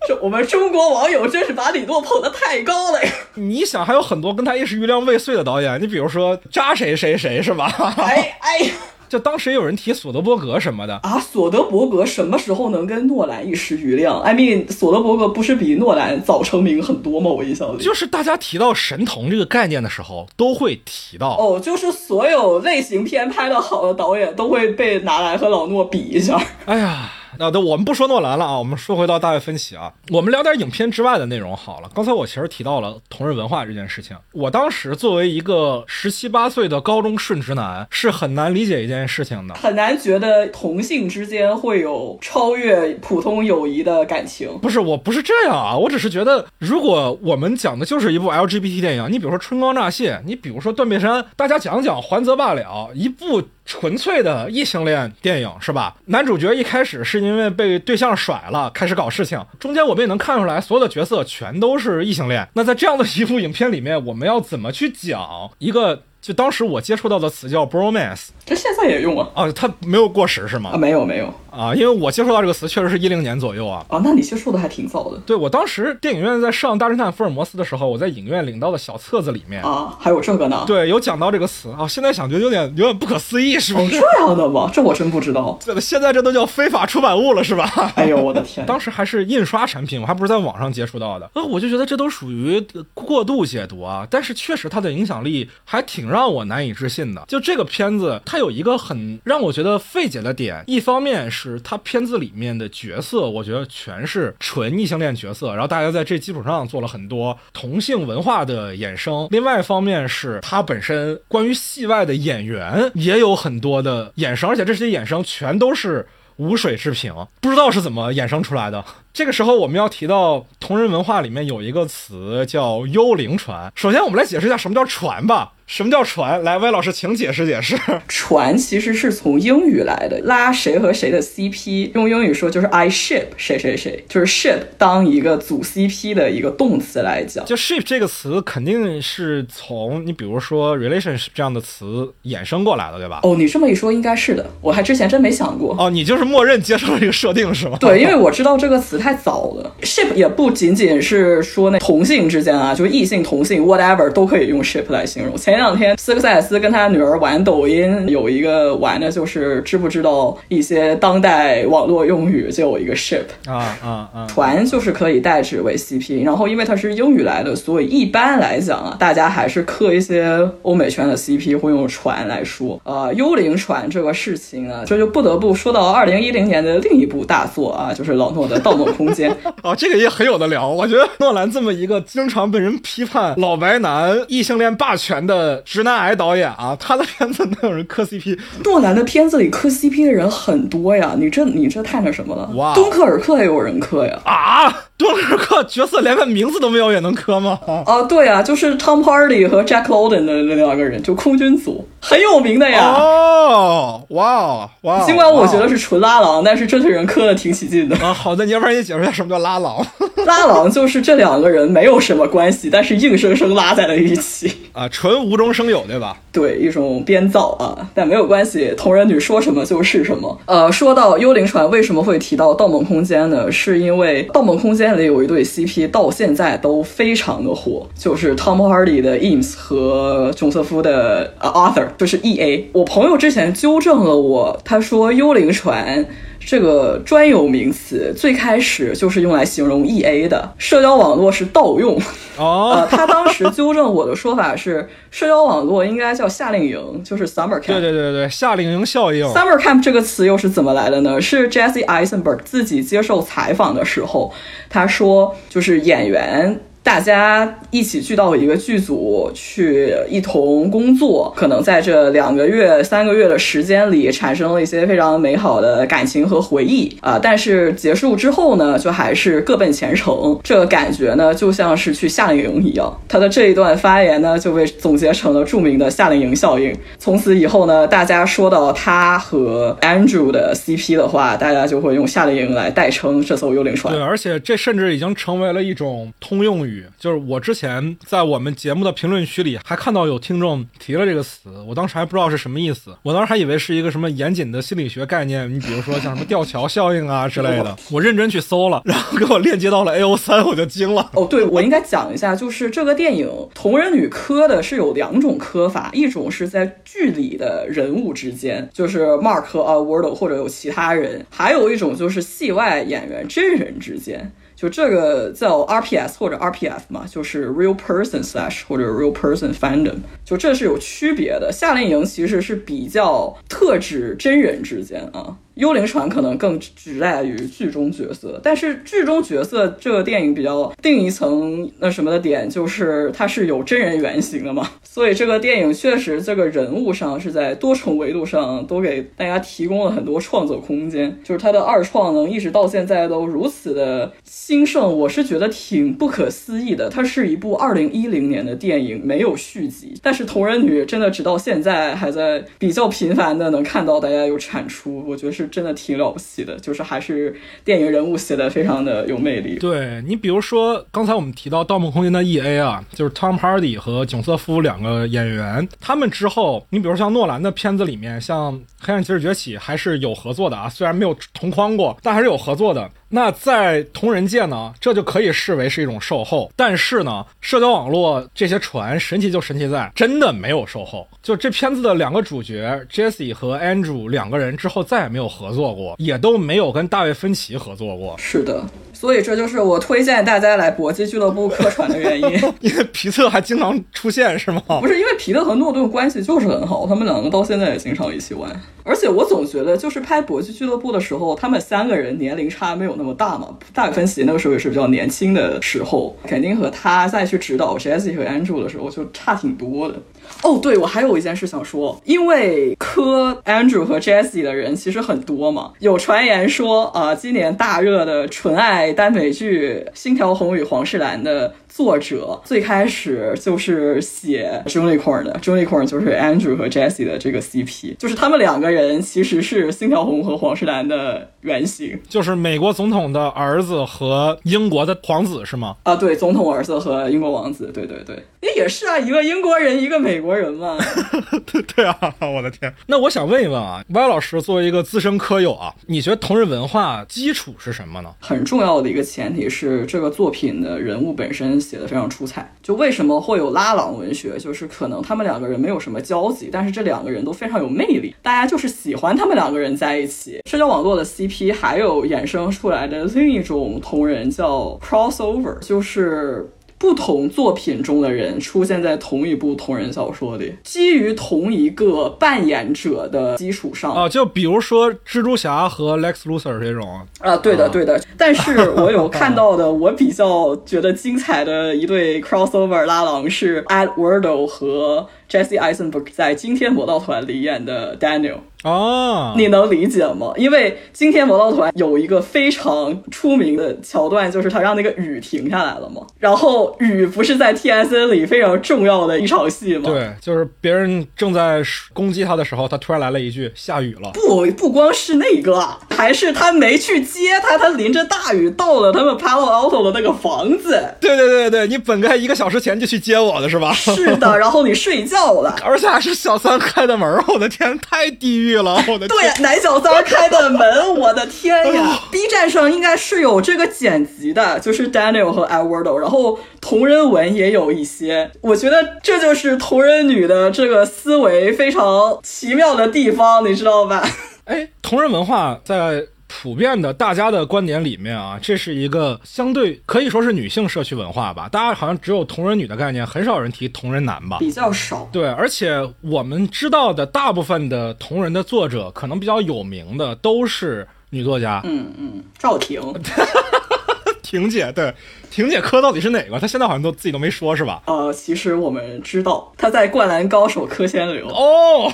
[0.08, 3.10] 这我们中国网友真是把李诺捧得太高了呀！
[3.36, 7.74] 你想，还有很多跟他一时余量未遂的导演，你比如说扎谁谁谁是吧？
[7.98, 8.72] 哎哎，
[9.14, 17.30] 就当时有人提索德伯格什么的啊，索德伯格什么时候能跟诺兰一时瑜亮？I mean，索德伯格不是比诺兰早成名很多吗？
[17.30, 26.42] 我印象里，就是大家提到神童这个概念的时候，都会提到哦，就是所有类型片拍的好的导演都会被拿来和老诺比一下。
[26.66, 27.12] 哎呀。
[27.40, 31.90] 那对，我们不说诺兰了啊，我们说回到大卫芬奇啊，我们聊点影片之外的内容好了。
[31.94, 44.58] 刚才我其实提到了同人文化这件事情，我当时作为一个十七八岁的高中顺直男，是很难理解一件事情的，很难觉得同性之间会有超越普通友谊的感情。
[44.60, 53.42] 不是，我不是这样啊，我只是觉得，如果我们讲的就是一部 LGBT 电影，你比如说《春光乍泄》，你比如说《断背山》，大家讲讲还则罢了，一部。
[53.66, 55.96] 纯粹的异性恋电影是吧？
[56.06, 59.44] 男主角一开始是因为被对象甩了，开始搞事情。
[59.60, 62.48] 中间我们也能看出来，所有的角色全都是异性恋。
[62.54, 66.04] 那在这样的一部影片里面，我们要怎么去讲一个？
[66.24, 69.28] 就当时我接触到的词叫 bromance， 这现在也用啊？
[69.36, 70.70] 啊，它没有过时是吗？
[70.74, 73.86] 啊，没有没有啊，因为我接触到这个词确实是一零年左右啊。
[73.90, 75.18] 啊，那你接触的还挺早的。
[75.26, 80.64] 对我当时电影院在上《大侦探福尔摩斯》的时候，我在影院领到的小册子里面啊，还有这个呢。
[80.66, 81.88] 对，有讲到这个词啊。
[81.88, 84.00] 现在想觉得有点有点不可思议，是不是？
[84.00, 84.70] 这样的吗？
[84.74, 85.60] 这我真不知道。
[85.62, 87.70] 这现在这都叫非法出版物了，是吧？
[87.96, 88.66] 哎呦我的天！
[88.66, 91.30] 当时还是印刷产品，我还不是在网上接触到的。
[91.34, 94.08] 呃，我就觉得这都属于过度解读啊。
[94.10, 96.88] 但是确实它的影响力还挺让我难以置。
[96.94, 100.64] 信的，就这个片子，它有一个很让我觉得费解的点。
[100.68, 109.28] 一方面是是它片子里面的角色，我觉得全是纯异性恋角色，然后大家在这基础上做了很多同性文化的衍生。
[109.32, 118.84] 另外一方面是它本身关于戏外的演员也有很多的衍生，而且这些衍生全都是无水之平，不知道是怎么衍生出来的。
[119.14, 123.72] 这个时候我们要提到同人文化里面有一个词叫幽灵船。
[123.76, 125.53] 首先我们来解释一下什么叫船吧。
[125.66, 126.44] 什么叫船？
[126.44, 127.76] 来，魏老师，请解释解释。
[128.08, 137.46] 船其实是从英语来的，拉谁和谁的 CP，用英语说就是 I ship 谁谁谁，就是 ship 当一个组 CP 的一个动词来讲。
[137.46, 143.22] 就 ship 这个词肯定是从你比如说 relationship 这样的词衍生过来的，对吧？
[143.24, 144.46] 哦，你这么一说，应该是的。
[144.62, 145.76] 我还之前真没想过。
[145.80, 147.78] 哦，你就是默认接受了这个设定是吗？
[147.80, 149.76] 对，因为我知道这个词太早了。
[149.82, 155.36] ship 也不仅仅是说那同性之间啊，就是异性同性 whatever 都可以用 ship 来形容。
[155.38, 155.53] 前。
[155.54, 172.82] 前两天，斯科塞斯跟他女儿玩抖音，有一个玩的就是知不知道一些当代网络用语，就有一个 ship 啊啊啊，船就是可以代指为 CP，然后因为它是英语来的，所以一般来讲啊，大家还是刻一些欧美圈的 CP 会用船来说。
[172.84, 179.30] 呃，幽灵船这个事情啊，这就不得不说到二零一零年的另一部大作啊，就是老诺的《盗梦空间》。
[179.62, 180.68] 啊， 这个也很有的聊。
[180.68, 185.43] 我觉得诺兰这么一个经常被人批判老白男异性恋霸权的。
[185.66, 188.38] 直男癌导演啊，他的片子能有人磕 CP？
[188.64, 192.48] 诺兰的片子里磕 CP 的人很多呀，你这你这太那什么了？
[192.56, 194.20] 哇，敦刻尔克也有人磕呀！
[194.26, 194.74] 啊，
[195.04, 197.60] 敦刻尔克角色连个名字都没有也能磕吗？
[197.86, 202.94] 啊，对啊，就是 Tom Hardy 和 Jack London 的那两个人，就空军组很有名的呀。
[202.98, 205.04] 哦，哇哇！
[205.06, 208.14] 尽管我觉得是纯拉郎，但是这些人磕的挺起劲的啊。
[208.14, 209.86] 好的，你要不然你解释一下什么叫拉郎？
[210.26, 216.16] 拉郎就是这两个人没有什么关系，但是硬生生拉在了一起啊，纯无中生有，对吧？
[216.32, 220.40] 对，一种编造啊，但没有关系，同人女说什么就是什么。
[220.46, 223.52] 呃，说到幽灵船为什么会提到《盗梦空间》呢？
[223.52, 232.66] 是因为《盗梦空间》里有一对 CP 到现在都非常的火，就是 Tom Hardy 的 Eames 和囧瑟夫的 Arthur，就是 EA。
[232.72, 236.06] 我朋友之前纠正了我，他说幽灵船。
[236.46, 242.00] 这个专有名词最开始就是用来形容 E A 的，社交网络是盗用。
[242.38, 247.68] 哦，他当时纠正我的说法是，社交网络应该叫夏令营，就是 Summer Camp。
[247.68, 249.26] 对对对对，夏令营效应。
[249.28, 251.22] Summer Camp 这个词又是怎么来的呢？
[251.22, 254.34] 是 Jesse Eisenberg 自己接受采访的时候，
[254.70, 256.60] 他说，就是演员。
[256.84, 267.18] 大家一起聚到一个剧组去一同工作，可能在这两个月、三个月的时间里，产生了一些非常美好的感情和回忆啊。
[267.18, 270.38] 但是结束之后呢，就还是各奔前程。
[270.44, 272.94] 这个感觉呢，就像是去夏令营一样。
[273.08, 276.78] 他的这一段发言呢，就被总结成了著名的夏令营效应。
[277.00, 283.94] 从此以后呢，大家说到他和 Andrew 的 CP 的话，大家就会用夏令营来代称这艘幽灵船。
[283.94, 286.73] 对，而且这甚至已经成为了一种通用语。
[286.98, 297.76] 就是我之前在我们节目的评论区里还看到有听众提了这个词，我当时还不知道是什么意思，我当时还以为是一个什么严谨的心理学概念，你比如说像什么吊桥效应啊之类的。
[297.92, 301.12] 我认真去搜了，然后给我链接到了 A O 三，我就惊了。
[301.14, 314.32] 哦，对，我应该讲一下，就是这个电影同人女磕的是有两种磕法，一种是在剧里的人物之间，就是 Mark 和 a w a r d 或者有其他人，还有一种就是戏外演员真人之间。
[314.64, 321.52] 就这个叫 RPS 或者 RPF 嘛，就是 Real Person Slash 或者 Real Person Fandom，就这是有区别的。
[321.52, 325.36] 夏令营其实是比较特指真人之间啊。
[325.56, 346.90] 幽灵船可能更指代于剧中角色，但是剧中角色这个电影比较另一层那什么的点就是它是有真人原型的嘛， 所以这个电影确实这个人物上是在多重维度上都给大家提供了很多创作空间，就是它的二创能一直到现在都如此的兴盛，我是觉得挺不可思议的。
[346.90, 359.58] 它是一部 二零一零年的电影，没有续集，但是同人女真的直到现在还在比较频繁的能看到大家有产出，我觉得是真的挺了不起的，就是还是电影人物写的非常的有魅力。
[359.60, 372.90] 对你比如说刚才我们提到《盗梦空间》的 E A 啊，就是 Tom Hardy 和囧瑟夫两个演员，他们之后，你比如像诺兰的片子里面，像《黑暗骑士崛起》还是有合作的啊，虽然没有同框过，但还是有合作的。
[373.16, 376.52] 那在同人界呢，这就可以视为是一种售后。
[376.56, 381.08] 但是呢，社交网络这些船神奇就神奇在真的没有售后。
[381.22, 388.18] 就这片子的两个主角 Jesse 和 Andrew 两个人之后再也没有合作过，也都没有跟大卫芬奇合作过。
[388.18, 388.66] 是的。
[389.04, 392.30] 所以这就是我推荐大家来搏击俱乐部客串的原因，
[392.62, 394.64] 因为皮特还经常出现是吗？
[394.80, 398.50] 不是，因为皮特和诺顿关系就是很好，他们两个到现在也经常一起玩。
[398.86, 403.50] 而且我总觉得，就是拍搏击俱乐部的时候，他们三个人年龄差没有那么大嘛。
[403.74, 409.96] 大卫芬奇那个时候也是比较年轻的时候，肯定和他再去指导 Jesse 和 Andrew 的时候就差挺多的。
[410.42, 421.54] 哦，对，我还有一件事想说，因为磕 Andrew 和 Jesse 的人其实很多嘛，有传言说啊，今年大热的纯爱耽美剧《星条红与黄世兰》的。
[421.76, 435.76] 作者最开始就是写 Unicorn 的，Unicorn 就是 Andrew 和 Jesse 的这个 CP，就是他们两个人其实是星条红和黄世兰的原型，就是美国总统的儿子和英国的皇子是吗？
[435.82, 440.78] 啊，对，总统儿子和英国王子，对对对，那也是啊，一个英国人，一个美国人嘛。
[441.52, 448.14] 对对啊，我的天，那我想问一问啊，Y 老师作为一个资深科友啊，你觉得同人文化基础是什么呢？
[448.20, 451.63] 很重要的一个前提是这个作品的人物本身。
[451.64, 454.38] 写的非常出彩，就为什么会有拉郎文学？
[454.38, 460.42] 就是可能他们两个人没有什么交集，但是这两个人都非常有魅力，大家就是喜欢他们两个人在一起。
[460.50, 466.50] 社交网络的 CP 还有衍生出来的另一种同人叫 crossover，就是。
[466.84, 473.94] 不同作品中的人出现在同一部同人小说里，基于同一个扮演者的基础上。
[473.94, 477.00] 啊，就比如说蜘蛛侠和 Lex Luthor 这种。
[477.20, 477.98] 啊，对的对的。
[478.18, 488.36] 但是我有看到的，我比较觉得精彩的一对 crossover 拉郎是 Edwardo 和 Jesse Eisenberg 在惊天魔盗团里演的 Daniel。
[488.64, 490.32] 哦，你能理解吗？
[490.38, 496.02] 因为惊天魔盗团有一个非常出名的桥段，就是他让那个雨停下来了嘛。
[496.18, 499.90] 然后雨不是在 T S N 里非常重要的一场戏吗？
[499.90, 501.62] 对，就是别人正在
[501.92, 504.12] 攻击他的时候，他突然来了一句下雨了。
[504.14, 510.82] 不，不光是那个，还是他没去接他，他淋着大雨到了他们 Palo Alto 的那个房子。
[511.02, 513.74] 对对对对，你本该一个小时前就去接我的是吧？
[513.74, 518.84] 是的， 然后你睡觉了，而且还是小三开的门，我的天，太地狱了。
[518.88, 534.04] 我的对，男小三开的门，我的天呀！B 站上应该是有这个剪辑的，就是 Daniel 和 Edward，然后同人文也有一些，我觉得这就是同人女的这个思维非常奇妙的地方，你知道吧？
[534.46, 536.06] 哎，同人文化在。
[536.42, 541.48] 普遍的大家的观点里面啊，这是一个相对可以说是女性社区文化吧。
[541.48, 544.40] 大家好像只有同人女的概念，很少人提同人男吧？
[544.40, 545.08] 比较少。
[545.12, 551.62] 对，而且我们知道的大部分的同人的作者，可能比较有名的都是女作家。
[551.66, 552.82] 嗯嗯，赵婷。
[554.24, 554.92] 婷姐，对，
[555.34, 556.40] 婷姐科到底是哪个？
[556.40, 557.82] 她现在好像都自己都没说，是吧？
[557.88, 561.28] 呃，其实我们知道她在《灌篮高手》科先流。
[561.30, 561.92] 哦，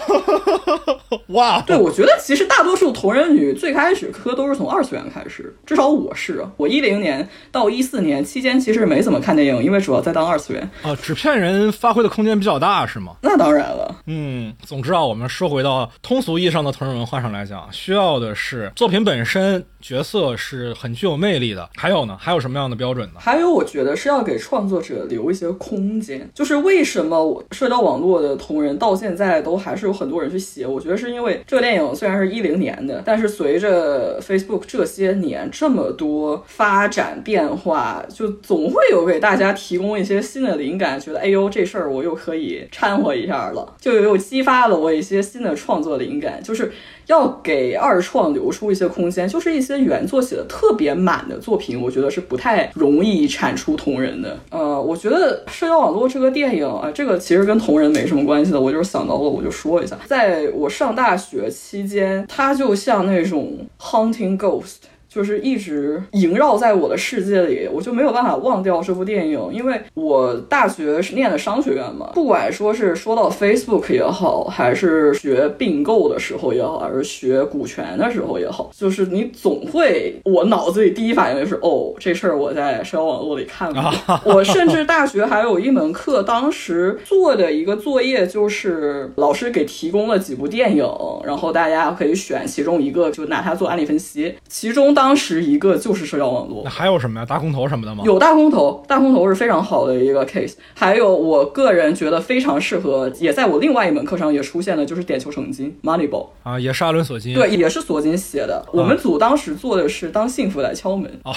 [1.27, 10.69] 哇，对，我觉得其实大多数同人女最开始磕都是从二次元开始，至少我是，我一零年到一四年期间其实没怎么看电影，因为主要在当二次元。
[10.83, 13.15] 啊，纸片人发挥的空间比较大，是吗？
[13.21, 13.95] 那当然了。
[14.07, 19.65] 嗯，总之啊，我们说回到通俗意义上的同人文化上来讲，需要的是作品本身。
[19.81, 22.17] 角色是很具有魅力的，还有呢？
[22.19, 23.21] 还有什么样的标准呢？
[23.29, 26.27] 还有，我觉得是要给创作者留一些空间。
[26.33, 30.65] 就是为什么我社交网络的同人到现在都还是有很多人去写？
[30.65, 46.71] 我觉得是因为这个电影虽然是一零年的，但是随着 Facebook 这些年这么多发展变化，就总会有给大家提供一些新的灵感，觉得哎呦这事儿我又可以掺和一下了，就又激发了我一些新的创作灵感，就是。
[47.09, 54.37] 要给二创留出一些空间，就是一些原作写的特别满的作品，我觉得是不太容易产出同人的。
[54.51, 59.97] 呃，我觉得社交网络这个电影啊，这个其实跟同人没什么关系的，我就是想到了我就说一下。
[60.05, 64.75] 在我上大学期间，它就像那种 hunting ghost。
[65.09, 83.81] 就是一直萦绕在我的世界里，我就没有办法忘掉这部电影，因为我大学是念的商学院嘛，不管说是说到 Facebook 也好，还是学并购的时候也好，还是学股权的时候也好，就是你总会，我脑子里第一反应就是，哦，这事儿我在社交网络里看过。
[84.25, 90.85] 我甚至大学还有一门课，当时做的一个作业就是老师给提供了几部电影，
[91.23, 94.93] 然后大家可以选其中一个，就拿它做案例分析，其中。
[94.99, 97.25] 当时一个就是社交网络，那还有什么呀？
[97.25, 98.03] 大空头什么的吗？
[98.05, 100.55] 有大空头，大空头是非常好的一个 case。
[100.73, 108.61] 还有我个人觉得非常适合，也在我另外一门课上也出现的，就是点球成金 Moneyball 啊，也是阿伦索金，对，也是索金写的。
[108.73, 111.33] 我们组当时做的是当幸福来敲门哦。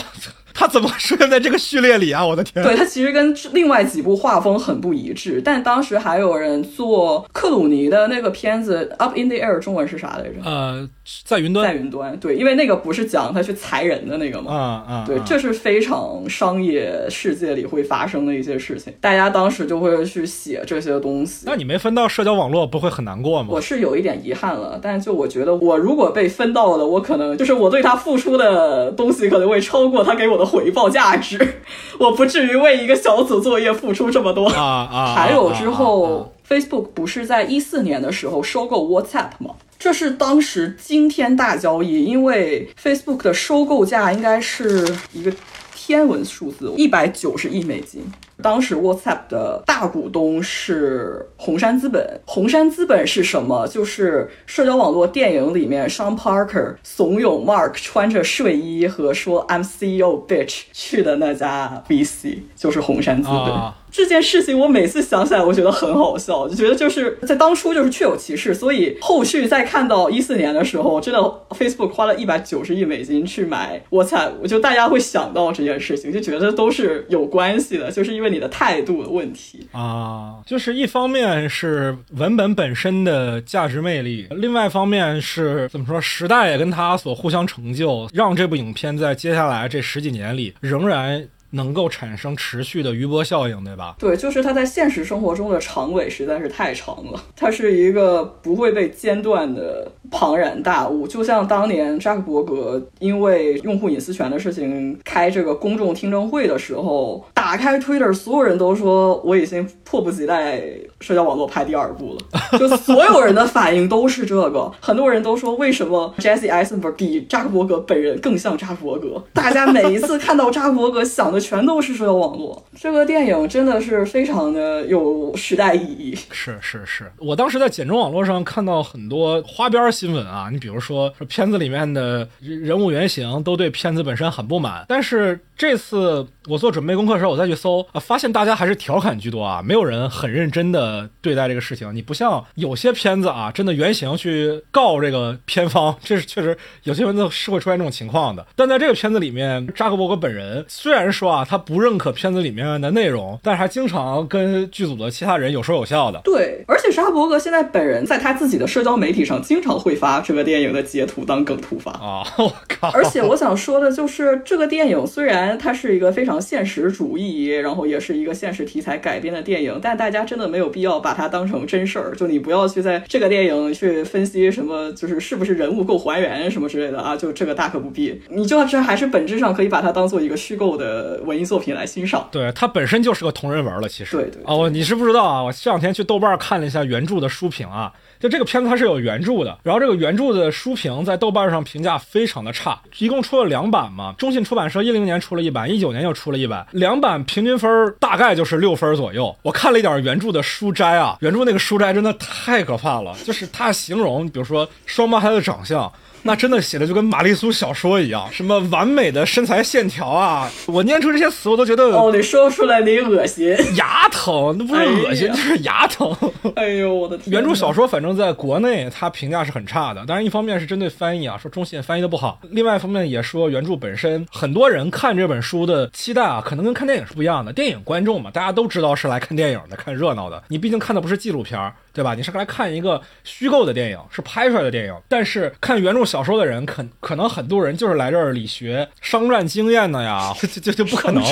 [0.55, 2.25] 他怎么出现在这个序列里啊？
[2.25, 2.65] 我的天！
[2.65, 10.35] 对他其实跟另外几部画风很不一致，但当时还有人做克鲁尼的那个片子《Up in the Air》，中文是啥来着？
[10.45, 10.89] 呃，
[11.25, 12.17] 在云端，在云端。
[12.19, 14.53] 对，因为那个不是讲他去裁人的那个吗？
[14.53, 15.05] 啊啊！
[15.07, 21.45] 对，这是非常商业世界里会发生的一些事情，大家当时就会去写这些东西。
[21.47, 23.49] 那你没分到社交网络，不会很难过吗？
[23.51, 30.42] 我是有一点遗憾了，但就我觉得，我如果被分到了，我可能就是我对他付出的东西可能会超过他给我的。
[30.45, 31.63] 回报价值，
[31.99, 35.15] 我不至于为一个小组作业付出这么多啊啊！
[35.17, 39.55] 还有之后，Facebook 不是在一四年的时候收购 WhatsApp 吗？
[39.79, 45.33] 这是当时惊天大交易，因为 Facebook 的收购价应该是一个
[45.75, 48.01] 天文数字，一百九十亿美金。
[48.41, 52.21] 当时 WhatsApp 的大股东是红杉资本。
[52.25, 53.67] 红杉资本是什么？
[53.67, 63.73] 就是社交网络电影里面 Sean Parker 怂恿 Mark 穿着睡衣和说 I'm CEO bitch 去的那家 VC，就是红杉资本。
[63.91, 71.21] 这件事情我每次想起来，我觉得很好笑，就觉得就是在当初就是确有其事，所以后续再看到一四年的时候，真的
[71.51, 91.27] Facebook 花了一百九十亿美金去买 WhatsApp，我就大家会想到这件事情，就觉得都是有关系的，就是因为你的态度的问题啊，就是一方面是文本本身的价值魅力，另外一方面是怎么说，时代也跟他所互相成就，让这部影片在接下来这十几年里仍然。
[91.53, 93.95] 能够产生持续的余波效应，对吧？
[93.99, 101.07] 对，就是它在现实生活中的长尾实在是太长了，它是一个不会被间断的庞然大物。
[101.07, 110.63] 就像当年扎克伯格因为用户隐私权的事情开这个公众听证会的时候，打开 Twitter，所有人都说我已经迫不及待
[111.03, 112.59] 社交网络拍第二部了。
[112.59, 119.23] 就所有人的反应都是这个，很多人都说为什么 Jesse Eisenberg 比扎克伯格本人更像扎克伯格？
[119.35, 121.43] 大家每一次看到扎克伯格想的。
[121.43, 122.65] 全都是社交网络。
[122.79, 126.17] 这个电影真的是非常的有时代意义。
[126.31, 141.93] 是是是，我当时在简中网络上看到很多花边新闻啊，你比如说片子里面的人物原型都对片子本身很不满，但是这次我做准备功课的时候，我再去搜啊，发现大家还是调侃居多啊，没有人很认真的对待这个事情。
[141.93, 148.47] 你不像有些片子啊，真的原型去告这个片方，这是确实有些片子是会出现这种情况的。
[148.55, 151.33] 但在这个片子里面，扎克伯格本人虽然说。
[151.33, 156.21] 啊，他不认可片子里面的内容，但是还经常跟剧组的其他人有说有笑的。
[156.23, 162.23] 对，而且扎克伯格现在本人在他自己的社交媒体上经常会发这个电影的截图当梗图发啊！
[162.37, 162.91] 我靠！
[162.91, 172.15] 而且我想说的就是，这个电影虽然它是一个非常现实主义，然后也是一个现实题材改编的电影，但大家真的没有必要把它当成真事儿。
[172.15, 177.17] 就你不要去在这个电影去分析什么，就是是不是人物够还原什么之类的啊！
[177.17, 178.21] 就这个大可不必。
[178.29, 181.21] 你就是还是本质上可以把它当做一个虚构的。
[181.23, 183.89] 文艺作品来欣赏，对它本身就是个同人文了。
[183.89, 187.93] 其实，对对哦，你是不知道啊，我这两天去豆瓣看了一下原著的书评啊，
[188.23, 199.37] 就这个片子它是有原著的，然后这个原著的书评在豆瓣上评价非常的差，一共出了两版嘛，中信出版社一零年出了一版，一九年又出了一版，两版平均分大概就是六分左右。
[199.43, 205.93] 我看了一点原著的书摘啊，原著那个书摘真的太可怕了，就是它形容，比如说双胞胎的长相。
[206.23, 210.51] 那真的写的就跟玛丽苏小说一样，什么完美的身材线条啊！
[210.67, 216.15] 我念出这些词，我都觉得哦，你说出来你恶心，牙疼，那不是恶心，就是牙疼。
[216.55, 217.33] 哎呦我的天！
[217.35, 227.53] 原著小说反正在国内它评价是很差的，当然一方面是针对翻译啊，说中信翻译的不好；另外一方面也说原著本身，很多人看这本书的期待啊，可能跟看电影是不一样的。
[227.53, 230.43] 电影观众嘛，大家都知道是来看电影的，看热闹的。
[230.49, 231.59] 你毕竟看的不是纪录片，
[231.93, 232.15] 对吧？
[232.15, 234.95] 你是来看一个虚构的电影，是拍出来的电影。
[235.09, 241.23] 但是看原著小说的人，可可能很多人就是来这儿里学商战经验的呀，就就就不可能。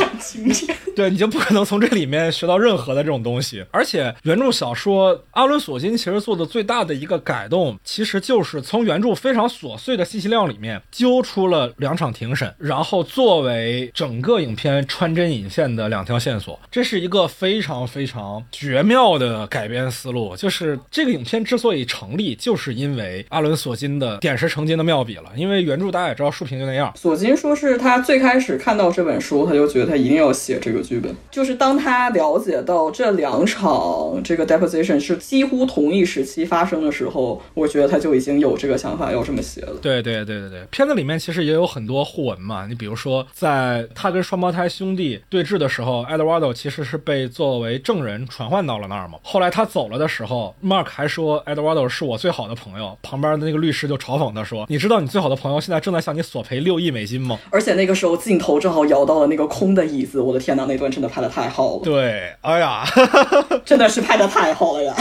[0.95, 3.65] 对，你就不可能从这里面学到任何的这种东西。
[3.71, 16.59] 而且原著小说阿伦索金其实做的最大的一个改动，其实就是从原著非常琐碎的信息量里面揪出了两场庭审，然后作为整个影片穿针引线的两条线索。
[16.71, 20.37] 这是一个非常非常绝妙的改编思路。
[20.37, 25.31] 就是这个影片之所以成立，就是因为阿伦索金的点石成金的妙笔了。
[25.37, 26.93] 因为原著大家也知道，书评就那样。
[26.97, 31.15] 索金说是他最开始看到这本书，他就觉得他一定要写这个剧本。
[31.31, 39.75] 就是当他了解到这两场这个 deposition 是几乎同一时期发生的时候，我觉得他就已经有这个想法要这么写了。
[39.81, 42.67] 对对对对对，片子里面其实也有很多互文嘛。
[42.67, 49.19] 你比如说，在他跟双胞胎兄弟对峙的时候，Eduardo 其实是被作为证人传唤到了那儿嘛。
[49.23, 52.97] 后来他走了的时候，Mark 还说 Eduardo 是我最好的朋友。
[53.03, 60.21] 旁边的那个律师就嘲讽他说：“你知道你最好的朋友现在正在向你索赔六亿美金吗？”而且那个时候镜头正好摇到了那个空的椅子。
[60.21, 61.81] 我的天哪，那段真的拍的太好了。
[61.83, 62.85] 对，哎呀，
[63.65, 64.95] 真的是拍的太好了呀。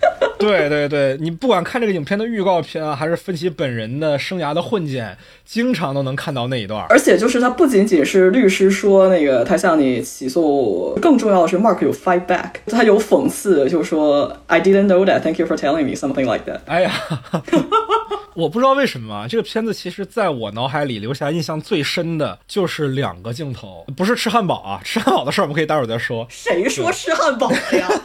[0.38, 5.16] 对对对，你不管看这个影片的预告片啊，还是分析本人的生涯的混剪，
[5.46, 6.84] 经常都能看到那一段。
[6.90, 16.44] 而且就是他不仅仅是律师说那个他向你起诉，更重要的是 Mark 有 fight back，他有讽刺，就说 I didn't know that, thank you for telling me something like
[16.44, 16.60] that。
[16.66, 16.92] 哎呀，
[18.34, 26.26] 我不知道为什么这个片子其实在我脑海里留下印象最深的就是两个镜头，不是吃汉堡啊，吃汉堡的事儿我们可以待会儿再说。
[26.28, 27.88] 谁说吃汉堡的呀？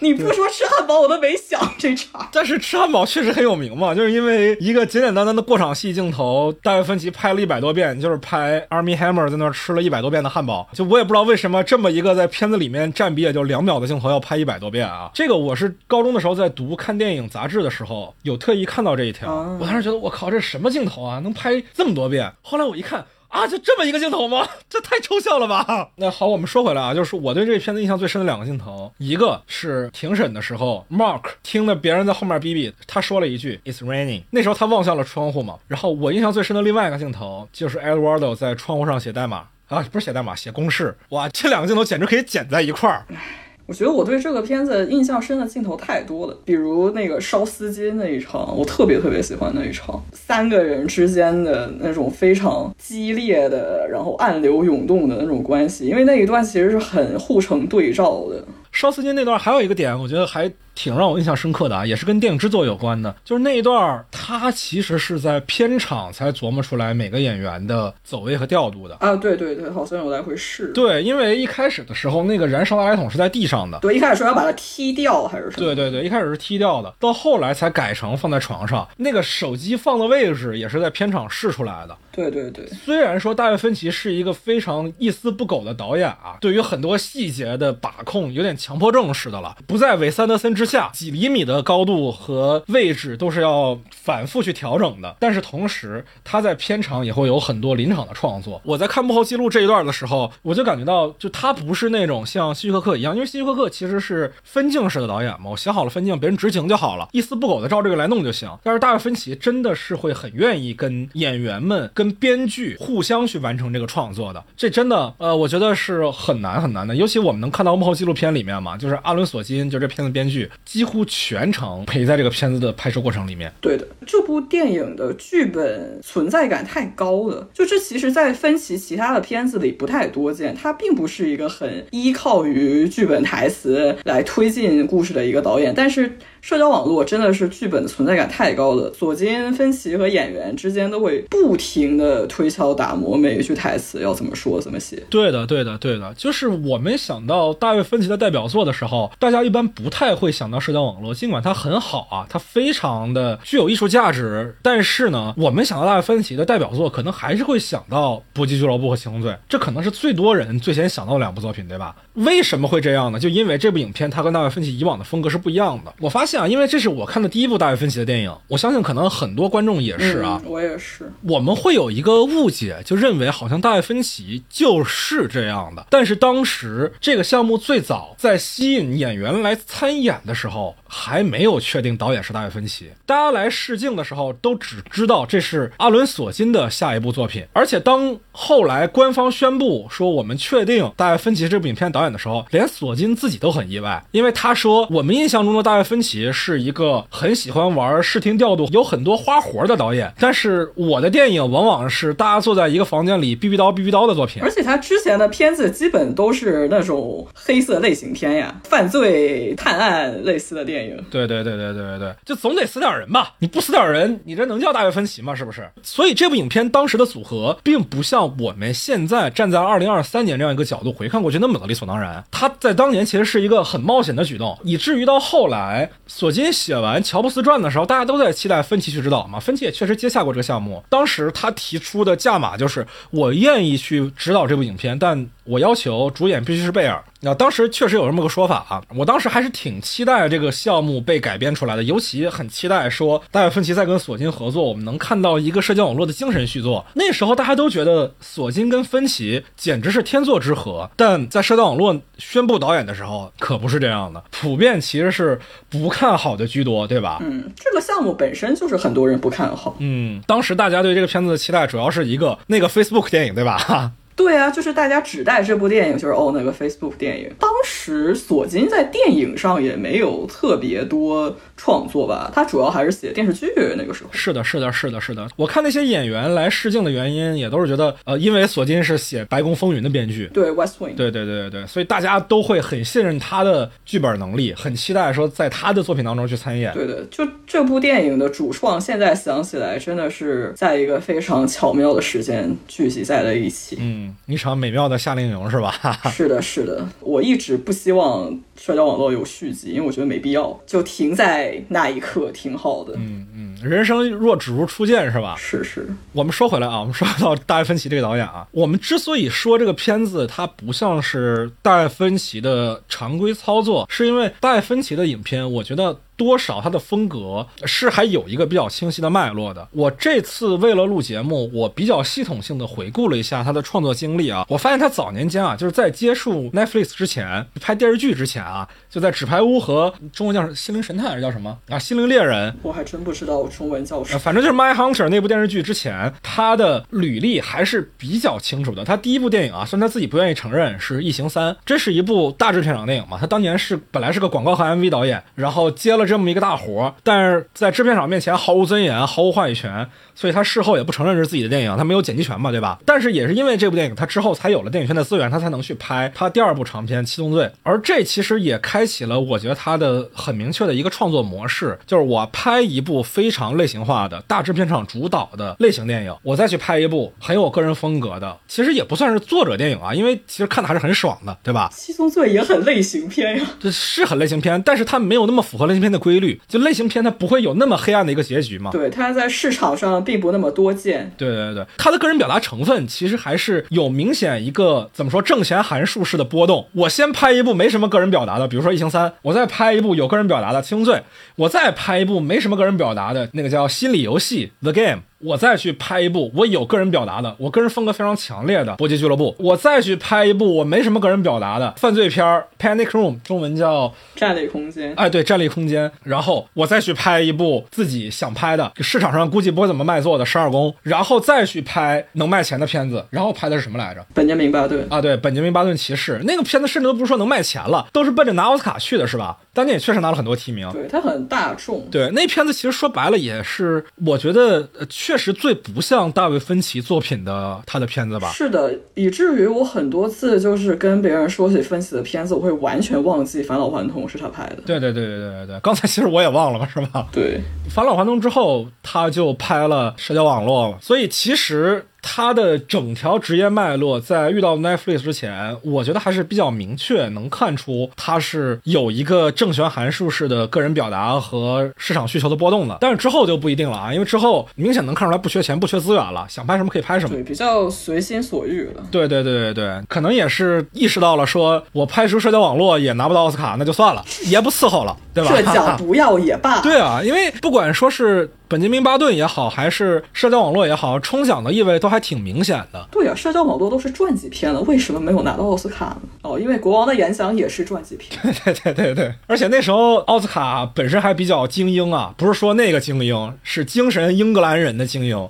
[0.00, 2.28] 你不说吃汉堡，我都没想这茬。
[2.32, 10.68] 但是吃汉堡确实很有名嘛，就是因为一个简简单单的过场戏镜头，大卫芬奇拍了一百多遍，就是拍 Army Hammer 在那儿吃了一百多遍的汉堡。
[10.72, 15.10] 就我也不知道为什么这么一个在片子里面占比也就两秒的镜头要拍一百多遍啊。
[15.14, 22.32] 这个我是高中的时候在读看电影杂志的时候有特意看到这一条，我当时觉得我靠，这什么镜头啊，能拍这么多遍？
[22.42, 23.04] 后来我一看。
[23.28, 24.48] 啊，就这么一个镜头吗？
[24.68, 25.90] 这太抽象了吧！
[25.96, 35.58] 那好，我们说回来啊，就是我对这个片子印象最深的两个镜头，一个是庭审的时候，Mark 听着别人在后面逼逼，他说了一句 "It's raining"，那时候他望向了窗户嘛。
[35.68, 40.96] 然后我印象最深的另外一个镜头，就是 Eduardo 在窗户上写代码啊，不是写代码，写公式。
[41.10, 43.04] 哇，这两个镜头简直可以剪在一块儿。
[43.68, 58.42] 我觉得我对这个片子印象深的镜头太多了，比如那个烧丝巾那一场，我特别特别喜欢那一场，三个人之间的那种非常激烈的，然后暗流涌动的那种关系，因为那一段其实是很互成对照的。
[58.72, 60.50] 烧丝巾那段还有一个点，我觉得还。
[60.78, 70.68] 挺让我印象深刻的啊，也是跟电影制作有关的，就是那一段他其实是在片场才琢磨出来每个演员的走位和调度的啊，对对对，好像有来回试。
[70.68, 75.66] 对，因为一开始的时候那个燃烧垃圾桶是在地上的，对，一开始说要把它踢掉还是什么？
[75.66, 78.86] 对对对，一开始是踢掉的，到后来才改成放在床上。
[78.98, 81.98] 那个手机放的位置也是在片场试出来的。
[82.12, 95.16] 对对对，虽然说大卫芬奇是一个非常一丝不苟的导演啊，对于很多细节的把控有点强迫症似的了，不在韦斯安德森之下，几厘米的高度和位置都是要反复去调整的。
[95.18, 98.60] 但是同时，他在片场也会有很多临场的创作。
[98.64, 108.48] 我在看幕后记录这一段的时候，我就感觉到，就他不是那种像希区柯克一样，因为希区柯克其实是分镜式的导演嘛，我写好了分镜，别人执行就好了，一丝不苟的照这个来弄就行。
[108.62, 116.94] 但是大卫芬奇真的是会很愿意跟演员们、跟编剧互相去完成这个创作的，这真的，呃，我觉得是很难很难的。
[116.94, 121.04] 尤其我们能看到幕后纪录片里面嘛，就是阿伦索金，就这片子编剧几乎。
[121.10, 123.50] 全程陪在这个片子的拍摄过程里面。
[123.60, 130.54] 对的，这部电影的剧本存在感太高了，就这其实，在芬奇其他的片子里不太多见。
[130.54, 136.18] 他并不是一个很依靠于剧本台词来推进故事的一个导演，但是。
[136.40, 145.02] 社交网络真的是剧本的存在感太高了，索金、芬奇和演员之间都会不停的推敲打磨每一句台词要怎么说怎么写。
[145.10, 161.96] 对的，对的，对的，就是我们想到大卫芬奇的代表作的时候，大家一般不太会想到社交网络，尽管它很好啊，它非常的具有艺术价值，但是呢，我们想到大卫芬奇的代表作，可能还是会想到《搏击俱乐部》和《行动队》，这可能是最多人最先想到两部作品，对吧？
[162.14, 163.18] 为什么会这样呢？
[163.18, 165.92] 就因为这部影片它跟大卫芬奇以往的风格是不一样的。
[166.00, 171.10] 我发现现啊，因为这是我看的第一部大卫芬奇的电影，我相信可能很多观众也是啊，我也是。
[171.22, 175.86] 我们会有一个误解，就认为好像大卫芬奇就是这样的。
[175.88, 182.90] 但是当时这个项目最早在吸引演员来参演的时候，还没有确定导演是大卫芬奇。
[183.06, 187.44] 大家来试镜的时候，都只知道这是阿伦·索金的下一部作品。
[187.54, 200.12] 而且当后来官方宣布说我们确定大卫芬奇这部影片导演的时候，连索金自己都很意外，因为他说我们印象中的大卫芬奇是一个很喜欢玩视听调度、有很多花活的导演。
[200.18, 204.42] 但是我的电影往往是大家坐在一个房间里逼逼叨逼逼叨的作品。
[204.42, 210.96] 而且他之前的片子基本都是那种黑色类型片呀，犯罪探案类似的电影。
[211.10, 213.34] 对对对对对对对，就总得死点人吧？
[213.38, 215.34] 你不死点人，你这能叫大卫芬奇吗？
[215.34, 215.68] 是不是？
[215.82, 222.22] 所以这部影片当时的组合，并不像我们现在站在二零二三年这样一个角度回看过去那么的理所当然。
[222.30, 229.38] 他在当年其实是一个很冒险的举动，以至于到后来索金写完《乔布斯传》的时候，大家都在期待芬奇去指导嘛。
[229.38, 237.02] 芬奇也确实接下过这个项目，当时他提出的价码就是我愿意去指导这部影片，但我要求主演必须是贝尔。
[237.20, 246.84] 那当时确实有这么个说法啊，我当时还是挺期待这个项目被改编出来的，尤其很期待说大卫芬奇在跟索金合作，我们能看到一个社交网络的精神续作。
[246.94, 257.18] 那时候大家都觉得索金跟芬奇简直是天作之合，但在社交网络宣布导演的时候，可不是这样的，普遍其实是不看好的居多，对吧？
[257.22, 259.74] 嗯，这个项目本身就是很多人不看好。
[259.80, 263.90] 嗯，当时大家对这个片子的期待主要是一个那个 Facebook 电影，对吧？
[264.18, 267.30] 对啊，就是大家只带这部电影，就是哦那个 Facebook 电影。
[267.38, 273.46] 当时索金在电影上也没有特别多创作吧，他主要还是写电视剧。
[273.76, 275.28] 那个时候是的，是的，是的，是的。
[275.36, 286.74] 我看那些演员来试镜的原因，也都是觉得呃，因为索金是写《白宫风云》的编剧，对 West Wing，对对对对对，所以大家都会很信任他的剧本能力，很期待说在他的作品当中去参演。
[286.74, 293.76] 对的，就这部电影的主创，现在想起来真的是在一个非常巧妙的时间聚集在了一起。
[293.78, 294.07] 嗯。
[294.26, 295.72] 一场美妙的夏令营是吧？
[296.10, 296.86] 是的，是的。
[297.00, 302.94] 我一直不希望社交网络有续集，因为我觉得没必要，就停在那一刻挺好的。
[302.96, 305.34] 嗯嗯，人生若只如初见是吧？
[305.38, 305.88] 是是。
[306.12, 315.98] 我们说回来啊，我们说到大卫芬奇这个导演啊，我们之所以说这个片子它不像是大卫芬奇的常规操作，是因为大卫芬奇的影片，我觉得。
[316.18, 319.66] 多少他的风格是还有一个比较清晰的脉络的。
[319.70, 334.18] 我这次为了录节目，我比较系统性的回顾了一下他的创作经历啊，我发现他早年间啊，就是在接触 Netflix 之前，拍电视剧之前啊，就在《纸牌屋》和中文叫《心灵神探》还是叫什么啊，《心灵猎人》，我还真不知道中文叫什么。
[334.18, 338.84] 反正就是《My Hunter》那部电视剧之前，他的履历还是比较清楚的。
[338.84, 343.16] 他第一部电影啊，虽然他自己不愿意承认，是《异形三》，这是一部大制片厂电影嘛。
[343.20, 346.08] 他当年是本来是个广告和 MV 导演，然后接了。
[346.08, 349.86] 这么一个大活，但是在制片厂面前毫无尊严，毫无话语权，
[350.18, 352.76] 所以他事后也不承认是自己的电影，他没有剪辑权嘛，对吧？
[352.84, 371.70] 但是也是因为这部电影，他之后才有了电影圈的资源，他才能去拍他第二部长片《七宗罪》，而这其实也开启了我觉得他的很明确的一个创作模式，就是我拍一部非常类型化的大制片厂主导的类型电影，我再去拍一部很有个人风格的，其实也不算是作者电影啊，因为其实看的还是很爽的，对吧？
[371.76, 375.98] 《七宗罪》也很类型片呀，这是很类型片，但是它没有那么符合类型片的。
[375.98, 378.70] 规律就类型片，它不会有那么黑暗的一个结局嘛？
[378.70, 381.12] 对，它在市场上并不那么多见。
[381.18, 386.66] 对对对，他的个人表达成分其实还是有明显一个怎么说正弦函数式的波动。
[386.72, 390.94] 我先拍一部没什么个人表达的，比如说《异形三》，我再拍一部有个人表达的《轻罪》，
[391.36, 395.02] 我再拍一部没什么个人表达的那个叫《心理游戏》The Game。
[395.20, 404.92] 我再去拍一部我有个人表达的，我个人风格非常强烈的《搏击俱乐部》，我再去拍一部我没什么个人表达的犯罪片儿《Panic Room》，中文叫《战力空间》。
[404.96, 405.88] 哎，对，《战力空间》。
[406.04, 413.04] 然后我再去拍一部自己想拍的，市场上估计不会怎么卖座的《十二宫》，然后再去拍能卖钱的片子。
[413.10, 414.04] 然后拍的是什么来着？
[414.14, 419.36] 本杰明·巴顿啊，对，本杰明·巴顿骑士那个片子，甚至都不是说能卖钱了，都是奔着拿奥斯卡去的，是吧？
[419.52, 420.70] 当年也确实拿了很多提名。
[420.70, 421.84] 对，它很大众。
[421.90, 424.68] 对，那片子其实说白了也是，我觉得
[425.08, 425.80] 确实最不。
[425.80, 428.30] 像大卫芬奇作品的他的片子吧？
[428.30, 434.56] 是的，以至于我很多次就是跟别人说起芬奇的片子，我会完全忘记《返老还童》是他拍的。
[434.66, 437.06] 对对对对对对对，刚才其实我也忘了嘛，是吧？
[437.10, 437.40] 对，
[437.70, 441.86] 《返老还童》之后他就拍了社交网络，了所以其实。
[442.00, 452.78] 他的整条职业脉络在遇到 Netflix 之前，我觉得还是比较明确，能看出他是有一个正弦函数式的个人表达和市场需求的波动的。
[452.80, 458.82] 但是之后就不一定了啊，因为之后明显能看出来不缺钱、不缺资源了，想拍什么可以拍什么，对，比较随心所欲了。
[458.90, 464.96] 对对对对对，可能也是意识到了，说我拍出社交网络也拿不到奥斯卡，那就算了，也不伺候了。
[465.22, 465.52] 对吧？
[465.52, 466.60] 这叫 不要也罢。
[466.60, 472.86] 对啊，因为不管说是本杰明·巴顿也好，还是社交网络也好，冲奖的意味都还挺明显的。
[472.90, 476.00] 对啊，社交网络都是传记片了，为什么没有拿到奥斯卡呢？
[476.22, 478.20] 哦，因为国王的演讲也是传记片。
[478.22, 485.28] 对对对对对，而且那时候奥斯卡本身还比较精英啊，不是说那个精英，是精神英格兰人的精英。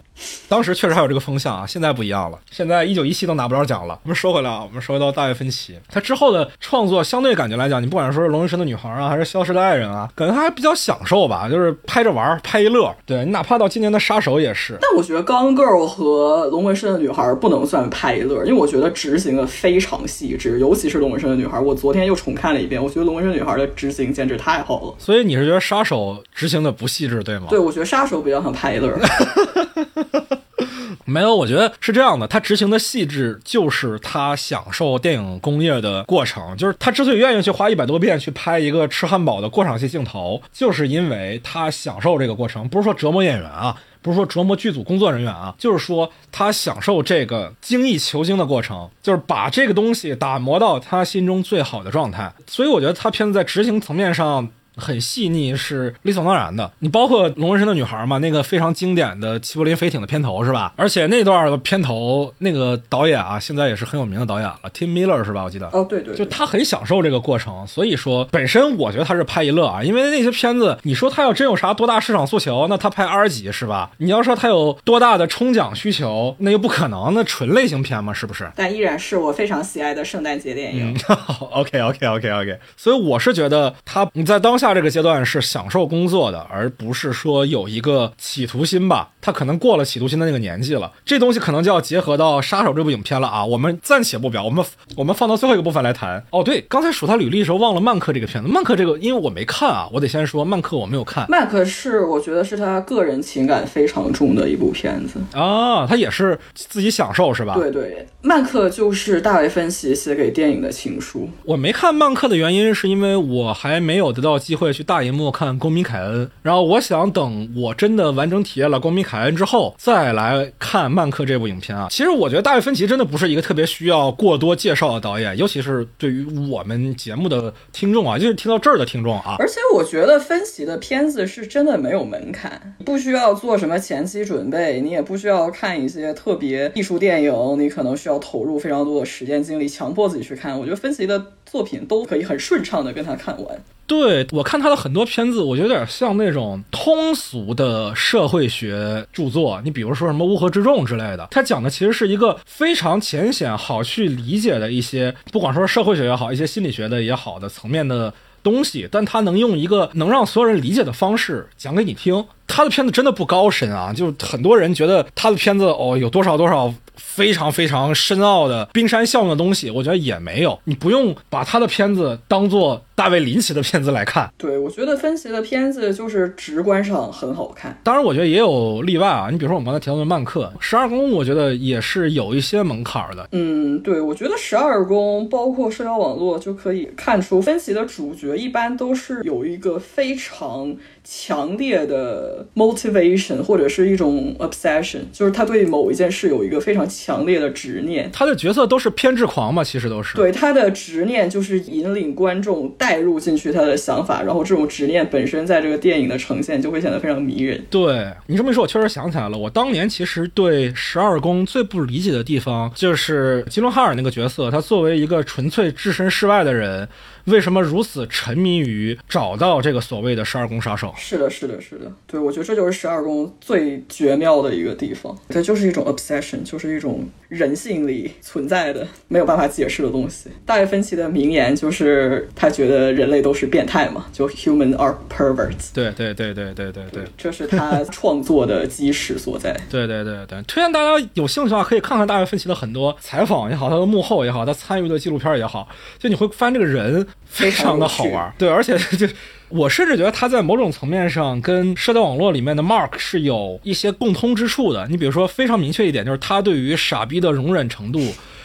[0.48, 2.38] 当时确实还有这个风向啊，现在不一样了。
[2.50, 3.98] 现在一九一七都拿不着奖了。
[4.02, 12.94] 我们说回来啊，我们说回到大卫芬奇，他之后的创作相对感觉来讲，你不管说是《龙纹身的女孩》啊，还是《消失的爱人》啊，感觉他还比较享受吧，就是拍着玩，拍一乐。
[13.06, 14.78] 对你哪怕到今年的《杀手》也是。
[14.80, 24.94] 但我觉得《Gone Girl》和《龙纹身的女孩》不能算拍一乐，因为我觉得执行的非常细致，尤其是《龙纹身的女孩》，我昨天又重看了一遍，我觉得《龙纹身女孩》的执行简直太好了。
[24.98, 27.46] 所以你是觉得《杀手》执行的不细致，对吗？
[27.50, 28.92] 对，我觉得《杀手》比较像拍一乐。
[31.04, 52.32] 没有，我觉得是这样的，他执行的细致就是他享受电影工业的过程，就是他之所以愿意去花一百多遍去拍一个吃汉堡的过场戏镜头，就是因为他享受这个过程，不是说折磨演员啊，不是说折磨剧组工作人员啊，就是说他享受这个精益求精的过程，就是把这个东西打磨到他心中最好的状态。
[52.46, 54.48] 所以我觉得他片子在执行层面上。
[54.78, 56.70] 很细腻是理所当然的。
[56.78, 60.72] 你包括《龙纹身的女孩》嘛，那个非常经典的齐柏林飞艇的片头是吧？
[60.76, 65.42] 而且那段的片头那个导演啊，现在也是很有名的导演了，Tim Miller 是吧？
[65.42, 65.68] 我记得。
[65.72, 66.14] 哦，对对。
[66.14, 69.82] 就他很享受这个过程，所以说本身我觉得他是拍一乐啊。
[69.82, 73.90] 因为那些片子，你说他要真有啥多大市场诉求，那他拍 R 级是吧？
[73.98, 78.48] 你要说他有多大的冲奖需求，那又不可能，那纯类型片嘛，是不是？
[78.54, 80.96] 但依然是我非常喜爱的圣诞节电影。
[81.50, 82.58] OK OK OK OK。
[82.76, 84.67] 所以我是觉得他你在当下。
[84.74, 89.10] 这个阶段是享受工作的，而不是说有一个企图心吧？
[89.20, 90.90] 他可能过了企图心的那个年纪了。
[91.04, 93.44] 这东西可能就要结合到《杀手》这部影片了啊！
[93.44, 94.64] 我们暂且不表，我们
[94.96, 96.24] 我们放到最后一个部分来谈。
[96.30, 98.48] 哦，对，刚才数他履历的时候忘了《曼克》这个片子。
[98.52, 101.24] 《曼克》这个，因为我没看啊，我得先说《曼克》我没有看。
[101.28, 107.54] 《曼克》是我觉得是他个人情感非常重的一部片子啊，他也是自己享受是吧？
[107.54, 107.82] 对对，
[108.22, 111.28] 《曼克》就是大卫芬奇写给电影的情书。
[111.44, 121.86] 我没看《曼克》的原因是因为我还没有得到机会去大银幕看《公民凯恩》，然后我想等我真的完整体验了《公民凯恩》之后，再来看《曼克》这部影片啊。
[121.90, 129.36] 其实我觉得大卫芬奇真的不是一个特别需要过多介绍的导演，尤其是对于我们节目的听众啊，就是听到这儿的听众啊。
[129.38, 140.58] 而且我觉得芬奇的片子是真的没有门槛，不需要做什么前期准备，你也不需要看一些特别艺术电影，你可能需要投入非常多的时间精力，强迫自己去看。
[140.58, 143.62] 我觉得芬奇的作品都可以很顺畅的跟他看完。
[143.88, 149.60] 对我看他的很多片子，我觉得有点像那种通俗的社会学著作。
[149.64, 158.12] 你比如说什么《乌合之众》之类的，他讲的其实是一个非常浅显、好去理解的一些，不管说社会学也好，一些心理学的也好的层面的
[158.42, 162.26] 东西，但他能用一个能让所有人理解的方式讲给你听。
[162.48, 166.74] 他的片子真的不高深啊，就很多人觉得他的片子哦有多少多少。
[167.00, 170.58] 非常非常深奥的冰山效应的东西，我觉得也没有。
[170.64, 174.28] 你不用把他的片子当做大卫林奇的片子来看。
[174.36, 177.76] 对，我觉得分析的片子就是直观上很好看。
[177.84, 179.28] 当然，我觉得也有例外啊。
[179.30, 183.28] 你比如说我们刚才提到的曼克十二宫，我觉得也是有一些门槛的。
[183.30, 190.76] 嗯，对，我觉得十二宫包括社交网络就可以看出，分析的主角一般都是有一个非常。
[191.10, 198.10] 强烈的 motivation 或者是一种 obsession，就是他对某一件事有一个非常强烈的执念。
[198.12, 200.14] 他的角色都是偏执狂嘛，其实都是。
[200.16, 207.64] 对他的执念就是引领观众带入进去他的想法，然后这种执念本身在这个电影的呈现就会显得非常迷人。
[207.70, 216.86] 对你这么一说，我确实想起来了，我当年其实对十二宫最不理解的地方就是吉伦哈尔那个角色，他作为一个纯粹置身事外的人。
[217.28, 220.92] 为什么如此沉迷于找到这个所谓的十二宫杀手？
[220.96, 221.90] 是的，是的，是的。
[222.06, 225.16] 对，我觉得这就是十二宫最绝妙的一个地方。
[225.28, 230.30] 这就是一种 obsession，就是一种人性里存在的没有办法解释的东西。
[230.46, 235.72] 大卫芬奇的名言就是他觉得人类都是变态嘛，就 human are perverts。
[235.74, 239.52] 对，对，对，对，对，对，对，这是他创作的基石所在。
[239.70, 240.42] 对，对，对，对。
[240.42, 245.68] 推荐大家有兴趣的话，可以看看大卫芬奇的很多采访也好，他的幕后也好，他参与的纪录片也好，
[245.98, 247.06] 就你会发现这个人。
[247.24, 249.06] 非常的好玩，对，而且 就
[249.48, 254.86] 我甚至觉得他在某种层面上跟社交网络里面的 Mark 是有一些共通之处的。
[254.88, 258.00] 你比如说，非常明确一点，就是他对于傻逼的容忍程度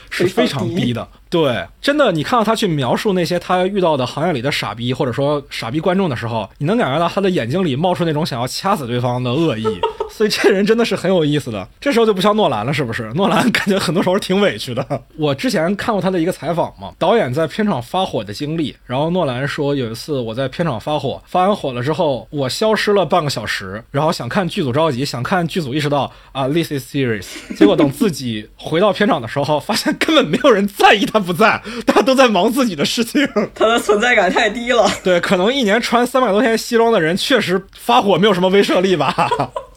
[0.09, 1.07] 是非常低的。
[1.33, 9.65] 对，真的，你看到他去描述那些他遇到的行业里的傻逼，或者说傻逼观众的时候，你能感觉到他的眼睛里冒出那种想要掐死对方的恶意。
[10.11, 11.67] 所以这人真的是很有意思的。
[11.81, 13.11] 这时候就不像诺兰了，是不是？
[13.15, 15.01] 诺兰感觉很多时候挺委屈的。
[15.17, 18.75] 我之前看过他的一个采访嘛，导演在片场发火的经历。
[18.85, 27.25] 然后诺兰说，有一次我在片场发火，发完火了之后，我消失了半个小时，然后想看剧组着急，想看剧组意识到啊，this is serious。
[27.57, 33.27] 结果等自己回到片场的时候，发现根本没有人在意他不在，大家都在忙自己的事情。
[33.55, 34.87] 他的存在感太低了。
[35.03, 39.15] 对，可能一年穿三百多天西装的人，确实发火没有什么威慑力吧。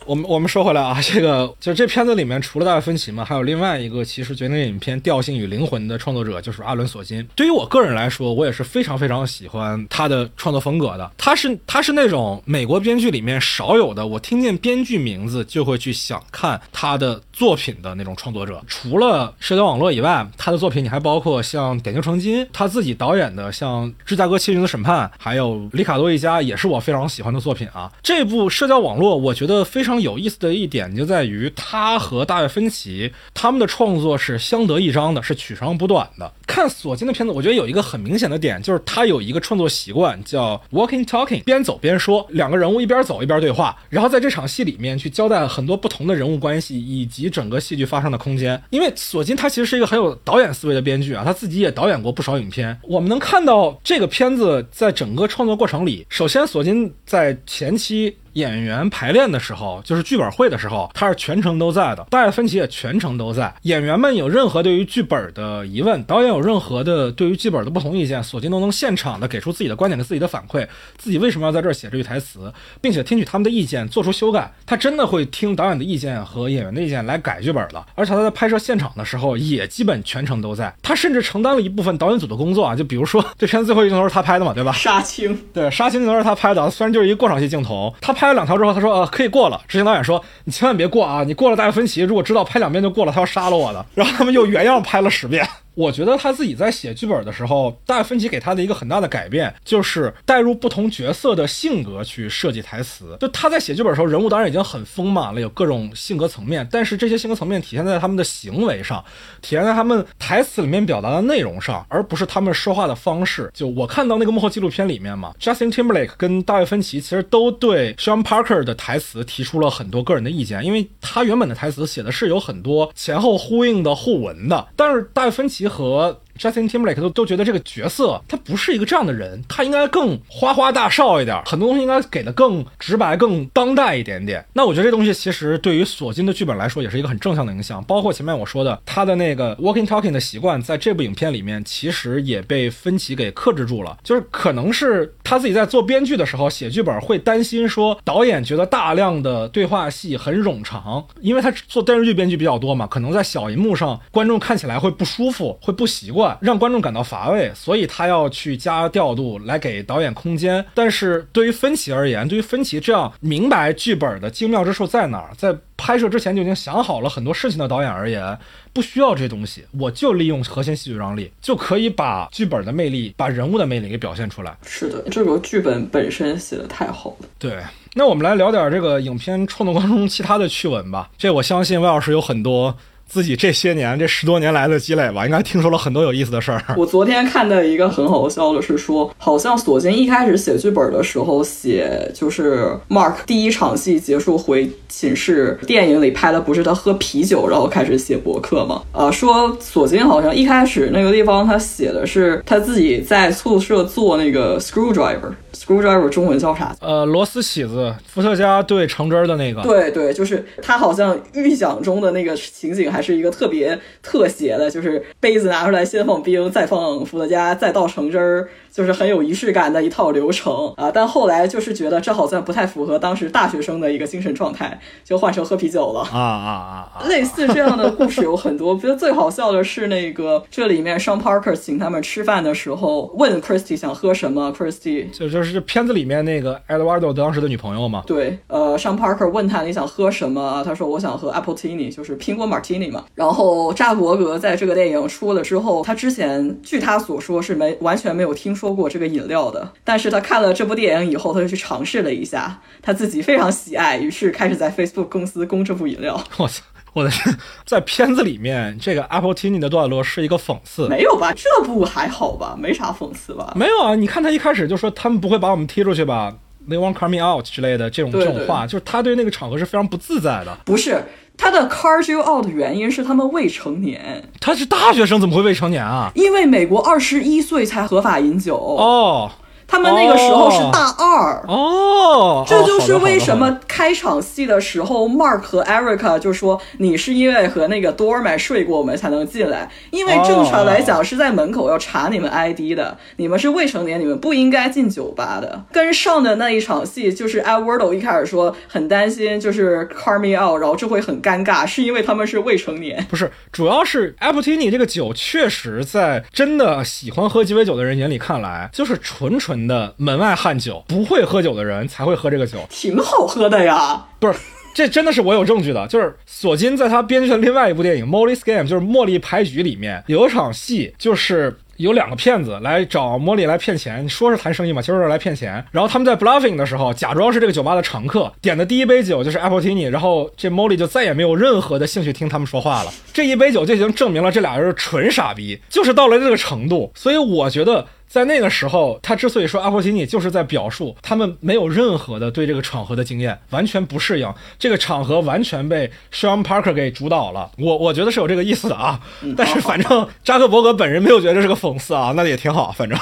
[0.06, 7.26] 我们我们说回来啊， 这个就这片子里面除了大卫芬奇嘛，还有另外一个其实决定影片调性与灵魂的创作者，就是阿伦索金。
[7.34, 11.10] 对于我个人来说，我也是非常非常喜欢他的创作风格的。
[11.18, 18.62] 他是他是那种美国编剧里面少有的，我听见编剧名字就会去想看他的作品的那种创作者。
[18.68, 27.90] 除了社交网络以外，他的作品你还包括像《点球成金》，他自己导演的像《芝加哥七旬的审判》，还有《里卡多一家》，也是我非常喜欢的作品啊。
[28.04, 29.95] 这部社交网络，我觉得非常。
[30.00, 36.32] 有意思的一点就在于，他和大卫芬奇他们的创作是相得益彰的，是取长补短的。
[36.46, 48.60] 看索金的片子，我觉得有一个很明显的点，就是他有一个创作习惯，叫 walking talking，边走边说，两个人物一边走一边对话，然后在这场戏里面去交代很多不同的人物关系以及整个戏剧发生的空间。
[48.70, 52.78] 因为索金他其实是一个很有导演思维的编剧啊，他自己也导演过不少影片。
[52.82, 58.16] 我们能看到这个片子在整个创作过程里，首先索金在前期。
[58.36, 62.06] 演员排练的时候，就是剧本会的时候，他是全程都在的。
[62.10, 63.52] 大卫芬奇也全程都在。
[63.62, 70.68] 演员们有任何对于剧本的疑问，导演有任何的对于剧本的不同意见，索金都能现场的给出自己的观点和自己的反馈，
[70.98, 72.52] 自己为什么要在这儿写这句台词，
[72.82, 74.52] 并且听取他们的意见做出修改。
[74.66, 77.82] 他真的会听导演的意见和演员的意见来改剧本的。
[77.94, 80.70] 而且他在拍摄现场的时候也基本全程都在。
[80.82, 84.72] 他甚至承担了一部分导演组的工作啊，就比如说这片子最后一镜头是他拍的嘛，对吧？
[84.72, 85.34] 杀青。
[85.54, 88.25] 对，杀青镜头是他拍的，虽然就是一个过场戏镜头，他拍。
[88.26, 91.22] 拍了两条之后，他说：“呃，可以过了。”执行导演说：“你千万别过啊！
[91.22, 95.48] 你过了，大家分歧如果知道拍两遍就过了，他要杀了我的。”然后他们又原样拍了十遍。
[95.76, 103.14] 我觉得他自己在写剧本的时候，大卫芬奇给他的一个很大的改变，就是带入不同角色的性格去设计台词。
[103.20, 109.04] 就他在写剧本的时候，人物当然已经很丰满了，有各种性格层面，但是这些性格层面体现在他们的行为上，
[109.42, 113.50] 体现在他们台词里面表达的内容上，而不是他们说话的方式。
[113.52, 125.65] 就我看到那个幕后纪录片里面嘛，Justin Timberlake 跟大卫芬奇其实都对 Sean Parker 的台词提出了很多个人的意见，因为他原本的台词写的是有很多前后呼应的互文的，但是大卫芬奇。
[125.68, 134.44] 和 Justin Timberlake 都都觉得这个角色他不是一个这样的人，他应该更花花大少一点，很多东西应该给的更直白、更当代一点点。
[134.52, 137.82] 那我觉得这东西其实对于索金的剧本来说也是一个很正向的影响。
[137.84, 143.96] 包括前面我说的他的那个 walking talking 的习惯，在这部影片里面其实也被芬奇给克制住了。
[144.02, 155.46] 就是可能是他自己在做编剧的时候写剧本会担心说导演觉得大量的对话戏很冗长，因为他做电视剧编剧比较多嘛，可能在小银幕上观众看起来会不舒服。
[155.60, 160.64] 会不习惯，让观众感到乏味，所以他要去加调度来给导演空间。
[160.74, 168.36] 但是对于芬奇而言，对于芬奇这样明白剧本的精妙之处在哪儿，在拍摄之前就已经想好了很多事情的导演而言，
[168.72, 174.56] 不需要这东西，我就利用核心戏剧张力，就可以把剧本的魅力、把人物的魅力给表现出来。
[174.64, 177.28] 是的，这个剧本本身写的太好了。
[177.38, 177.62] 对，
[177.94, 181.10] 那我们来聊点这个影片创作过程中其他的趣闻吧。
[181.18, 182.76] 这我相信魏老师有很多。
[183.08, 186.62] 自己这些年这十多年来的积累吧，应该听说了很多有意思的事儿。
[186.76, 198.82] 我昨天看的一个很好笑的是说，好像索金一开始写剧本的时候写就是 Mark 第一场戏结束回寝室，电影里拍的不是他喝啤酒然后开始写博客吗？
[198.90, 206.74] 啊，说索金好像一开始那个地方他写的是他自己在宿舍做那个 screwdriver，screwdriver 中文叫啥？
[206.80, 209.62] 呃，螺丝起子，伏特加兑橙汁的那个。
[209.62, 212.90] 对对，就是他好像预想中的那个情景。
[212.95, 218.48] 还还是一个特别特写的，就是杯子拿出来，先放冰，再放伏特加，再倒橙汁儿。
[218.76, 227.02] 就是很有仪式感的一套流程啊，但后来就是觉得这好像不太符合当时大学生的一个精神状态，就换成喝啤酒了啊啊啊！
[227.08, 238.02] 类似这样的故事有很多，我觉得最好笑的是那个这里面 Sean Parker 请他们吃饭的时候，问 Christy 想喝什么，Christy 就就是片子里面那个 Eduardo 当时的女朋友嘛。
[238.06, 243.06] 对，呃，Sean Parker 问他你想喝什么，他说我想喝 Apple Tini，就是苹果 Martini 嘛。
[243.14, 248.65] 然后扎伯格在这个电影出了之后，他之前据他所说是没完全没有听说。
[248.66, 256.20] 说过这个饮料的，但是他看了这部电影以后，他就去尝试了一下，他自己非常喜爱，于是开始在 Facebook 公司供这部饮料。
[256.38, 256.64] 我操！
[256.92, 260.88] 我的天，在片子里面，这个 Apple Tini 的段落是一个讽刺。
[260.88, 261.32] 没有吧？
[261.32, 262.56] 这部还好吧？
[262.58, 263.52] 没啥讽刺吧？
[263.54, 266.34] 没有啊，你看他一开始就说他们不会把我们踢出去吧
[266.68, 270.58] ？They won't cut me out 之类的这种对这种话，就是他对那个场合是非常不自在的。
[270.64, 271.00] 不是，
[271.36, 276.10] 他的 car you out 的原因是他们未成年，他是大学生，怎么会未成年啊？
[276.14, 279.30] 因为美国二十一岁才合法饮酒，哦
[279.66, 281.44] 他们那个时候是大二。
[281.48, 289.70] 哦，这就是为什么开场戏的时候，Mark 和 Erica 就说你是因为和那个 doorman 睡过，我们才能进来。
[289.90, 295.64] 因为正常来讲是在门口要查你们 ID 的，你们是未成年，你们不应该进酒吧的。
[295.72, 303.04] 跟上的那一场戏就是 Edwardo 一开始说很担心，就是 car me out，然后这会很尴尬，是因为他们是未成年。
[303.08, 312.58] 不是，主要是 Apple Tini 这个酒，确实在真的喜欢喝鸡尾酒的人眼里看来，就是纯纯的门外汉酒，不会喝酒的人才会喝这个酒。
[312.68, 314.38] 挺好喝的呀，不是，
[314.74, 321.56] 这真的是我有证据的，就是索金在他编剧的另外一部电影《Molly's Game》，就是《茉莉牌局》里面有一场戏，就是。
[321.76, 325.62] 有两个骗子来找茉莉来骗钱，说是谈生意嘛，其实是来骗钱。
[325.70, 332.90] 然后他们在 bluffing 的时候，假装是这个酒吧的常客，点的第一杯酒就是 Apple Tini，然后这 Molly 就再也没有任何的兴趣听他们说话了。
[333.12, 336.90] 这一杯酒就已经证明了这俩人是纯傻逼，就是到了这个程度。
[336.94, 337.86] 所以我觉得。
[338.08, 347.50] 在那个时候，他之所以说阿波西尼，就是在表述他们没有任何的对这个场合的经验，完全不适应这个场合，完全被 Sean Parker 给主导了。
[347.58, 349.00] 我我觉得是有这个意思的啊，
[349.36, 352.72] 但是反正扎克伯格本人没有觉得这是个讽刺啊，那也挺好。
[352.72, 352.98] 反正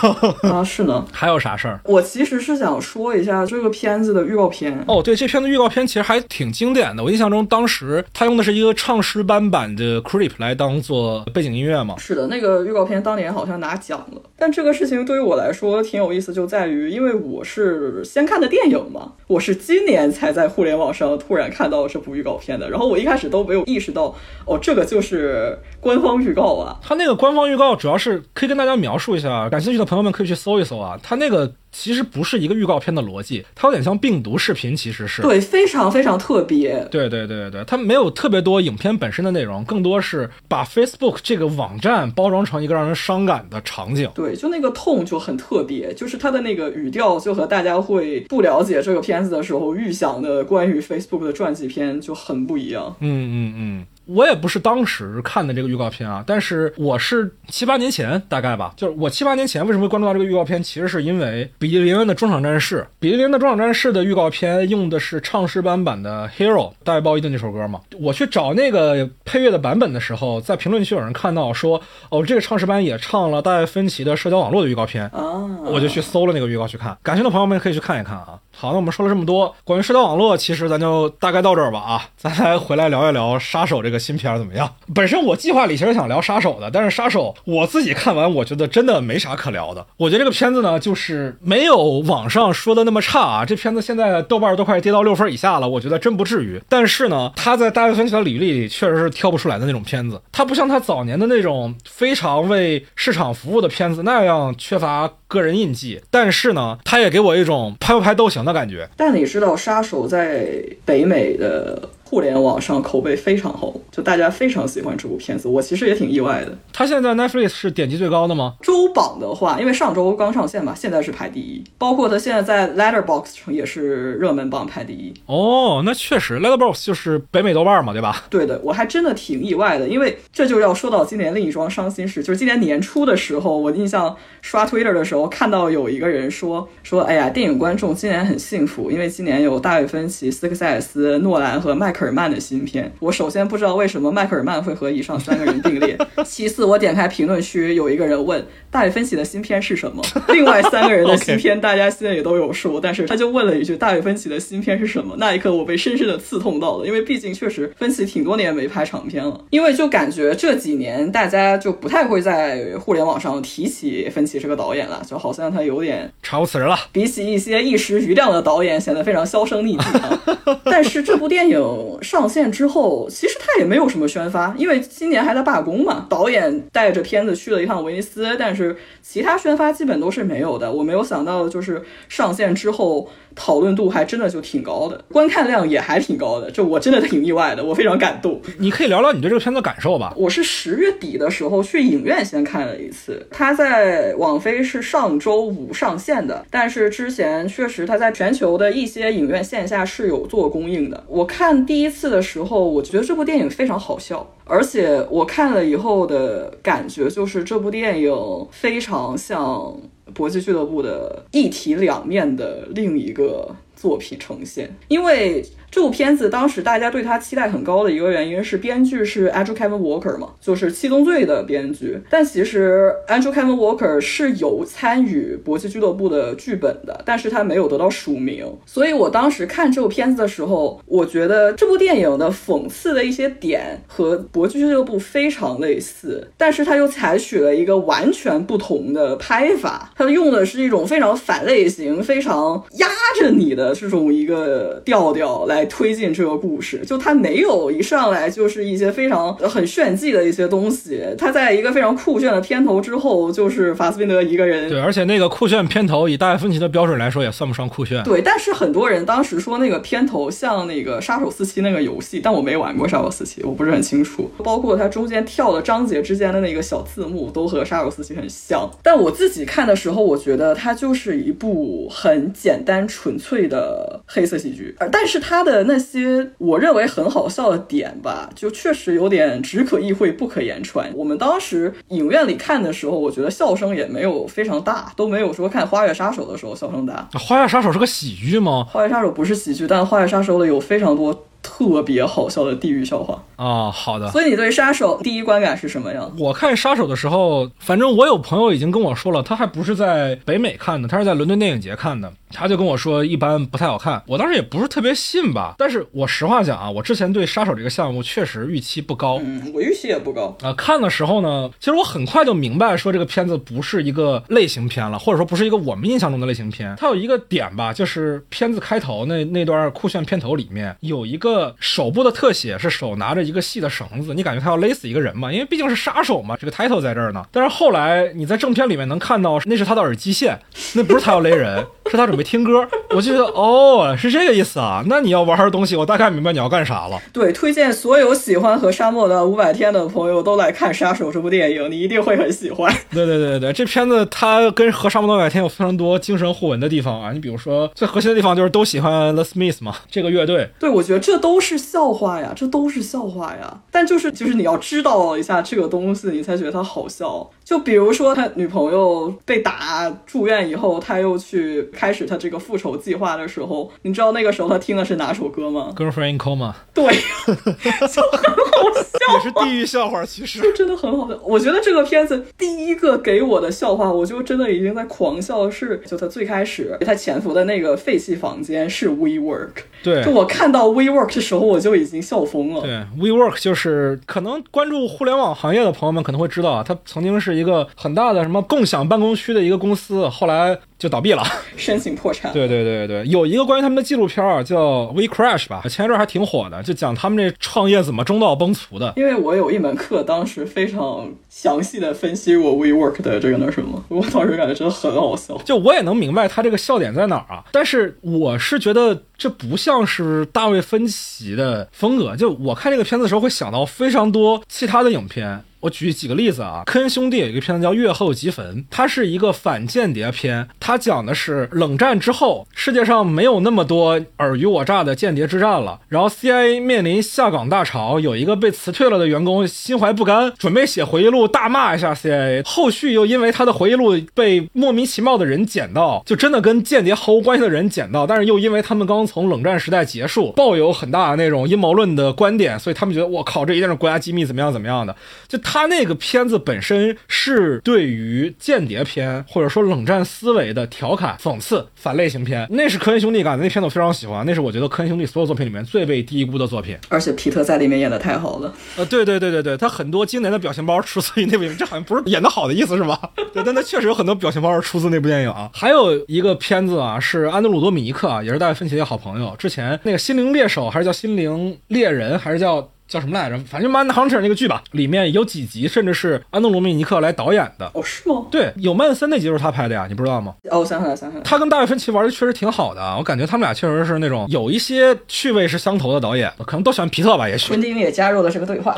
[0.51, 1.05] 啊是呢。
[1.13, 1.81] 还有啥事儿？
[1.85, 4.83] 我其实是想说一下这个片子的预告片。
[4.89, 7.03] 哦，对，这片子预告片其实还挺经典的。
[7.05, 11.95] 我印象中，当时他用的是一个唱诗班版的 Creep 来当做背景音乐嘛。
[11.99, 14.21] 是的，那个预告片当年好像拿奖了。
[14.37, 22.69] 但这个事情对于我来说挺有意思，就在于因为我是先看的电影嘛，我是今年才在互联网上突然看到这部预告片的。
[22.69, 24.15] 然后我一开始都没有意识到，
[24.45, 26.77] 哦，这个就是官方预告啊。
[26.83, 30.99] 他那个官方预告主要是可以跟大家描述一下，感兴趣的朋友们可以去搜一搜啊。
[31.03, 36.87] 他那个其实不是一个预告片的逻辑，它有点像病毒视频，其实是对，非常非常特别。
[36.91, 44.09] 对对对对，它没有特别多影片本身的内容，更多是把 Facebook 这个网站包装成一个让人伤感的场景。
[44.15, 52.95] 对，就那个痛就很特别，就是它的那个语调就和大家会不了解这个片子的时候预想的关于 Facebook 的传记片就很不一样。
[53.01, 53.87] 嗯嗯嗯。
[54.07, 67.81] 我也不是当时看的这个预告片啊，但是我是七八年前大概吧，就是我七八年前为什么会关注到这个预告片，其实是因为比利林恩的中场战士，比利林恩的中场战士的预告片用的是唱诗班版的 Hero 大卫鲍伊的那首歌嘛。
[67.99, 76.97] 我去找那个配乐的版本的时候，在评论区有人看到说，哦，这个唱诗班也唱了大卫芬奇的社交网络的预告片，啊，我就去搜了那个预告去看。
[77.03, 78.39] 感兴趣的朋友们可以去看一看啊。
[78.57, 84.75] 好，那我们说了这么多关于社交网络，其实咱就大概到这儿吧啊，咱来回来聊一聊杀手这个新片儿怎么样？
[84.95, 89.87] 本身我计划里其实想聊杀手的，但是杀手我自己看完，我觉得真的没啥可聊的。
[89.97, 93.45] 我觉得这个片子呢，就是没有网上说的那么差啊。
[93.45, 96.61] 这片子现在豆瓣都快跌到六分以下了，我觉得真不至于。
[96.69, 108.89] 但是呢，他在大卫芬奇的履历里确实是挑不出来的那种片子，他不像他早年的那种非常为市场服务的片子那样缺乏个人印记，但是呢，他也给我一种拍不拍都行的感觉。
[108.97, 110.47] 但你知道，《杀手》在
[110.85, 115.49] 北美的互联网上口碑非常好，就大家非常喜欢这部片子。
[115.49, 116.57] 我其实也挺意外的。
[116.73, 118.55] 他现在 Netflix 是点击最高的吗？
[118.63, 121.65] 周榜的话，因为上周刚上线嘛，现在是排第一。
[121.77, 125.13] 包括他现在在 Letterbox 上也是热门榜排第一。
[125.27, 128.23] 哦，那确实，Letterbox 就是北美豆瓣嘛，对吧？
[128.31, 142.93] 对的，我还真的挺意外的，因为这就要说到今年另一桩伤心事，就是今年年初的时候，我印象刷 Twitter 的时候看到有一个人说说，哎呀，电影观众今年很幸福，因为今年有大卫芬奇、斯科塞斯、诺兰和迈克尔曼的新片。
[143.01, 166.77] 我首先不知道为什么迈克尔曼会和以上三个人并列， 其次我点开评论区有一个人问 大卫芬奇的新片是什么，另外三个人的新片大家现在也都有数，但是他就问了一句大卫芬奇的新片是什么，那一刻我被深深的刺痛到了，因为毕竟确实芬奇挺多年没拍长片了，因为就感觉这几年大家就不太会在互联网上提起芬奇这个导演了，就好像他有点查无此人了。
[166.93, 170.21] 比起一些一时余亮的导演，显得非常销声匿迹啊。
[170.65, 171.61] 但是这部电影
[172.03, 176.07] 上线之后，其实他也没有什么宣发，因为今年还在罢工嘛。
[176.09, 180.73] 导演带着片子去了一趟威尼斯，但是其他宣发基本都是没有的。
[180.73, 183.09] 我没有想到的就是上线之后。
[183.37, 188.41] 讨论度还真的就挺高的，观看量也还挺高的，这我真的挺意外的，我非常感动。
[188.59, 190.15] 你可以聊聊你对这个片子感受吧。
[190.17, 201.03] 我是十月底的时候去影院先看了一次，他在网飞是上周五上线的，但是之前确实他在全球的一些影院线下是有做公映的。
[201.09, 209.77] 我看第第一次的时候，我觉得这部电影非常好笑，而且我看了以后的感觉就是这部电影非常像
[210.15, 215.45] 搏击俱乐部的一体两面的另一个作品呈现，因为。
[215.75, 222.01] 这部片子当时大家对他期待很高的一个原因是编剧是 Andrew Kevin Walker 嘛，就是《七宗罪》的编剧。
[222.09, 228.47] 但其实 Andrew Kevin Walker 是有参与《搏击俱乐部》的剧本的，但是他没有得到署名。
[228.65, 242.87] 所以我当时看这部片子的时候，我觉得这部电影的讽刺的一些点和《搏击俱乐部》非常类似，但是他又采取了一个完全不同的拍法，他用的是一种非常反类型、非常压
[243.19, 245.64] 着你的这种一个调调来。
[245.67, 251.03] 推进这个故事，就他没有一上来就是一些非常很炫技的一些东西。
[251.17, 254.69] 他在一个非常酷炫的片头之后，就是法斯宾德一个人。
[254.69, 258.03] 对，而且那个酷炫片头，以大卫芬奇的标准来说，也算不上酷炫。
[258.03, 264.31] 对，但是很多人当时说那个片头像那个杀手四七那个游戏，但我没玩过杀手四七，我不是很清楚。
[264.43, 268.69] 包括它中间跳的章节之间的那个小字幕，都和杀手四七很像。
[268.83, 275.54] 但我自己看的时候，我觉得它就是一部很简单纯粹的黑色喜剧，但是它的。
[275.63, 280.91] 那些我认为很好笑的点吧，就确实有点只可意会不可言传。
[280.97, 287.09] 我们当时影院里看的时候，我觉得笑声也没有非常大，都没有说看《花月杀手》的时候笑声大。
[287.19, 288.67] 《花月杀手》是个喜剧吗？
[288.73, 291.25] 《花月杀手》不是喜剧，但《花月杀手》里有非常多。
[291.47, 293.71] 特别好笑的地狱笑话啊！
[293.71, 296.11] 好的，所以你对杀手第一观感是什么样？
[296.19, 304.03] 我看杀手的时候，反正我有朋友已经跟我说了，他还不是在北美看的，他是在伦敦电影节看的，他就跟我说一般不太好看。
[304.09, 310.53] 我当时也不是特别信吧，但是我实话讲啊，我之前对杀手这个项目确实预期不高，嗯，我预期也不高啊。
[310.55, 316.75] 看的时候呢，其实我很快就明白说这个片子不是一个类型片了，或者说不是一个我们印象中的类型片。
[316.79, 322.15] 它有一个点吧，就是片子开头那那段酷炫片头里面有一个手部的。
[322.15, 325.33] 特写是手拿着一个细的绳子，你感觉他要勒死一个人嘛？
[325.33, 327.27] 因为毕竟是杀手嘛，这个 title 在这儿呢。
[327.33, 330.39] 但是后来你在正片里面能看到，那是他的耳机线，
[330.75, 332.69] 那不是他要勒人，是他准备听歌。
[332.91, 334.83] 我就觉得哦，是这个意思啊。
[334.87, 337.01] 那你要玩儿东西，我大概明白你要干啥了。
[337.13, 342.73] 对，推荐所有喜欢和沙漠的五百天的朋友都来看《杀手》这部电影，你一定会很喜欢。
[342.91, 347.13] 对对对对对，这片子它跟和沙漠的五百天有非常多精神互文的地方啊。
[347.13, 350.51] 你比如说最核心的地方就是都喜欢 The Smiths 嘛，这个乐队。
[350.59, 351.95] 对，我觉得这都是笑。
[351.95, 353.57] 话呀，这都是笑话呀！
[353.71, 357.31] 但就是就是你要知道一下这个东西，你才觉得它好笑。
[357.45, 366.55] 就比如说他女朋友被打住院以后，他又去开始他这个复仇计划的时候，你知道那个时候他听的是哪首歌吗？Girlfriend in Coma。
[366.73, 366.85] 对，
[367.27, 370.05] 就很好笑，也是地狱笑话。
[370.07, 371.19] 其实就真的很好笑。
[371.23, 375.51] 我觉得这个片子第一个给我的笑话，我就真的已经在狂笑。
[375.51, 379.51] 是就他最开始他潜伏的那个废弃房间是 WeWork。
[379.83, 382.63] 对，就我看到 WeWork 的时候，我就已经笑疯了。
[382.63, 387.34] 对，WeWork 就是可能关注互联网行业的朋友们可能会知道啊，他曾经是。
[387.35, 390.59] 一个很大的什么共享办公区的一个公司，后来。
[390.77, 391.23] 就倒闭了，
[391.57, 392.31] 申请破产。
[392.31, 398.93] 对对对对，有一个关于他们的纪录片啊，叫《We Crash》吧，前一阵还挺火的，就讲他们这创业怎么中道崩殂的。
[398.97, 405.39] 因为我有一门课，当时非常详细的分析过 WeWork 的这个那什么， 我当时感觉真的很好笑。
[405.39, 412.15] 就我也能明白他这个笑点在哪儿啊，但是我是觉得这不像是大卫芬奇的风格。
[412.15, 415.43] 就我看这个片子的时候，会想到非常多其他的影片。
[415.65, 444.95] 我举几个例子啊，科恩兄弟有一个片子叫《月后即焚》，它是一个反间谍片，它讲的是冷战之后，世界上没有那么多尔虞我诈的间谍之战了，然后 CIA 面临下岗大潮，有一个被辞退了的员工心怀不甘，准备写回忆录大骂一下 CIA，后续又因为他的回忆录被莫名其妙的人捡到，就真的跟间谍毫无关系的人捡到，但是又因为他们刚从冷战时代结束，抱有很大的那种阴谋论的观点，所以他们觉得我靠，这一定是国家机密，怎么样怎么样的，
[445.27, 445.54] 就他。
[445.55, 453.45] 他那个片子本身是对于间谍片或者说冷战思维的调侃、讽刺、反类型片，那是科恩兄弟干的。
[453.45, 456.77] 那片子我非常喜欢，那是我觉得科恩兄弟所有作品里面最被低估的作品。
[456.89, 458.53] 而且皮特在里面演的太好了。
[458.77, 462.99] 呃，对对对对对，他很多经典的表情包出自于那部，这好像不是演的好的意思是吧？
[463.33, 465.49] 对，但他确实有很多表情包是出自那部电影啊。
[465.55, 469.33] 还有一个片子啊，是安德鲁多米尼克啊，也是大卫芬奇的好朋友。
[469.39, 472.69] 之前那个《心灵猎手》还是叫《心灵猎人》还是叫？
[472.95, 473.37] 叫什么来着？
[473.41, 477.69] 反正《Man Hunter》那个剧吧，里面有几集甚至是安东·罗密尼克来导演的。
[477.75, 478.27] 哦，是吗？
[478.31, 480.35] 对，有曼森那集就是他拍的呀，你不知道吗？
[480.49, 481.23] 哦，我想起来，想起来。
[481.25, 487.49] 他跟大卫芬奇玩的确实挺好的，我感觉他们俩确实是那种有一些趣味是相投的导演，可能都喜欢皮特吧，也许。
[487.49, 488.77] 昆汀也加入了这个对话。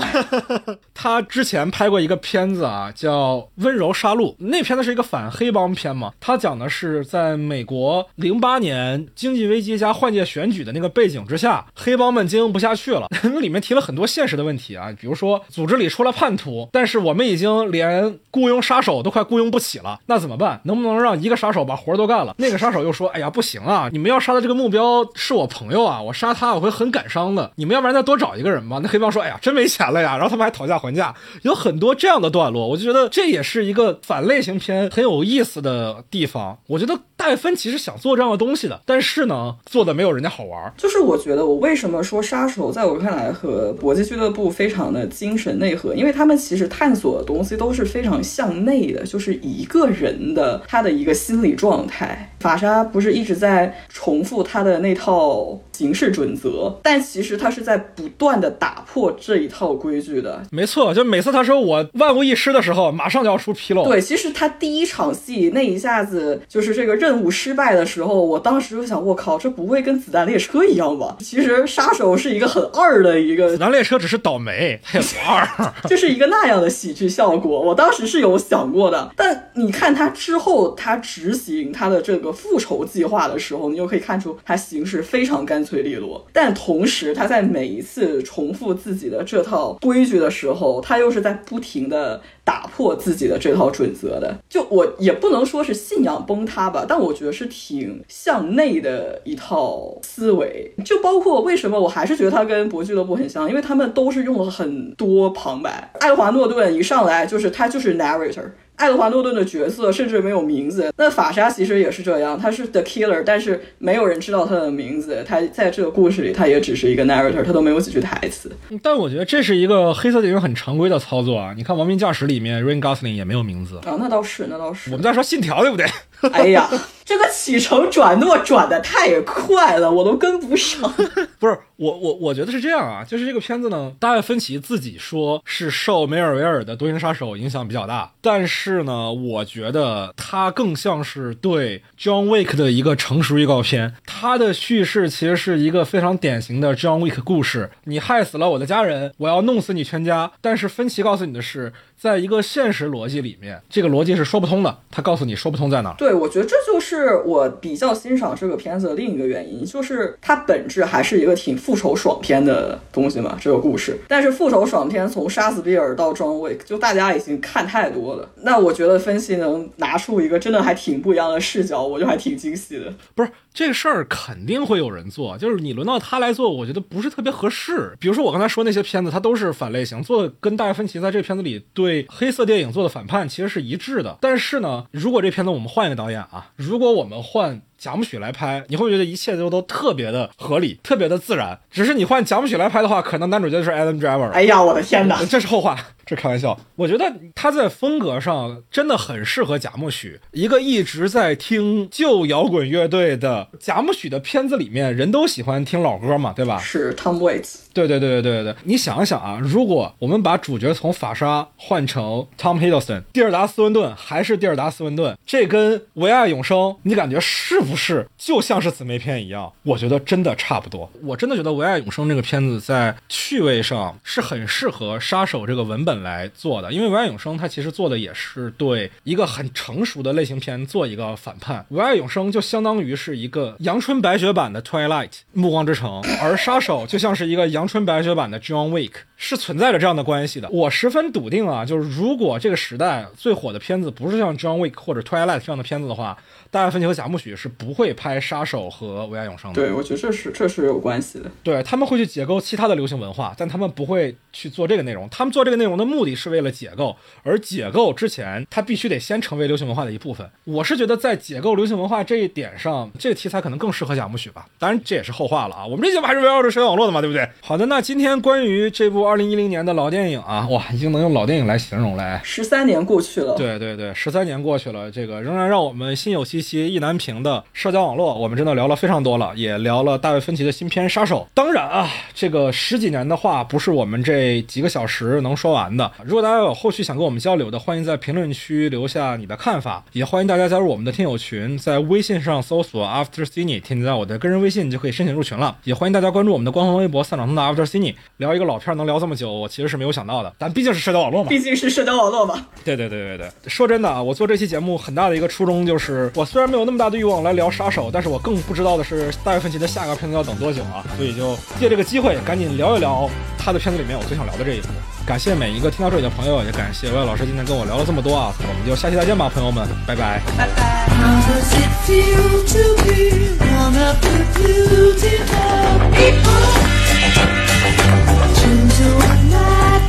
[0.95, 6.13] 他之前拍过一个片子啊，叫《温柔杀戮》，那片子是一个反黑帮片嘛。
[6.19, 13.07] 他讲的是在美国零八年经济危机加换届选举的那个背景之下，黑帮们经营不下去了。
[13.41, 20.61] 里面提了很多现实的问题啊，比如说组织里出了叛徒，但是我们已经连雇佣杀手都快雇佣不起了，那怎么办？
[20.65, 22.35] 能不能让一个杀手把活儿都干了？
[22.39, 27.51] 那个杀手又说：“哎呀，不行啊，你们要杀的这个目标是我朋友啊，我杀他我会很感伤的。
[27.57, 36.59] 你们要不然再多找一个人吧。”那黑帮说：“哎呀，真没钱了呀。”然后他们还讨价还价，有很多这样的段落，我就觉得这也是一个反类型片很有意思的地方。
[36.67, 40.73] 我觉得戴芬奇是想做这样的东西的，但是呢，做的没有人家好玩。
[40.77, 52.31] 就是我觉得我为什么说杀手在我看来和搏击俱乐部非常的精神内核，因为他们其实探索的东西都是非常向内的，就是一个人的他的一个心理状态。
[52.41, 60.43] 法沙不是一直在重复他的那套行事准则，但其实他是在不断的打破这一套规矩的。
[60.51, 63.85] 没错，就每次他说我万无一失的时候，马上就要出纰漏。
[63.85, 71.17] 对，其实他第一场戏那一下子就是这个任务失败的时候，我当时就想，我靠，这不会跟子弹列车一样吧？
[71.21, 75.47] 其实杀手是一个很二的一个，子弹列车只是倒霉，他也不二，
[75.91, 77.61] 就是一个那样的喜剧效果。
[77.61, 82.33] 我当时是有想过的，但你看他之后，他执行他的这个。
[82.37, 94.39] 复仇计划的时候，你就可以看出他行事非常干脆利落，但同时他在每一次重复自己的这套规矩的时候，他又是在不停的打破自己的这套准则的。
[94.49, 100.73] 就我也不能说是信仰崩塌吧，但我觉得是挺向内的一套思维。
[100.85, 105.91] 就包括为什么我还是觉得他跟博俱乐部很像，因为他们都是用了很多旁白。
[105.99, 108.45] 爱德华诺顿一上来就是他就是 narrator。
[108.77, 118.53] 爱德华诺顿的角色甚至没有名字，那法沙其实也是这样，他是 the killer，但是没有人知道他的名字，他在这个故事里他也只是一个 narrator，他都没有几句台词。
[118.83, 121.55] 但我觉得这是一个黑色电影很常规的操作啊！
[121.57, 124.91] 你看《亡命驾驶》里面 Rain Gosling 也没有名字啊，那倒是，那倒是。
[124.91, 125.87] 我们在说《信条》，对不对？
[126.33, 126.69] 哎呀，
[127.05, 130.93] 这个起承转诺转的太快了，我都跟不上。
[131.39, 143.95] 不是我，我我觉得是这样啊，就是这个片子呢，大卫芬奇自己说是受梅尔维尔的《多情杀手》影响比较大，但是呢，我觉得他更像是对 John Wick 的一个成熟预告片。
[144.07, 150.33] 他的叙事其实是一个非常典型的 John Wick 故事：你害死了我的家人，我要弄死你全家。
[150.41, 151.73] 但是芬奇告诉你的是。
[151.99, 154.79] 在一个现实逻辑里面，这个逻辑是说不通的。
[154.91, 155.95] 他告诉你说不通在哪？
[156.07, 163.99] 对，我觉得这就是我比较欣赏这个片子的另一个原因，就是它本质还是一个挺复仇爽片的东西嘛，这个故事。
[164.07, 168.29] 但是复仇爽片从杀死比尔到装位，就大家已经看太多了。
[168.37, 172.95] 那我觉得分析能拿出一个真的还挺不一样的视角，我就还挺惊喜的。
[173.17, 177.97] 不是这个事儿肯定会有人做，就是你轮到他来做，我觉得不是特别合适。
[177.99, 181.65] 比如说我刚才说那些片子，它都是反类型，做跟大卫芬奇在这片子里。
[181.75, 191.59] 对黑色电影做的反叛其实是一致的，但是呢，如果这片子我们换一个导演啊，如果我们换贾木许来拍，你会觉得一切都都特别的合理，特别的自然。
[191.71, 194.31] 只是你换贾木许来拍的话，可能男主角就是 Adam Driver。
[194.31, 195.77] 哎呀，我的天哪，这是后话。
[196.07, 206.61] 这开玩笑，我觉得他在风格上真的很适合贾木许，一个一直在听旧摇滚乐队的贾木许的片子里面，人都喜欢听老歌嘛，对吧？
[206.61, 207.57] 是 Tom Waits。
[207.75, 219.53] 对对对对对对，你想一想啊，如果我们把主角从法沙换成 Tom Hiddleston，蒂尔达斯温顿还是蒂尔达斯温顿，这跟唯爱永生，你感觉是不是就像是姊妹片一样？
[219.65, 220.89] 我觉得真的差不多。
[221.03, 225.97] 我真的觉得唯爱永生这个片子在趣味上是很适合杀手这个文本。
[225.97, 238.91] 来做的，因为《唯爱永生》它其实做的也是对一个很成熟的类型片做一个反叛，《唯爱永生》就相当于是一个阳春白雪版的《Twilight》暮光之城，而《杀手》就像是一个阳春白雪版的《John Wick》。
[239.19, 246.15] 是存在着这样的关系的，我十分笃定啊，就是如果这个时代最火的片子不是像《John Wick》或者《Twilight》这样的片子的话，
[246.57, 249.63] 大卫芬奇和贾木许是不会拍《杀手》和《维爱永生》的。
[249.63, 251.31] 对，我觉得这是这是有关系的。
[251.43, 255.09] 对他们会去解构其他的流行文化，但他们不会去做这个内容。
[255.11, 260.29] 他们做这个内容的目的是为了解构，而解构之前，他必须得先成为流行文化的一部分。
[260.45, 264.47] 我是觉得在解构流行文化这一点上，这个题材可能更适合贾木许吧。
[264.59, 267.29] 当然这也是后话了啊，我们这节目还是围绕着社交网络的嘛，对不对？
[267.41, 269.07] 好的，那今天关于这部。
[269.07, 272.21] 二零一零年的老电影啊，哇，已经能用老电影来形容了。
[272.25, 281.27] 十三年过去了，对对对，十三年过去了，这个仍然让我们心有戚戚、意难平的社交网络，我们真的聊了非常多了，也聊了大卫芬奇的新片《杀手》。
[281.35, 285.91] 当然啊，这个十几年的话，不是我们这几个小时能说完的。
[286.05, 295.57] 如果大家有后续想跟我们交流的，欢迎在评论区留下你的看法，也欢迎大家加入我们的听友群，在微信上搜索 After Cine，添加我的个人微信就可以申请入群了。
[295.65, 297.95] 也欢迎大家关注我们的官方微博“散场通的 After Cine”。
[298.19, 302.47] 聊一个老片能聊这么久，我其实是没有想到的，但毕竟是社交网络嘛，毕竟是社交网络嘛。
[302.65, 313.09] 对对对对对，说真的啊，我做这期节目很大的一个初衷就是，我虽然没有那么大的欲望来聊杀手，但是我更不知道的是大卫芬奇的下个片子要等多久啊，所以就借这个机会赶紧聊一聊
[313.39, 314.69] 他的片子里面我最想聊的这一部。
[315.07, 320.87] 感谢每一个听到这里的朋友，也感谢魏老师今天跟我聊了这么多啊，我们就下期再见吧，朋友们，拜拜，拜拜。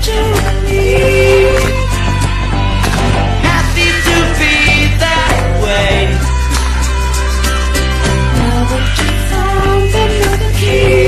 [0.07, 1.86] choose
[10.67, 11.06] you.